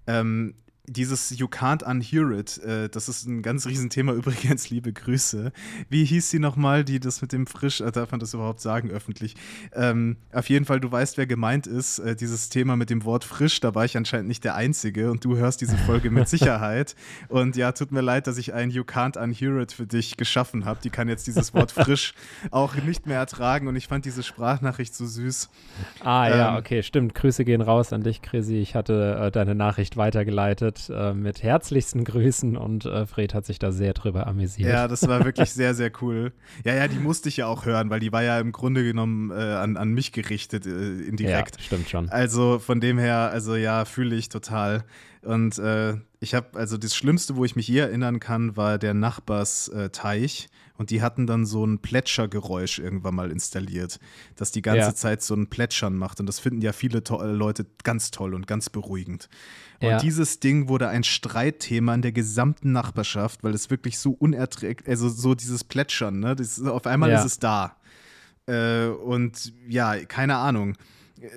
Ähm, 0.08 0.56
dieses 0.88 1.38
You 1.38 1.48
Can't 1.48 1.84
Unhear 1.84 2.32
It, 2.32 2.58
äh, 2.60 2.90
das 2.90 3.10
ist 3.10 3.26
ein 3.26 3.42
ganz 3.42 3.66
Riesenthema 3.66 4.14
übrigens, 4.14 4.70
liebe 4.70 4.94
Grüße. 4.94 5.52
Wie 5.90 6.06
hieß 6.06 6.30
sie 6.30 6.40
nochmal, 6.40 6.84
die 6.84 7.00
das 7.00 7.22
mit 7.22 7.32
dem 7.32 7.48
Frisch, 7.48 7.82
äh, 7.82 7.92
darf 7.92 8.12
man 8.12 8.20
das 8.20 8.34
überhaupt 8.34 8.62
sagen 8.62 8.90
öffentlich? 8.90 9.36
Ähm, 9.74 10.18
auf 10.32 10.50
jeden 10.50 10.66
Fall, 10.66 10.80
du 10.80 10.92
weißt, 10.92 11.18
wer 11.18 11.28
gemeint 11.28 11.68
ist. 11.68 12.00
Äh, 12.00 12.16
dieses 12.16 12.50
Thema 12.50 12.76
mit 12.76 12.90
dem 12.90 13.04
Wort 13.04 13.24
frisch, 13.24 13.60
da 13.60 13.74
war 13.76 13.86
ich 13.86 13.98
anscheinend 13.98 14.28
nicht 14.28 14.44
der 14.44 14.56
Einzige 14.56 15.12
und 15.12 15.26
du 15.26 15.38
hörst 15.38 15.62
diese 15.62 15.78
Folge 15.78 16.12
mit 16.12 16.30
Sicherheit. 16.36 16.96
Und 17.30 17.56
ja, 17.56 17.72
tut 17.72 17.92
mir 17.92 18.02
leid, 18.02 18.28
dass 18.28 18.38
ich 18.38 18.54
ein 18.54 18.70
You 18.70 18.84
Can't 18.84 19.18
Unhear 19.18 19.62
It 19.62 19.72
für 19.72 19.88
dich 19.88 20.18
geschaffen 20.18 20.66
habe. 20.66 20.80
Die 20.84 20.90
kann 20.90 21.10
jetzt 21.10 21.28
dieses 21.28 21.54
Wort 21.54 21.72
frisch 21.72 22.14
auch 22.52 22.76
nicht 22.76 23.08
mehr 23.08 23.18
ertragen 23.18 23.68
und 23.68 23.76
ich 23.76 23.88
fand 23.88 24.06
diese 24.06 24.24
Sprachnachricht 24.24 24.94
so 24.94 25.06
süß. 25.06 25.50
Ah 26.04 26.28
ähm, 26.28 26.38
ja, 26.38 26.58
okay, 26.58 26.84
stimmt. 26.84 27.16
Grüße 27.16 27.46
gehen 27.46 27.62
raus 27.62 27.94
an 27.94 28.04
dich, 28.04 28.22
Chrissy. 28.22 28.58
Ich 28.58 28.76
hatte 28.76 29.20
äh, 29.20 29.32
deine 29.32 29.56
Nachricht 29.56 29.98
weitergeleitet 29.98 30.75
mit, 30.76 30.96
äh, 30.96 31.14
mit 31.14 31.44
herzlichsten 31.44 32.04
Grüßen 32.04 32.58
und 32.58 32.86
äh, 32.86 33.06
Fred 33.06 33.34
hat 33.34 33.46
sich 33.46 33.60
da 33.60 33.72
sehr 33.72 33.94
drüber 33.94 34.28
amüsiert. 34.28 34.70
Ja, 34.70 34.88
das 34.88 35.08
war 35.08 35.24
wirklich 35.24 35.52
sehr, 35.54 35.74
sehr 35.74 35.92
cool. 36.02 36.34
Ja, 36.64 36.74
ja, 36.74 36.88
die 36.88 37.00
musste 37.00 37.30
ich 37.30 37.38
ja 37.38 37.48
auch 37.48 37.66
hören, 37.66 37.90
weil 37.90 38.00
die 38.00 38.12
war 38.12 38.24
ja 38.24 38.40
im 38.40 38.52
Grunde 38.52 38.84
genommen 38.84 39.32
äh, 39.32 39.36
an, 39.36 39.78
an 39.78 39.90
mich 39.90 40.12
gerichtet, 40.12 40.66
äh, 40.66 40.70
indirekt. 40.70 41.58
Ja, 41.58 41.64
stimmt 41.64 41.90
schon. 41.90 42.10
Also 42.10 42.60
von 42.60 42.80
dem 42.80 42.98
her, 42.98 43.30
also 43.32 43.56
ja, 43.56 43.86
fühle 43.86 44.16
ich 44.16 44.30
total. 44.30 44.84
Und 45.26 45.58
äh, 45.58 45.96
ich 46.20 46.34
habe, 46.34 46.58
also 46.58 46.78
das 46.78 46.96
Schlimmste, 46.96 47.36
wo 47.36 47.46
ich 47.46 47.56
mich 47.56 47.68
je 47.68 47.80
erinnern 47.80 48.20
kann, 48.20 48.56
war 48.56 48.78
der 48.78 48.94
Nachbarsteich. 48.94 50.50
Und 50.78 50.90
die 50.90 51.02
hatten 51.02 51.26
dann 51.26 51.46
so 51.46 51.66
ein 51.66 51.80
Plätschergeräusch 51.80 52.80
irgendwann 52.80 53.16
mal 53.16 53.32
installiert, 53.32 54.00
das 54.36 54.52
die 54.52 54.62
ganze 54.62 54.88
ja. 54.88 54.96
Zeit 54.96 55.22
so 55.22 55.34
ein 55.34 55.48
Plätschern 55.48 55.96
macht. 55.96 56.20
Und 56.20 56.26
das 56.26 56.40
finden 56.40 56.62
ja 56.62 56.74
viele 56.74 57.02
Leute 57.10 57.66
ganz 57.84 58.12
toll 58.12 58.34
und 58.34 58.46
ganz 58.46 58.70
beruhigend. 58.70 59.30
Und 59.82 59.88
ja. 59.88 60.00
dieses 60.00 60.42
Ding 60.42 60.68
wurde 60.68 60.90
ein 60.90 61.04
Streitthema 61.04 61.96
in 61.96 62.02
der 62.02 62.12
gesamten 62.12 62.72
Nachbarschaft, 62.74 63.44
weil 63.44 63.54
es 63.54 63.70
wirklich 63.70 63.98
so 64.00 64.12
unerträglich, 64.12 64.88
also 64.88 65.08
so 65.08 65.34
dieses 65.34 65.64
Plätschern, 65.64 66.20
ne? 66.20 66.36
Das, 66.36 66.62
auf 66.62 66.86
einmal 66.88 67.10
ja. 67.10 67.20
ist 67.20 67.26
es 67.26 67.40
da. 67.40 67.78
Äh, 68.46 68.88
und 68.88 69.54
ja, 69.68 69.96
keine 70.06 70.36
Ahnung 70.36 70.76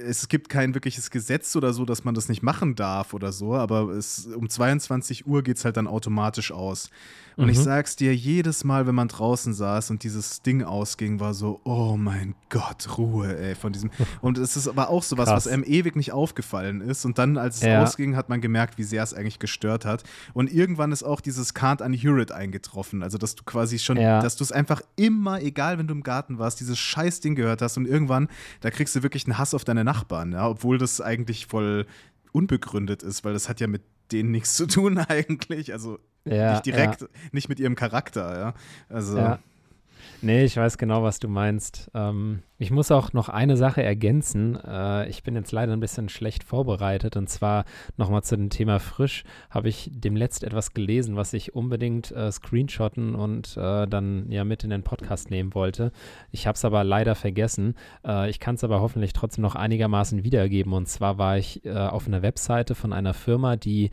es 0.07 0.29
gibt 0.29 0.49
kein 0.49 0.75
wirkliches 0.75 1.11
Gesetz 1.11 1.55
oder 1.57 1.73
so, 1.73 1.85
dass 1.85 2.05
man 2.05 2.15
das 2.15 2.29
nicht 2.29 2.43
machen 2.43 2.75
darf 2.75 3.15
oder 3.15 3.33
so, 3.33 3.55
aber 3.55 3.91
es, 3.91 4.27
um 4.27 4.49
22 4.49 5.27
Uhr 5.27 5.43
geht 5.43 5.57
es 5.57 5.65
halt 5.65 5.77
dann 5.77 5.87
automatisch 5.87 6.53
aus. 6.53 6.91
Und 7.39 7.45
mhm. 7.45 7.51
ich 7.51 7.61
sag's 7.61 7.95
dir, 7.95 8.17
jedes 8.17 8.65
Mal, 8.65 8.89
wenn 8.89 8.97
man 8.97 9.07
draußen 9.07 9.55
saß 9.55 9.93
und 9.93 10.03
dieses 10.03 10.43
Ding 10.43 10.65
ausging, 10.65 11.21
war 11.21 11.35
so, 11.35 11.61
oh 11.63 11.97
mein 11.97 12.35
Gott, 12.49 12.99
Ruhe, 12.99 13.39
ey, 13.39 13.55
von 13.55 13.73
diesem. 13.73 13.93
Und 14.21 14.39
es 14.39 14.57
ist 14.57 14.67
aber 14.67 14.91
auch 14.91 15.05
sowas, 15.05 15.29
Krass. 15.29 15.47
was 15.47 15.53
einem 15.53 15.63
ewig 15.63 15.95
nicht 15.95 16.11
aufgefallen 16.11 16.81
ist. 16.81 17.05
Und 17.05 17.17
dann, 17.17 17.39
als 17.39 17.59
es 17.59 17.63
ja. 17.63 17.81
ausging, 17.81 18.17
hat 18.17 18.29
man 18.29 18.41
gemerkt, 18.41 18.77
wie 18.77 18.83
sehr 18.83 19.05
es 19.05 19.15
eigentlich 19.15 19.39
gestört 19.39 19.85
hat. 19.85 20.03
Und 20.35 20.53
irgendwann 20.53 20.91
ist 20.91 21.05
auch 21.05 21.21
dieses 21.21 21.55
Can't 21.55 21.81
Unhear 21.81 22.19
It 22.19 22.33
eingetroffen. 22.33 23.05
Also, 23.05 23.19
dass 23.19 23.37
du 23.37 23.45
quasi 23.45 23.79
schon, 23.79 23.99
ja. 23.99 24.21
dass 24.21 24.35
du 24.35 24.43
es 24.43 24.51
einfach 24.51 24.83
immer, 24.97 25.41
egal 25.41 25.79
wenn 25.79 25.87
du 25.87 25.95
im 25.95 26.03
Garten 26.03 26.41
warst, 26.41 26.59
dieses 26.59 26.77
scheiß 26.77 27.21
Ding 27.21 27.37
gehört 27.37 27.63
hast. 27.63 27.77
Und 27.77 27.87
irgendwann, 27.87 28.27
da 28.63 28.73
kriegst 28.73 28.97
du 28.97 29.05
wirklich 29.05 29.27
einen 29.27 29.39
Hass 29.39 29.55
auf 29.55 29.63
deine 29.63 29.85
Nachbarn, 29.85 30.33
ja, 30.33 30.49
obwohl 30.49 30.77
das 30.77 31.01
eigentlich 31.01 31.47
voll 31.47 31.87
unbegründet 32.33 33.05
ist, 33.05 33.25
weil 33.25 33.33
das 33.33 33.49
hat 33.49 33.61
ja 33.61 33.69
mit 33.69 33.83
denen 34.11 34.31
nichts 34.31 34.55
zu 34.55 34.67
tun 34.67 34.99
eigentlich. 35.09 35.73
Also 35.73 36.01
ja, 36.31 36.53
nicht 36.53 36.67
direkt, 36.67 37.03
ja. 37.03 37.09
nicht 37.33 37.49
mit 37.49 37.61
ihrem 37.61 37.75
Charakter, 37.75 38.39
ja. 38.39 38.55
Also. 38.89 39.19
Ja. 39.19 39.39
Nee, 40.21 40.45
ich 40.45 40.57
weiß 40.57 40.79
genau, 40.79 41.05
was 41.05 41.21
du 41.21 41.29
meinst. 41.29 41.93
Ähm, 41.95 42.43
ich 42.59 42.73
muss 42.73 42.91
auch 42.91 43.13
noch 43.13 43.29
eine 43.29 43.57
Sache 43.57 43.85
ergänzen. 43.85 44.57
Äh, 44.57 45.09
ich 45.09 45.23
bin 45.23 45.37
jetzt 45.37 45.53
leider 45.53 45.73
ein 45.73 45.81
bisschen 45.81 46.09
schlecht 46.09 46.43
vorbereitet. 46.43 47.17
Und 47.17 47.29
zwar 47.29 47.65
nochmal 47.97 48.25
zu 48.25 48.37
dem 48.37 48.51
Thema 48.51 48.81
frisch. 48.81 49.23
Habe 49.49 49.69
ich 49.69 49.91
demletzt 49.93 50.43
etwas 50.43 50.75
gelesen, 50.75 51.15
was 51.15 51.33
ich 51.35 51.55
unbedingt 51.55 52.11
äh, 52.11 52.33
screenshotten 52.33 53.15
und 53.15 53.57
äh, 53.57 53.87
dann 53.87 54.29
ja 54.29 54.43
mit 54.43 54.65
in 54.65 54.71
den 54.71 54.83
Podcast 54.83 55.31
nehmen 55.31 55.55
wollte. 55.55 55.93
Ich 56.33 56.49
habe 56.49 56.57
es 56.57 56.65
aber 56.65 56.83
leider 56.83 57.15
vergessen. 57.15 57.77
Äh, 58.05 58.29
ich 58.29 58.41
kann 58.41 58.57
es 58.57 58.65
aber 58.65 58.81
hoffentlich 58.81 59.13
trotzdem 59.13 59.43
noch 59.43 59.55
einigermaßen 59.55 60.25
wiedergeben. 60.25 60.73
Und 60.73 60.89
zwar 60.89 61.19
war 61.19 61.39
ich 61.39 61.65
äh, 61.65 61.71
auf 61.71 62.09
einer 62.09 62.23
Webseite 62.23 62.75
von 62.75 62.93
einer 62.93 63.15
Firma, 63.15 63.55
die 63.55 63.93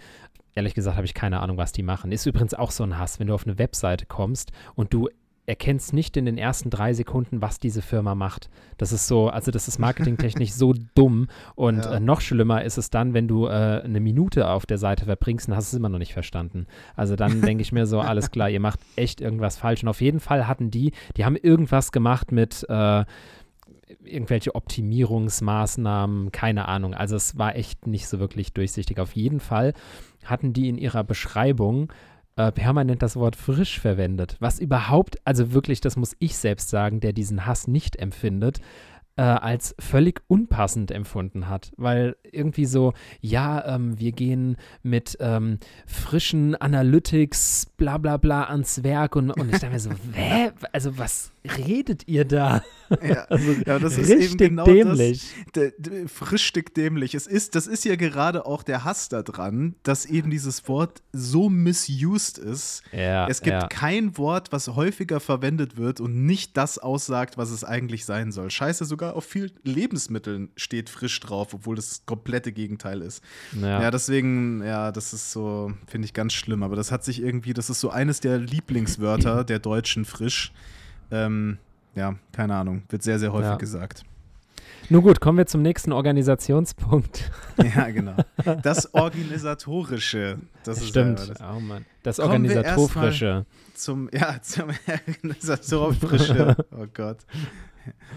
Ehrlich 0.56 0.74
gesagt 0.74 0.96
habe 0.96 1.06
ich 1.06 1.14
keine 1.14 1.42
Ahnung, 1.42 1.58
was 1.58 1.74
die 1.74 1.84
machen. 1.84 2.12
Ist 2.12 2.26
übrigens 2.26 2.54
auch 2.54 2.72
so 2.72 2.84
ein 2.84 2.98
Hass, 2.98 3.20
wenn 3.20 3.28
du 3.28 3.34
auf 3.34 3.46
eine 3.46 3.58
Webseite 3.58 4.06
kommst 4.06 4.52
und 4.76 4.94
du 4.94 5.10
erkennst 5.48 5.94
nicht 5.94 6.18
in 6.18 6.26
den 6.26 6.38
ersten 6.38 6.70
drei 6.70 6.94
Sekunden, 6.94 7.42
was 7.42 7.60
diese 7.60 7.82
Firma 7.82 8.16
macht. 8.16 8.50
Das 8.78 8.92
ist 8.92 9.08
so, 9.08 9.30
also 9.30 9.52
das 9.52 9.68
ist 9.68 9.80
marketingtechnisch 9.80 10.54
so 10.54 10.74
dumm. 10.96 11.28
Und 11.56 11.86
ja. 11.86 11.96
äh, 11.96 12.00
noch 12.00 12.22
schlimmer 12.22 12.64
ist 12.64 12.78
es 12.78 12.90
dann, 12.90 13.14
wenn 13.14 13.28
du 13.28 13.46
äh, 13.46 13.82
eine 13.84 14.00
Minute 14.00 14.50
auf 14.50 14.66
der 14.66 14.78
Seite 14.78 15.06
verbringst 15.06 15.48
und 15.48 15.56
hast 15.56 15.68
es 15.68 15.74
immer 15.74 15.90
noch 15.90 16.00
nicht 16.00 16.14
verstanden. 16.14 16.68
Also 16.96 17.16
dann 17.16 17.42
denke 17.44 17.62
ich 17.62 17.72
mir 17.72 17.86
so, 17.86 18.00
alles 18.00 18.32
klar, 18.32 18.50
ihr 18.50 18.60
macht 18.60 18.80
echt 18.96 19.22
irgendwas 19.22 19.58
falsch. 19.58 19.84
Und 19.84 19.90
auf 19.90 20.02
jeden 20.02 20.20
Fall 20.20 20.48
hatten 20.48 20.72
die, 20.72 20.94
die 21.18 21.26
haben 21.26 21.36
irgendwas 21.36 21.92
gemacht 21.92 22.32
mit 22.32 22.66
äh, 22.70 23.06
irgendwelche 24.04 24.56
Optimierungsmaßnahmen, 24.56 26.32
keine 26.32 26.68
Ahnung. 26.68 26.94
Also 26.94 27.16
es 27.16 27.38
war 27.38 27.56
echt 27.56 27.88
nicht 27.88 28.08
so 28.08 28.20
wirklich 28.20 28.54
durchsichtig. 28.54 29.00
Auf 29.00 29.16
jeden 29.16 29.40
Fall 29.40 29.74
hatten 30.26 30.54
die 30.54 30.70
in 30.70 30.78
ihrer 30.78 31.04
Beschreibung 31.04 31.92
äh, 32.36 32.52
permanent 32.52 33.02
das 33.02 33.16
Wort 33.16 33.36
frisch 33.36 33.80
verwendet. 33.80 34.36
Was 34.40 34.60
überhaupt, 34.60 35.18
also 35.26 35.54
wirklich, 35.54 35.82
das 35.82 35.96
muss 35.96 36.16
ich 36.20 36.38
selbst 36.38 36.70
sagen, 36.70 37.00
der 37.00 37.14
diesen 37.14 37.46
Hass 37.46 37.68
nicht 37.68 37.96
empfindet, 37.96 38.60
äh, 39.18 39.22
als 39.22 39.76
völlig 39.80 40.22
unpassend 40.28 40.92
empfunden 40.92 41.48
hat, 41.48 41.72
weil 41.78 42.18
irgendwie 42.30 42.66
so, 42.66 42.94
ja, 43.22 43.76
ähm, 43.76 43.98
wir 43.98 44.12
gehen 44.12 44.58
mit 44.84 45.18
ähm, 45.22 45.60
frischen 45.88 46.56
Analytics, 46.56 47.72
bla 47.78 47.98
bla 47.98 48.18
bla 48.18 48.44
ans 48.46 48.84
Werk 48.84 49.16
und, 49.16 49.32
und 49.32 49.54
ich 49.54 49.60
dachte 49.60 49.70
mir 49.70 49.80
so, 49.80 49.92
hä? 50.14 50.52
Also 50.74 50.98
was 50.98 51.32
redet 51.58 52.08
ihr 52.08 52.26
da? 52.26 52.64
Ja, 53.02 53.24
also, 53.30 53.52
ja 53.66 53.80
das 53.80 53.98
ist 53.98 54.10
eben 54.10 54.38
genau 54.38 54.66
dämlich. 54.66 55.28
das. 55.54 55.72
Frischstück 56.08 56.74
dämlich. 56.74 57.16
Es 57.16 57.28
ist, 57.28 57.56
das 57.56 57.68
ist 57.68 57.86
ja 57.86 57.96
gerade 57.96 58.46
auch 58.46 58.64
der 58.64 58.84
Hass 58.84 59.10
daran, 59.10 59.76
dass 59.84 60.06
eben 60.06 60.30
dieses 60.30 60.68
Wort 60.68 61.02
so 61.12 61.50
misused 61.50 62.38
ist. 62.38 62.84
Ja, 62.92 63.28
es 63.28 63.42
gibt 63.42 63.62
ja. 63.62 63.68
kein 63.68 64.18
Wort, 64.18 64.52
was 64.52 64.68
häufiger 64.68 65.20
verwendet 65.20 65.78
wird 65.78 66.00
und 66.00 66.26
nicht 66.26 66.58
das 66.58 66.78
aussagt, 66.78 67.38
was 67.38 67.52
es 67.52 67.64
eigentlich 67.64 68.06
sein 68.06 68.32
soll. 68.32 68.52
Scheiße, 68.52 68.86
sogar 68.86 69.16
auf 69.16 69.26
vielen 69.26 69.52
Lebensmitteln 69.64 70.50
steht 70.56 70.90
frisch 70.90 71.20
drauf, 71.20 71.54
obwohl 71.54 71.76
das 71.76 72.04
komplette 72.06 72.52
Gegenteil 72.52 73.02
ist. 73.02 73.24
Ja, 73.60 73.82
ja 73.82 73.92
deswegen, 73.92 74.64
ja, 74.64 74.92
das 74.92 75.14
ist 75.14 75.32
so, 75.32 75.74
finde 75.88 76.06
ich 76.06 76.14
ganz 76.14 76.34
schlimm. 76.34 76.64
Aber 76.64 76.76
das 76.76 76.92
hat 76.92 77.04
sich 77.04 77.22
irgendwie, 77.22 77.54
das 77.54 77.70
ist 77.70 77.80
so 77.80 77.90
eines 77.90 78.20
der 78.20 78.38
Lieblingswörter 78.38 79.44
der 79.46 79.60
Deutschen 79.60 80.06
frisch. 80.06 80.52
Ähm, 81.12 81.58
ja, 81.96 82.16
keine 82.32 82.56
Ahnung. 82.56 82.84
Wird 82.90 83.04
sehr, 83.04 83.20
sehr 83.20 83.32
häufig 83.32 83.52
ja. 83.52 83.56
gesagt. 83.58 84.04
Nun 84.90 85.02
gut, 85.02 85.20
kommen 85.20 85.38
wir 85.40 85.48
zum 85.48 85.62
nächsten 85.62 85.92
Organisationspunkt. 85.92 87.32
Ja, 87.76 87.90
genau. 87.90 88.18
Das 88.62 88.94
Organisatorische. 88.94 90.40
Das 90.64 90.86
Stimmt. 90.86 91.20
Ist, 91.20 91.30
das. 91.30 91.42
Oh 91.42 91.60
Mann. 91.60 91.86
Das 92.04 92.20
Organisatorische. 92.20 93.46
Zum, 93.74 94.10
ja, 94.12 94.40
zum 94.42 94.70
Organisatorische. 94.94 96.58
Oh 96.72 96.86
Gott. 96.94 97.20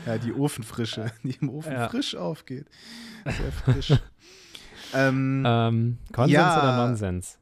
Ja, 0.06 0.18
die 0.18 0.32
Ofenfrische, 0.32 1.12
die 1.22 1.36
im 1.40 1.50
Ofen 1.50 1.72
ja. 1.72 1.88
frisch 1.88 2.16
aufgeht. 2.16 2.66
Sehr 3.24 3.52
frisch. 3.52 3.92
ähm, 4.94 5.44
ähm, 5.46 5.98
Konsens 6.12 6.34
ja, 6.34 6.58
oder 6.58 6.76
Nonsens? 6.76 7.38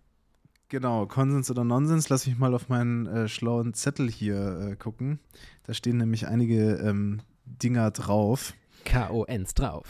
Genau, 0.69 1.07
Konsens 1.07 1.51
oder 1.51 1.63
Nonsens. 1.63 2.09
Lass 2.09 2.27
mich 2.27 2.39
mal 2.39 2.55
auf 2.55 2.69
meinen 2.69 3.07
äh, 3.07 3.29
schlauen 3.29 3.73
Zettel 3.75 4.11
hier 4.11 4.71
äh, 4.73 4.77
gucken. 4.77 5.21
Da 5.65 5.75
stehen 5.75 5.99
nämlich 5.99 6.27
einige 6.27 6.75
ähm, 6.77 7.21
Dinger 7.45 7.91
drauf. 7.93 8.55
K-O-Ns 8.85 9.55
drauf. 9.55 9.87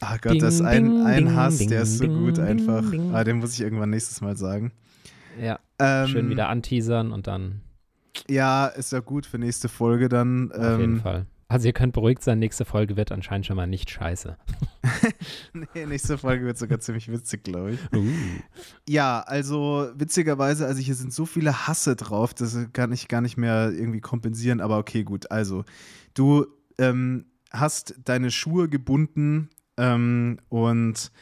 Ach 0.00 0.20
Gott, 0.20 0.32
ding, 0.32 0.40
das 0.40 0.56
ist 0.56 0.60
ein, 0.60 1.06
ein 1.06 1.34
Hass, 1.34 1.58
ding, 1.58 1.70
der 1.70 1.82
ist 1.82 1.98
so 1.98 2.06
gut 2.06 2.38
einfach. 2.38 2.84
Ah, 3.12 3.24
den 3.24 3.38
muss 3.38 3.54
ich 3.54 3.62
irgendwann 3.62 3.90
nächstes 3.90 4.20
Mal 4.20 4.36
sagen. 4.36 4.72
Ja. 5.40 5.58
Ähm, 5.78 6.08
schön 6.08 6.28
wieder 6.30 6.48
anteasern 6.48 7.12
und 7.12 7.26
dann. 7.26 7.62
Ja, 8.28 8.66
ist 8.66 8.92
ja 8.92 9.00
gut 9.00 9.26
für 9.26 9.38
nächste 9.38 9.68
Folge 9.68 10.08
dann. 10.08 10.52
Auf 10.52 10.58
ähm, 10.58 10.80
jeden 10.80 11.00
Fall. 11.00 11.26
Also 11.48 11.68
ihr 11.68 11.72
könnt 11.72 11.92
beruhigt 11.92 12.22
sein, 12.22 12.40
nächste 12.40 12.64
Folge 12.64 12.96
wird 12.96 13.12
anscheinend 13.12 13.46
schon 13.46 13.56
mal 13.56 13.68
nicht 13.68 13.88
scheiße. 13.88 14.36
nee, 15.52 15.86
nächste 15.86 16.18
Folge 16.18 16.44
wird 16.44 16.58
sogar 16.58 16.80
ziemlich 16.80 17.10
witzig, 17.10 17.44
glaube 17.44 17.72
ich. 17.72 17.80
Uh. 17.94 18.04
Ja, 18.88 19.20
also 19.20 19.88
witzigerweise, 19.94 20.66
also 20.66 20.80
hier 20.80 20.96
sind 20.96 21.12
so 21.12 21.24
viele 21.24 21.68
Hasse 21.68 21.94
drauf, 21.94 22.34
das 22.34 22.58
kann 22.72 22.92
ich 22.92 23.06
gar 23.06 23.20
nicht 23.20 23.36
mehr 23.36 23.70
irgendwie 23.70 24.00
kompensieren, 24.00 24.60
aber 24.60 24.78
okay, 24.78 25.04
gut. 25.04 25.30
Also, 25.30 25.64
du 26.14 26.46
ähm, 26.78 27.26
hast 27.52 27.94
deine 28.04 28.32
Schuhe 28.32 28.68
gebunden 28.68 29.50
ähm, 29.76 30.38
und 30.48 31.12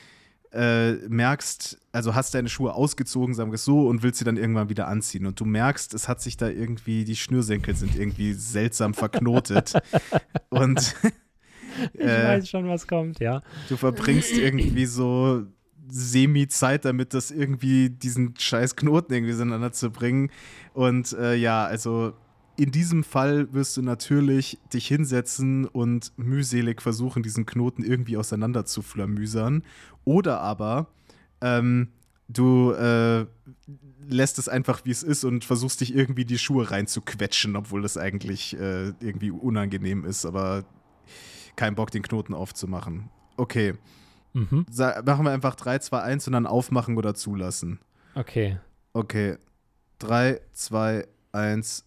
äh, 0.54 0.92
merkst, 1.08 1.78
also 1.92 2.14
hast 2.14 2.34
deine 2.34 2.48
Schuhe 2.48 2.74
ausgezogen, 2.74 3.34
sagen 3.34 3.50
wir 3.50 3.56
es 3.56 3.64
so, 3.64 3.88
und 3.88 4.02
willst 4.02 4.20
sie 4.20 4.24
dann 4.24 4.36
irgendwann 4.36 4.68
wieder 4.68 4.86
anziehen. 4.86 5.26
Und 5.26 5.40
du 5.40 5.44
merkst, 5.44 5.94
es 5.94 6.08
hat 6.08 6.20
sich 6.20 6.36
da 6.36 6.48
irgendwie, 6.48 7.04
die 7.04 7.16
Schnürsenkel 7.16 7.74
sind 7.74 7.96
irgendwie 7.96 8.32
seltsam 8.34 8.94
verknotet. 8.94 9.72
und 10.50 10.94
ich 11.94 12.00
äh, 12.00 12.24
weiß 12.24 12.48
schon, 12.48 12.68
was 12.68 12.86
kommt, 12.86 13.18
ja. 13.18 13.42
Du 13.68 13.76
verbringst 13.76 14.32
irgendwie 14.32 14.86
so 14.86 15.44
Semi-Zeit 15.88 16.84
damit, 16.84 17.14
das 17.14 17.30
irgendwie 17.30 17.90
diesen 17.90 18.34
scheiß 18.38 18.76
Knoten 18.76 19.12
irgendwie 19.12 19.34
zueinander 19.34 19.72
zu 19.72 19.90
bringen. 19.90 20.30
Und 20.72 21.12
äh, 21.14 21.34
ja, 21.34 21.64
also 21.64 22.14
in 22.56 22.70
diesem 22.70 23.04
Fall 23.04 23.52
wirst 23.52 23.76
du 23.76 23.82
natürlich 23.82 24.58
dich 24.72 24.86
hinsetzen 24.86 25.66
und 25.66 26.12
mühselig 26.16 26.80
versuchen, 26.82 27.22
diesen 27.22 27.46
Knoten 27.46 27.82
irgendwie 27.84 28.16
auseinander 28.16 28.64
zu 28.64 28.82
flamüsern. 28.82 29.64
Oder 30.04 30.40
aber 30.40 30.88
ähm, 31.40 31.88
du 32.28 32.72
äh, 32.72 33.26
lässt 34.06 34.38
es 34.38 34.48
einfach, 34.48 34.84
wie 34.84 34.90
es 34.90 35.02
ist 35.02 35.24
und 35.24 35.44
versuchst 35.44 35.80
dich 35.80 35.94
irgendwie 35.94 36.24
die 36.24 36.38
Schuhe 36.38 36.70
reinzuquetschen, 36.70 37.56
obwohl 37.56 37.82
das 37.82 37.96
eigentlich 37.96 38.58
äh, 38.58 38.92
irgendwie 39.00 39.30
unangenehm 39.30 40.04
ist, 40.04 40.24
aber 40.24 40.64
kein 41.56 41.74
Bock, 41.74 41.90
den 41.90 42.02
Knoten 42.02 42.34
aufzumachen. 42.34 43.10
Okay. 43.36 43.74
Mhm. 44.32 44.66
machen 45.04 45.24
wir 45.24 45.30
einfach 45.30 45.54
3, 45.54 45.78
2, 45.78 46.02
1 46.02 46.26
und 46.26 46.32
dann 46.32 46.46
aufmachen 46.46 46.96
oder 46.96 47.14
zulassen. 47.14 47.78
Okay. 48.14 48.58
Okay. 48.92 49.36
3, 50.00 50.40
2, 50.52 51.06
1, 51.32 51.84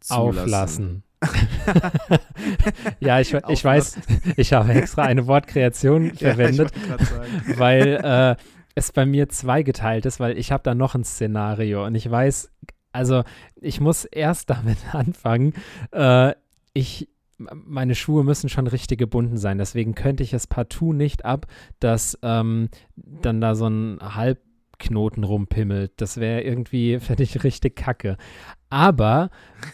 zulassen. 0.00 0.44
Auflassen. 0.44 1.02
ja, 3.00 3.20
ich, 3.20 3.34
ich 3.48 3.64
weiß, 3.64 3.98
ich 4.36 4.52
habe 4.52 4.72
extra 4.72 5.02
eine 5.02 5.26
Wortkreation 5.26 6.14
verwendet, 6.14 6.72
ja, 6.88 7.58
weil 7.58 8.00
äh, 8.02 8.36
es 8.74 8.92
bei 8.92 9.04
mir 9.04 9.28
zweigeteilt 9.28 10.06
ist, 10.06 10.20
weil 10.20 10.38
ich 10.38 10.52
habe 10.52 10.62
da 10.62 10.74
noch 10.74 10.94
ein 10.94 11.04
Szenario 11.04 11.84
und 11.84 11.94
ich 11.94 12.08
weiß, 12.08 12.50
also 12.92 13.24
ich 13.56 13.80
muss 13.80 14.04
erst 14.04 14.50
damit 14.50 14.78
anfangen, 14.92 15.54
äh, 15.92 16.34
ich 16.72 17.08
meine 17.38 17.94
Schuhe 17.94 18.24
müssen 18.24 18.48
schon 18.48 18.66
richtig 18.66 18.98
gebunden 18.98 19.36
sein. 19.36 19.58
Deswegen 19.58 19.94
könnte 19.94 20.24
ich 20.24 20.32
es 20.32 20.48
partout 20.48 20.92
nicht 20.92 21.24
ab, 21.24 21.46
dass 21.78 22.18
ähm, 22.22 22.68
dann 22.96 23.40
da 23.40 23.54
so 23.54 23.68
ein 23.68 23.98
Halbknoten 24.02 25.22
rumpimmelt. 25.22 25.92
Das 25.98 26.16
wäre 26.16 26.42
irgendwie, 26.42 26.98
fände 26.98 27.22
ich 27.22 27.44
richtig 27.44 27.76
kacke. 27.76 28.16
Aber 28.70 29.30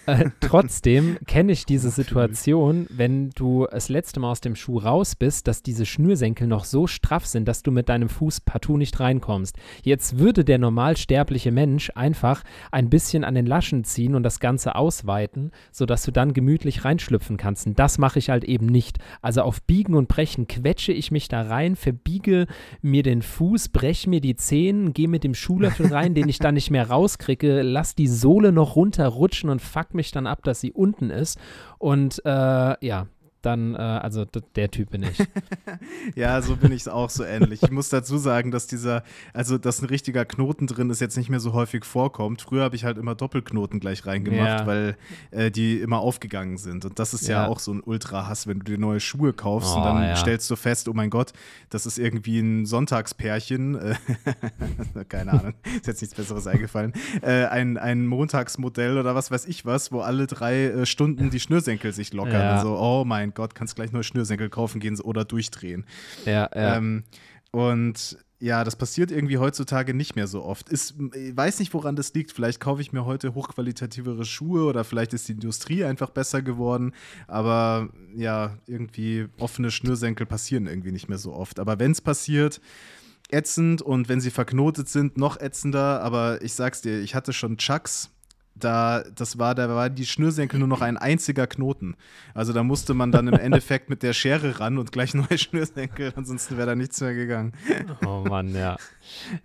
äh, 0.06 0.30
trotzdem 0.40 1.18
kenne 1.26 1.52
ich 1.52 1.66
diese 1.66 1.90
Situation, 1.90 2.86
wenn 2.90 3.30
du 3.30 3.66
das 3.70 3.88
letzte 3.88 4.20
Mal 4.20 4.30
aus 4.30 4.40
dem 4.40 4.54
Schuh 4.54 4.78
raus 4.78 5.16
bist, 5.16 5.48
dass 5.48 5.62
diese 5.62 5.84
Schnürsenkel 5.84 6.46
noch 6.46 6.64
so 6.64 6.86
straff 6.86 7.26
sind, 7.26 7.46
dass 7.48 7.62
du 7.62 7.72
mit 7.72 7.88
deinem 7.88 8.08
Fuß 8.08 8.42
partout 8.42 8.76
nicht 8.76 9.00
reinkommst. 9.00 9.56
Jetzt 9.82 10.18
würde 10.18 10.44
der 10.44 10.58
normalsterbliche 10.58 11.50
Mensch 11.50 11.90
einfach 11.96 12.44
ein 12.70 12.88
bisschen 12.88 13.24
an 13.24 13.34
den 13.34 13.46
Laschen 13.46 13.82
ziehen 13.82 14.14
und 14.14 14.22
das 14.22 14.38
Ganze 14.38 14.76
ausweiten, 14.76 15.50
sodass 15.72 16.04
du 16.04 16.12
dann 16.12 16.32
gemütlich 16.32 16.84
reinschlüpfen 16.84 17.36
kannst. 17.36 17.66
Und 17.66 17.78
das 17.78 17.98
mache 17.98 18.20
ich 18.20 18.30
halt 18.30 18.44
eben 18.44 18.66
nicht. 18.66 18.98
Also 19.22 19.42
auf 19.42 19.60
Biegen 19.62 19.94
und 19.94 20.06
Brechen 20.06 20.46
quetsche 20.46 20.92
ich 20.92 21.10
mich 21.10 21.26
da 21.28 21.42
rein, 21.42 21.74
verbiege 21.74 22.46
mir 22.80 23.02
den 23.02 23.22
Fuß, 23.22 23.70
breche 23.70 24.08
mir 24.08 24.20
die 24.20 24.36
Zehen, 24.36 24.92
gehe 24.92 25.08
mit 25.08 25.24
dem 25.24 25.34
Schuhlöffel 25.34 25.92
rein, 25.92 26.14
den 26.14 26.28
ich 26.28 26.38
dann 26.38 26.54
nicht 26.54 26.70
mehr 26.70 26.88
rauskriege, 26.88 27.62
lass 27.62 27.94
die 27.94 28.06
Sohle 28.06 28.52
noch 28.52 28.76
runter 28.76 28.83
runterrutschen 28.84 29.48
und 29.48 29.62
fuck 29.62 29.94
mich 29.94 30.10
dann 30.10 30.26
ab, 30.26 30.42
dass 30.44 30.60
sie 30.60 30.72
unten 30.72 31.10
ist. 31.10 31.38
Und 31.78 32.22
äh, 32.24 32.86
ja, 32.86 33.06
dann, 33.44 33.74
äh, 33.74 33.78
also 33.78 34.24
der 34.24 34.70
Typ 34.70 34.90
bin 34.90 35.02
ich. 35.02 35.18
ja, 36.14 36.40
so 36.42 36.56
bin 36.56 36.72
ich 36.72 36.88
auch 36.88 37.10
so 37.10 37.24
ähnlich. 37.24 37.62
Ich 37.62 37.70
muss 37.70 37.88
dazu 37.88 38.18
sagen, 38.18 38.50
dass 38.50 38.66
dieser, 38.66 39.02
also 39.32 39.58
dass 39.58 39.82
ein 39.82 39.86
richtiger 39.86 40.24
Knoten 40.24 40.66
drin 40.66 40.90
ist, 40.90 41.00
jetzt 41.00 41.16
nicht 41.16 41.28
mehr 41.28 41.40
so 41.40 41.52
häufig 41.52 41.84
vorkommt. 41.84 42.42
Früher 42.42 42.62
habe 42.62 42.76
ich 42.76 42.84
halt 42.84 42.98
immer 42.98 43.14
Doppelknoten 43.14 43.80
gleich 43.80 44.06
reingemacht, 44.06 44.60
ja. 44.60 44.66
weil 44.66 44.96
äh, 45.30 45.50
die 45.50 45.78
immer 45.78 45.98
aufgegangen 45.98 46.56
sind. 46.56 46.84
Und 46.84 46.98
das 46.98 47.14
ist 47.14 47.28
ja, 47.28 47.42
ja 47.42 47.48
auch 47.48 47.58
so 47.58 47.72
ein 47.72 47.82
Ultra-Hass, 47.82 48.46
wenn 48.46 48.60
du 48.60 48.64
dir 48.64 48.78
neue 48.78 49.00
Schuhe 49.00 49.32
kaufst 49.32 49.74
oh, 49.74 49.78
und 49.78 49.84
dann 49.84 50.02
ja. 50.02 50.16
stellst 50.16 50.50
du 50.50 50.56
fest, 50.56 50.88
oh 50.88 50.94
mein 50.94 51.10
Gott, 51.10 51.32
das 51.70 51.86
ist 51.86 51.98
irgendwie 51.98 52.38
ein 52.38 52.66
Sonntagspärchen. 52.66 53.74
Äh, 53.74 53.94
keine 55.08 55.32
Ahnung, 55.32 55.54
ist 55.76 55.86
jetzt 55.86 56.00
nichts 56.00 56.16
Besseres 56.16 56.46
eingefallen. 56.46 56.92
Äh, 57.22 57.46
ein, 57.46 57.76
ein 57.76 58.06
Montagsmodell 58.06 58.98
oder 58.98 59.14
was 59.14 59.30
weiß 59.30 59.46
ich 59.46 59.66
was, 59.66 59.92
wo 59.92 60.00
alle 60.00 60.26
drei 60.26 60.64
äh, 60.64 60.86
Stunden 60.86 61.30
die 61.30 61.40
Schnürsenkel 61.40 61.92
sich 61.92 62.12
lockern. 62.12 62.42
Also, 62.42 62.78
oh 62.78 63.04
mein 63.04 63.33
Gott, 63.34 63.54
kannst 63.54 63.76
gleich 63.76 63.92
neue 63.92 64.04
Schnürsenkel 64.04 64.48
kaufen 64.48 64.80
gehen 64.80 64.98
oder 65.00 65.24
durchdrehen. 65.24 65.84
Ja, 66.24 66.48
ja. 66.54 66.76
Ähm, 66.76 67.04
und 67.50 68.18
ja, 68.40 68.62
das 68.62 68.76
passiert 68.76 69.10
irgendwie 69.10 69.38
heutzutage 69.38 69.94
nicht 69.94 70.16
mehr 70.16 70.26
so 70.26 70.44
oft. 70.44 70.68
Ist, 70.68 70.96
ich 71.14 71.34
weiß 71.34 71.60
nicht, 71.60 71.72
woran 71.72 71.96
das 71.96 72.12
liegt. 72.12 72.32
Vielleicht 72.32 72.60
kaufe 72.60 72.82
ich 72.82 72.92
mir 72.92 73.06
heute 73.06 73.34
hochqualitativere 73.34 74.24
Schuhe 74.24 74.64
oder 74.64 74.84
vielleicht 74.84 75.14
ist 75.14 75.28
die 75.28 75.32
Industrie 75.32 75.84
einfach 75.84 76.10
besser 76.10 76.42
geworden. 76.42 76.92
Aber 77.26 77.88
ja, 78.14 78.58
irgendwie 78.66 79.28
offene 79.38 79.70
Schnürsenkel 79.70 80.26
passieren 80.26 80.66
irgendwie 80.66 80.92
nicht 80.92 81.08
mehr 81.08 81.16
so 81.16 81.32
oft. 81.32 81.58
Aber 81.58 81.78
wenn 81.78 81.92
es 81.92 82.02
passiert, 82.02 82.60
ätzend 83.30 83.80
und 83.80 84.08
wenn 84.08 84.20
sie 84.20 84.30
verknotet 84.30 84.88
sind, 84.88 85.16
noch 85.16 85.40
ätzender. 85.40 86.02
Aber 86.02 86.42
ich 86.42 86.52
sag's 86.52 86.82
dir, 86.82 87.00
ich 87.00 87.14
hatte 87.14 87.32
schon 87.32 87.56
Chucks 87.56 88.10
da, 88.56 89.02
das 89.14 89.38
war, 89.38 89.54
da 89.54 89.68
war 89.68 89.90
die 89.90 90.06
Schnürsenkel 90.06 90.58
nur 90.58 90.68
noch 90.68 90.80
ein 90.80 90.96
einziger 90.96 91.46
Knoten. 91.46 91.96
Also 92.34 92.52
da 92.52 92.62
musste 92.62 92.94
man 92.94 93.10
dann 93.10 93.26
im 93.26 93.34
Endeffekt 93.34 93.90
mit 93.90 94.02
der 94.02 94.12
Schere 94.12 94.60
ran 94.60 94.78
und 94.78 94.92
gleich 94.92 95.14
neue 95.14 95.38
Schnürsenkel, 95.38 96.12
ansonsten 96.14 96.56
wäre 96.56 96.68
da 96.68 96.74
nichts 96.74 97.00
mehr 97.00 97.14
gegangen. 97.14 97.52
Oh 98.06 98.24
Mann, 98.28 98.54
ja. 98.54 98.76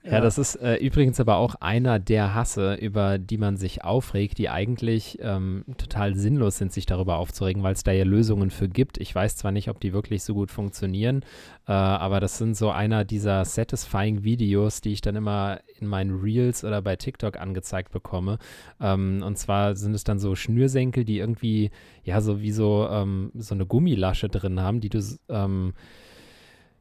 Ja, 0.03 0.11
ja 0.11 0.21
das 0.21 0.37
ist 0.37 0.55
äh, 0.55 0.75
übrigens 0.75 1.19
aber 1.19 1.37
auch 1.37 1.55
einer 1.55 1.99
der 1.99 2.35
Hasse, 2.35 2.75
über 2.75 3.17
die 3.17 3.37
man 3.37 3.57
sich 3.57 3.83
aufregt, 3.83 4.37
die 4.37 4.49
eigentlich 4.49 5.17
ähm, 5.21 5.65
total 5.77 6.15
sinnlos 6.15 6.57
sind, 6.57 6.71
sich 6.71 6.85
darüber 6.85 7.17
aufzuregen, 7.17 7.63
weil 7.63 7.73
es 7.73 7.83
da 7.83 7.91
ja 7.91 8.05
Lösungen 8.05 8.51
für 8.51 8.67
gibt. 8.67 8.97
Ich 8.99 9.13
weiß 9.13 9.37
zwar 9.37 9.51
nicht, 9.51 9.69
ob 9.69 9.79
die 9.79 9.93
wirklich 9.93 10.23
so 10.23 10.33
gut 10.33 10.51
funktionieren, 10.51 11.25
äh, 11.69 11.71
aber 11.71 12.19
das 12.19 12.39
sind 12.39 12.57
so 12.57 12.71
einer 12.71 13.05
dieser 13.05 13.45
satisfying 13.45 14.23
Videos, 14.23 14.81
die 14.81 14.91
ich 14.91 15.01
dann 15.01 15.15
immer 15.15 15.59
in 15.79 15.85
meinen 15.85 16.19
Reels 16.19 16.63
oder 16.63 16.81
bei 16.81 16.95
TikTok 16.95 17.39
angezeigt 17.39 17.91
bekomme. 17.91 18.39
Ähm, 18.81 19.21
und 19.23 19.37
zwar 19.37 19.75
sind 19.75 19.93
es 19.93 20.03
dann 20.03 20.17
so 20.17 20.33
Schnürsenkel, 20.33 21.05
die 21.05 21.19
irgendwie, 21.19 21.69
ja, 22.03 22.21
so 22.21 22.41
wie 22.41 22.51
so, 22.51 22.87
ähm, 22.89 23.31
so 23.35 23.53
eine 23.53 23.67
Gummilasche 23.67 24.29
drin 24.29 24.59
haben, 24.59 24.79
die 24.79 24.89
du, 24.89 24.99
ähm, 25.29 25.73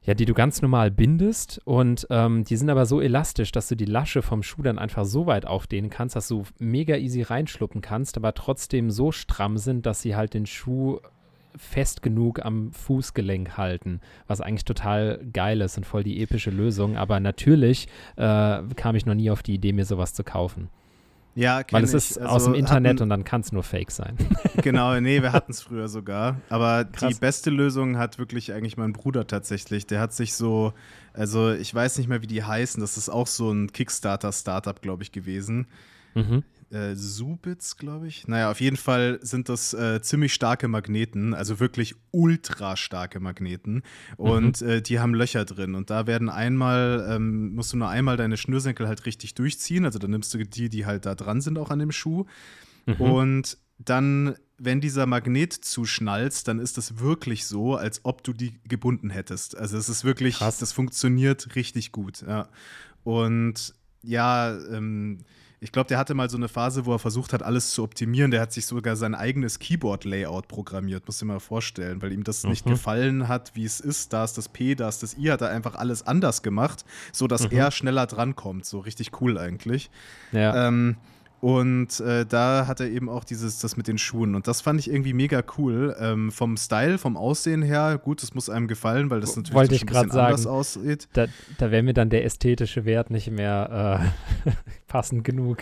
ja, 0.04 0.14
die 0.14 0.24
du 0.24 0.32
ganz 0.32 0.62
normal 0.62 0.90
bindest 0.90 1.60
und 1.66 2.06
ähm, 2.08 2.44
die 2.44 2.56
sind 2.56 2.70
aber 2.70 2.86
so 2.86 3.02
elastisch, 3.02 3.52
dass 3.52 3.68
du 3.68 3.74
die 3.74 3.84
Lasche 3.84 4.22
vom 4.22 4.42
Schuh 4.42 4.62
dann 4.62 4.78
einfach 4.78 5.04
so 5.04 5.26
weit 5.26 5.44
aufdehnen 5.44 5.90
kannst, 5.90 6.16
dass 6.16 6.28
du 6.28 6.44
mega 6.58 6.96
easy 6.96 7.20
reinschluppen 7.20 7.82
kannst, 7.82 8.16
aber 8.16 8.32
trotzdem 8.32 8.90
so 8.90 9.12
stramm 9.12 9.58
sind, 9.58 9.84
dass 9.84 10.00
sie 10.00 10.16
halt 10.16 10.32
den 10.32 10.46
Schuh 10.46 11.00
fest 11.58 12.02
genug 12.02 12.44
am 12.44 12.72
Fußgelenk 12.72 13.56
halten, 13.56 14.00
was 14.26 14.40
eigentlich 14.40 14.64
total 14.64 15.20
geil 15.32 15.60
ist 15.60 15.76
und 15.76 15.84
voll 15.84 16.02
die 16.02 16.22
epische 16.22 16.50
Lösung. 16.50 16.96
Aber 16.96 17.20
natürlich 17.20 17.88
äh, 18.16 18.62
kam 18.76 18.94
ich 18.94 19.06
noch 19.06 19.14
nie 19.14 19.30
auf 19.30 19.42
die 19.42 19.54
Idee, 19.54 19.72
mir 19.72 19.84
sowas 19.84 20.14
zu 20.14 20.24
kaufen. 20.24 20.68
Ja, 21.34 21.62
Weil 21.70 21.84
es 21.84 21.94
ist 21.94 22.18
also 22.18 22.34
aus 22.34 22.44
dem 22.46 22.54
Internet 22.54 22.94
hatten, 22.94 23.02
und 23.04 23.10
dann 23.10 23.22
kann 23.22 23.42
es 23.42 23.52
nur 23.52 23.62
Fake 23.62 23.90
sein. 23.92 24.16
Genau, 24.60 24.98
nee, 24.98 25.22
wir 25.22 25.32
hatten 25.32 25.52
es 25.52 25.62
früher 25.62 25.86
sogar. 25.86 26.40
Aber 26.48 26.84
Krass. 26.84 27.14
die 27.14 27.20
beste 27.20 27.50
Lösung 27.50 27.96
hat 27.96 28.18
wirklich 28.18 28.52
eigentlich 28.52 28.76
mein 28.76 28.92
Bruder 28.92 29.24
tatsächlich. 29.24 29.86
Der 29.86 30.00
hat 30.00 30.12
sich 30.12 30.34
so, 30.34 30.72
also 31.12 31.52
ich 31.52 31.72
weiß 31.72 31.98
nicht 31.98 32.08
mehr, 32.08 32.22
wie 32.22 32.26
die 32.26 32.42
heißen. 32.42 32.80
Das 32.80 32.96
ist 32.96 33.08
auch 33.08 33.28
so 33.28 33.52
ein 33.52 33.72
Kickstarter-Startup, 33.72 34.82
glaube 34.82 35.04
ich, 35.04 35.12
gewesen. 35.12 35.68
Mhm 36.16 36.42
äh, 36.70 36.94
Subitz, 36.94 37.76
glaube 37.76 38.08
ich. 38.08 38.28
Naja, 38.28 38.50
auf 38.50 38.60
jeden 38.60 38.76
Fall 38.76 39.18
sind 39.22 39.48
das 39.48 39.74
äh, 39.74 40.00
ziemlich 40.02 40.34
starke 40.34 40.68
Magneten, 40.68 41.34
also 41.34 41.60
wirklich 41.60 41.94
ultra 42.10 42.76
starke 42.76 43.20
Magneten. 43.20 43.82
Und 44.16 44.60
mhm. 44.60 44.68
äh, 44.68 44.82
die 44.82 45.00
haben 45.00 45.14
Löcher 45.14 45.44
drin. 45.44 45.74
Und 45.74 45.90
da 45.90 46.06
werden 46.06 46.28
einmal, 46.28 47.06
ähm, 47.10 47.54
musst 47.54 47.72
du 47.72 47.76
nur 47.78 47.88
einmal 47.88 48.16
deine 48.16 48.36
Schnürsenkel 48.36 48.86
halt 48.86 49.06
richtig 49.06 49.34
durchziehen. 49.34 49.84
Also 49.84 49.98
dann 49.98 50.10
nimmst 50.10 50.34
du 50.34 50.44
die, 50.44 50.68
die 50.68 50.86
halt 50.86 51.06
da 51.06 51.14
dran 51.14 51.40
sind, 51.40 51.58
auch 51.58 51.70
an 51.70 51.78
dem 51.78 51.92
Schuh. 51.92 52.26
Mhm. 52.86 53.00
Und 53.00 53.58
dann, 53.78 54.34
wenn 54.58 54.80
dieser 54.80 55.06
Magnet 55.06 55.52
zuschnallst, 55.52 56.48
dann 56.48 56.58
ist 56.58 56.76
das 56.76 56.98
wirklich 56.98 57.46
so, 57.46 57.76
als 57.76 58.04
ob 58.04 58.24
du 58.24 58.32
die 58.32 58.60
gebunden 58.64 59.10
hättest. 59.10 59.56
Also 59.56 59.78
es 59.78 59.88
ist 59.88 60.04
wirklich, 60.04 60.38
Krass. 60.38 60.58
das 60.58 60.72
funktioniert 60.72 61.54
richtig 61.54 61.92
gut. 61.92 62.22
Ja. 62.26 62.48
Und 63.04 63.74
ja, 64.02 64.56
ähm, 64.70 65.20
ich 65.60 65.72
glaube, 65.72 65.88
der 65.88 65.98
hatte 65.98 66.14
mal 66.14 66.30
so 66.30 66.36
eine 66.36 66.48
Phase, 66.48 66.86
wo 66.86 66.92
er 66.92 66.98
versucht 66.98 67.32
hat, 67.32 67.42
alles 67.42 67.72
zu 67.72 67.82
optimieren. 67.82 68.30
Der 68.30 68.40
hat 68.40 68.52
sich 68.52 68.66
sogar 68.66 68.94
sein 68.94 69.14
eigenes 69.14 69.58
Keyboard-Layout 69.58 70.46
programmiert, 70.46 71.06
musst 71.06 71.20
du 71.20 71.26
dir 71.26 71.32
mal 71.32 71.40
vorstellen, 71.40 72.00
weil 72.00 72.12
ihm 72.12 72.22
das 72.22 72.44
mhm. 72.44 72.50
nicht 72.50 72.64
gefallen 72.64 73.26
hat, 73.26 73.52
wie 73.54 73.64
es 73.64 73.80
ist. 73.80 74.12
Da 74.12 74.24
ist 74.24 74.38
das 74.38 74.48
P, 74.48 74.76
da 74.76 74.88
ist 74.88 75.02
das 75.02 75.18
I, 75.18 75.26
hat 75.26 75.40
er 75.40 75.50
einfach 75.50 75.74
alles 75.74 76.06
anders 76.06 76.42
gemacht, 76.42 76.84
sodass 77.12 77.50
mhm. 77.50 77.56
er 77.56 77.70
schneller 77.72 78.06
drankommt. 78.06 78.66
So 78.66 78.78
richtig 78.78 79.20
cool 79.20 79.36
eigentlich. 79.36 79.90
Ja. 80.30 80.68
Ähm, 80.68 80.96
und 81.40 82.00
äh, 82.00 82.26
da 82.26 82.66
hat 82.66 82.80
er 82.80 82.88
eben 82.88 83.08
auch 83.08 83.22
dieses, 83.22 83.60
das 83.60 83.76
mit 83.76 83.86
den 83.86 83.96
Schuhen. 83.96 84.34
Und 84.34 84.48
das 84.48 84.60
fand 84.60 84.80
ich 84.80 84.90
irgendwie 84.90 85.12
mega 85.12 85.44
cool. 85.56 85.94
Ähm, 86.00 86.32
vom 86.32 86.56
Style, 86.56 86.98
vom 86.98 87.16
Aussehen 87.16 87.62
her, 87.62 87.96
gut, 88.02 88.22
das 88.22 88.34
muss 88.34 88.50
einem 88.50 88.66
gefallen, 88.66 89.08
weil 89.08 89.20
das 89.20 89.36
natürlich 89.36 89.54
Wollte 89.54 89.76
ich 89.76 89.82
ein 89.82 89.86
bisschen 89.86 90.10
sagen, 90.10 90.26
anders 90.26 90.46
aussieht. 90.48 91.08
Da, 91.12 91.26
da 91.58 91.70
wäre 91.70 91.84
mir 91.84 91.94
dann 91.94 92.10
der 92.10 92.24
ästhetische 92.24 92.84
Wert 92.84 93.10
nicht 93.10 93.30
mehr 93.30 94.10
äh, 94.44 94.50
passend 94.88 95.22
genug. 95.22 95.58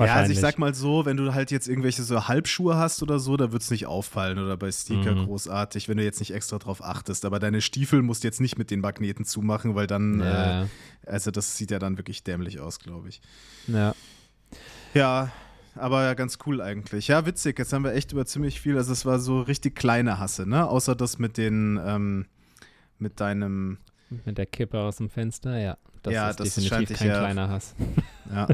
Ja, 0.00 0.16
also 0.16 0.32
ich 0.32 0.40
sag 0.40 0.58
mal 0.58 0.74
so, 0.74 1.06
wenn 1.06 1.16
du 1.16 1.32
halt 1.32 1.52
jetzt 1.52 1.68
irgendwelche 1.68 2.02
so 2.02 2.26
Halbschuhe 2.26 2.76
hast 2.76 3.00
oder 3.00 3.20
so, 3.20 3.36
da 3.36 3.52
wird 3.52 3.62
es 3.62 3.70
nicht 3.70 3.86
auffallen 3.86 4.36
oder 4.38 4.56
bei 4.56 4.72
Sneaker 4.72 5.14
mhm. 5.14 5.26
großartig, 5.26 5.88
wenn 5.88 5.96
du 5.96 6.02
jetzt 6.02 6.18
nicht 6.18 6.34
extra 6.34 6.58
drauf 6.58 6.82
achtest. 6.82 7.24
Aber 7.24 7.38
deine 7.38 7.60
Stiefel 7.60 8.02
musst 8.02 8.24
du 8.24 8.28
jetzt 8.28 8.40
nicht 8.40 8.58
mit 8.58 8.72
den 8.72 8.80
Magneten 8.80 9.24
zumachen, 9.24 9.76
weil 9.76 9.86
dann, 9.86 10.18
ja. 10.18 10.62
äh, 10.62 10.66
also 11.06 11.30
das 11.30 11.56
sieht 11.56 11.70
ja 11.70 11.78
dann 11.78 11.98
wirklich 11.98 12.24
dämlich 12.24 12.58
aus, 12.58 12.80
glaube 12.80 13.10
ich. 13.10 13.20
Ja. 13.68 13.94
Ja, 14.94 15.30
aber 15.74 16.02
ja, 16.04 16.14
ganz 16.14 16.38
cool 16.46 16.60
eigentlich. 16.60 17.08
Ja, 17.08 17.26
witzig. 17.26 17.58
Jetzt 17.58 17.72
haben 17.72 17.84
wir 17.84 17.94
echt 17.94 18.12
über 18.12 18.26
ziemlich 18.26 18.60
viel. 18.60 18.76
Also, 18.76 18.92
es 18.92 19.06
war 19.06 19.18
so 19.18 19.40
richtig 19.40 19.76
kleine 19.76 20.18
Hasse, 20.18 20.48
ne? 20.48 20.68
Außer 20.68 20.94
das 20.94 21.18
mit 21.18 21.36
den, 21.36 21.80
ähm, 21.84 22.26
mit 22.98 23.20
deinem. 23.20 23.78
Mit 24.24 24.38
der 24.38 24.46
Kippe 24.46 24.80
aus 24.80 24.96
dem 24.96 25.08
Fenster, 25.08 25.58
ja. 25.58 25.76
Das 26.02 26.14
ja, 26.14 26.30
ist 26.30 26.40
das 26.40 26.54
definitiv 26.54 26.98
kein 26.98 27.08
ja, 27.08 27.18
kleiner 27.18 27.48
Hass. 27.48 27.74
Ja. 28.34 28.48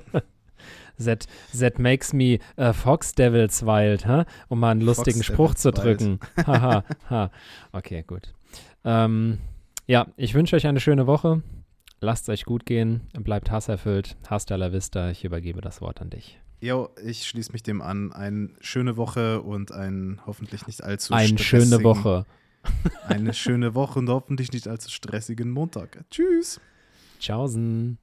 that, 0.98 1.26
that 1.58 1.78
makes 1.78 2.12
me 2.12 2.38
uh, 2.58 2.72
Fox 2.72 3.14
Devils 3.14 3.64
wild, 3.64 4.06
huh? 4.06 4.24
um 4.48 4.60
mal 4.60 4.72
einen 4.72 4.80
lustigen 4.80 5.22
Fox 5.22 5.26
Spruch 5.26 5.54
Devils 5.54 5.62
zu 5.62 5.70
drücken. 5.72 6.20
Haha, 6.46 6.84
ha. 7.08 7.30
Okay, 7.72 8.02
gut. 8.06 8.34
Ähm, 8.84 9.38
ja, 9.86 10.06
ich 10.16 10.34
wünsche 10.34 10.56
euch 10.56 10.66
eine 10.66 10.80
schöne 10.80 11.06
Woche. 11.06 11.42
Lasst 12.00 12.24
es 12.24 12.28
euch 12.28 12.44
gut 12.44 12.66
gehen, 12.66 13.02
bleibt 13.14 13.50
hasserfüllt. 13.50 14.16
Hasta 14.28 14.56
la 14.56 14.72
vista, 14.72 15.10
ich 15.10 15.24
übergebe 15.24 15.60
das 15.60 15.80
Wort 15.80 16.00
an 16.00 16.10
dich. 16.10 16.38
Jo, 16.60 16.90
ich 17.04 17.26
schließe 17.26 17.52
mich 17.52 17.62
dem 17.62 17.80
an. 17.82 18.12
Eine 18.12 18.50
schöne 18.60 18.96
Woche 18.96 19.42
und 19.42 19.72
ein 19.72 20.20
hoffentlich 20.26 20.66
nicht 20.66 20.82
allzu 20.82 21.14
Eine 21.14 21.38
schöne 21.38 21.82
Woche. 21.84 22.24
eine 23.06 23.32
schöne 23.34 23.74
Woche 23.74 23.98
und 23.98 24.08
hoffentlich 24.08 24.52
nicht 24.52 24.68
allzu 24.68 24.90
stressigen 24.90 25.50
Montag. 25.50 26.04
Tschüss. 26.10 26.60
Tschaußen. 27.20 27.98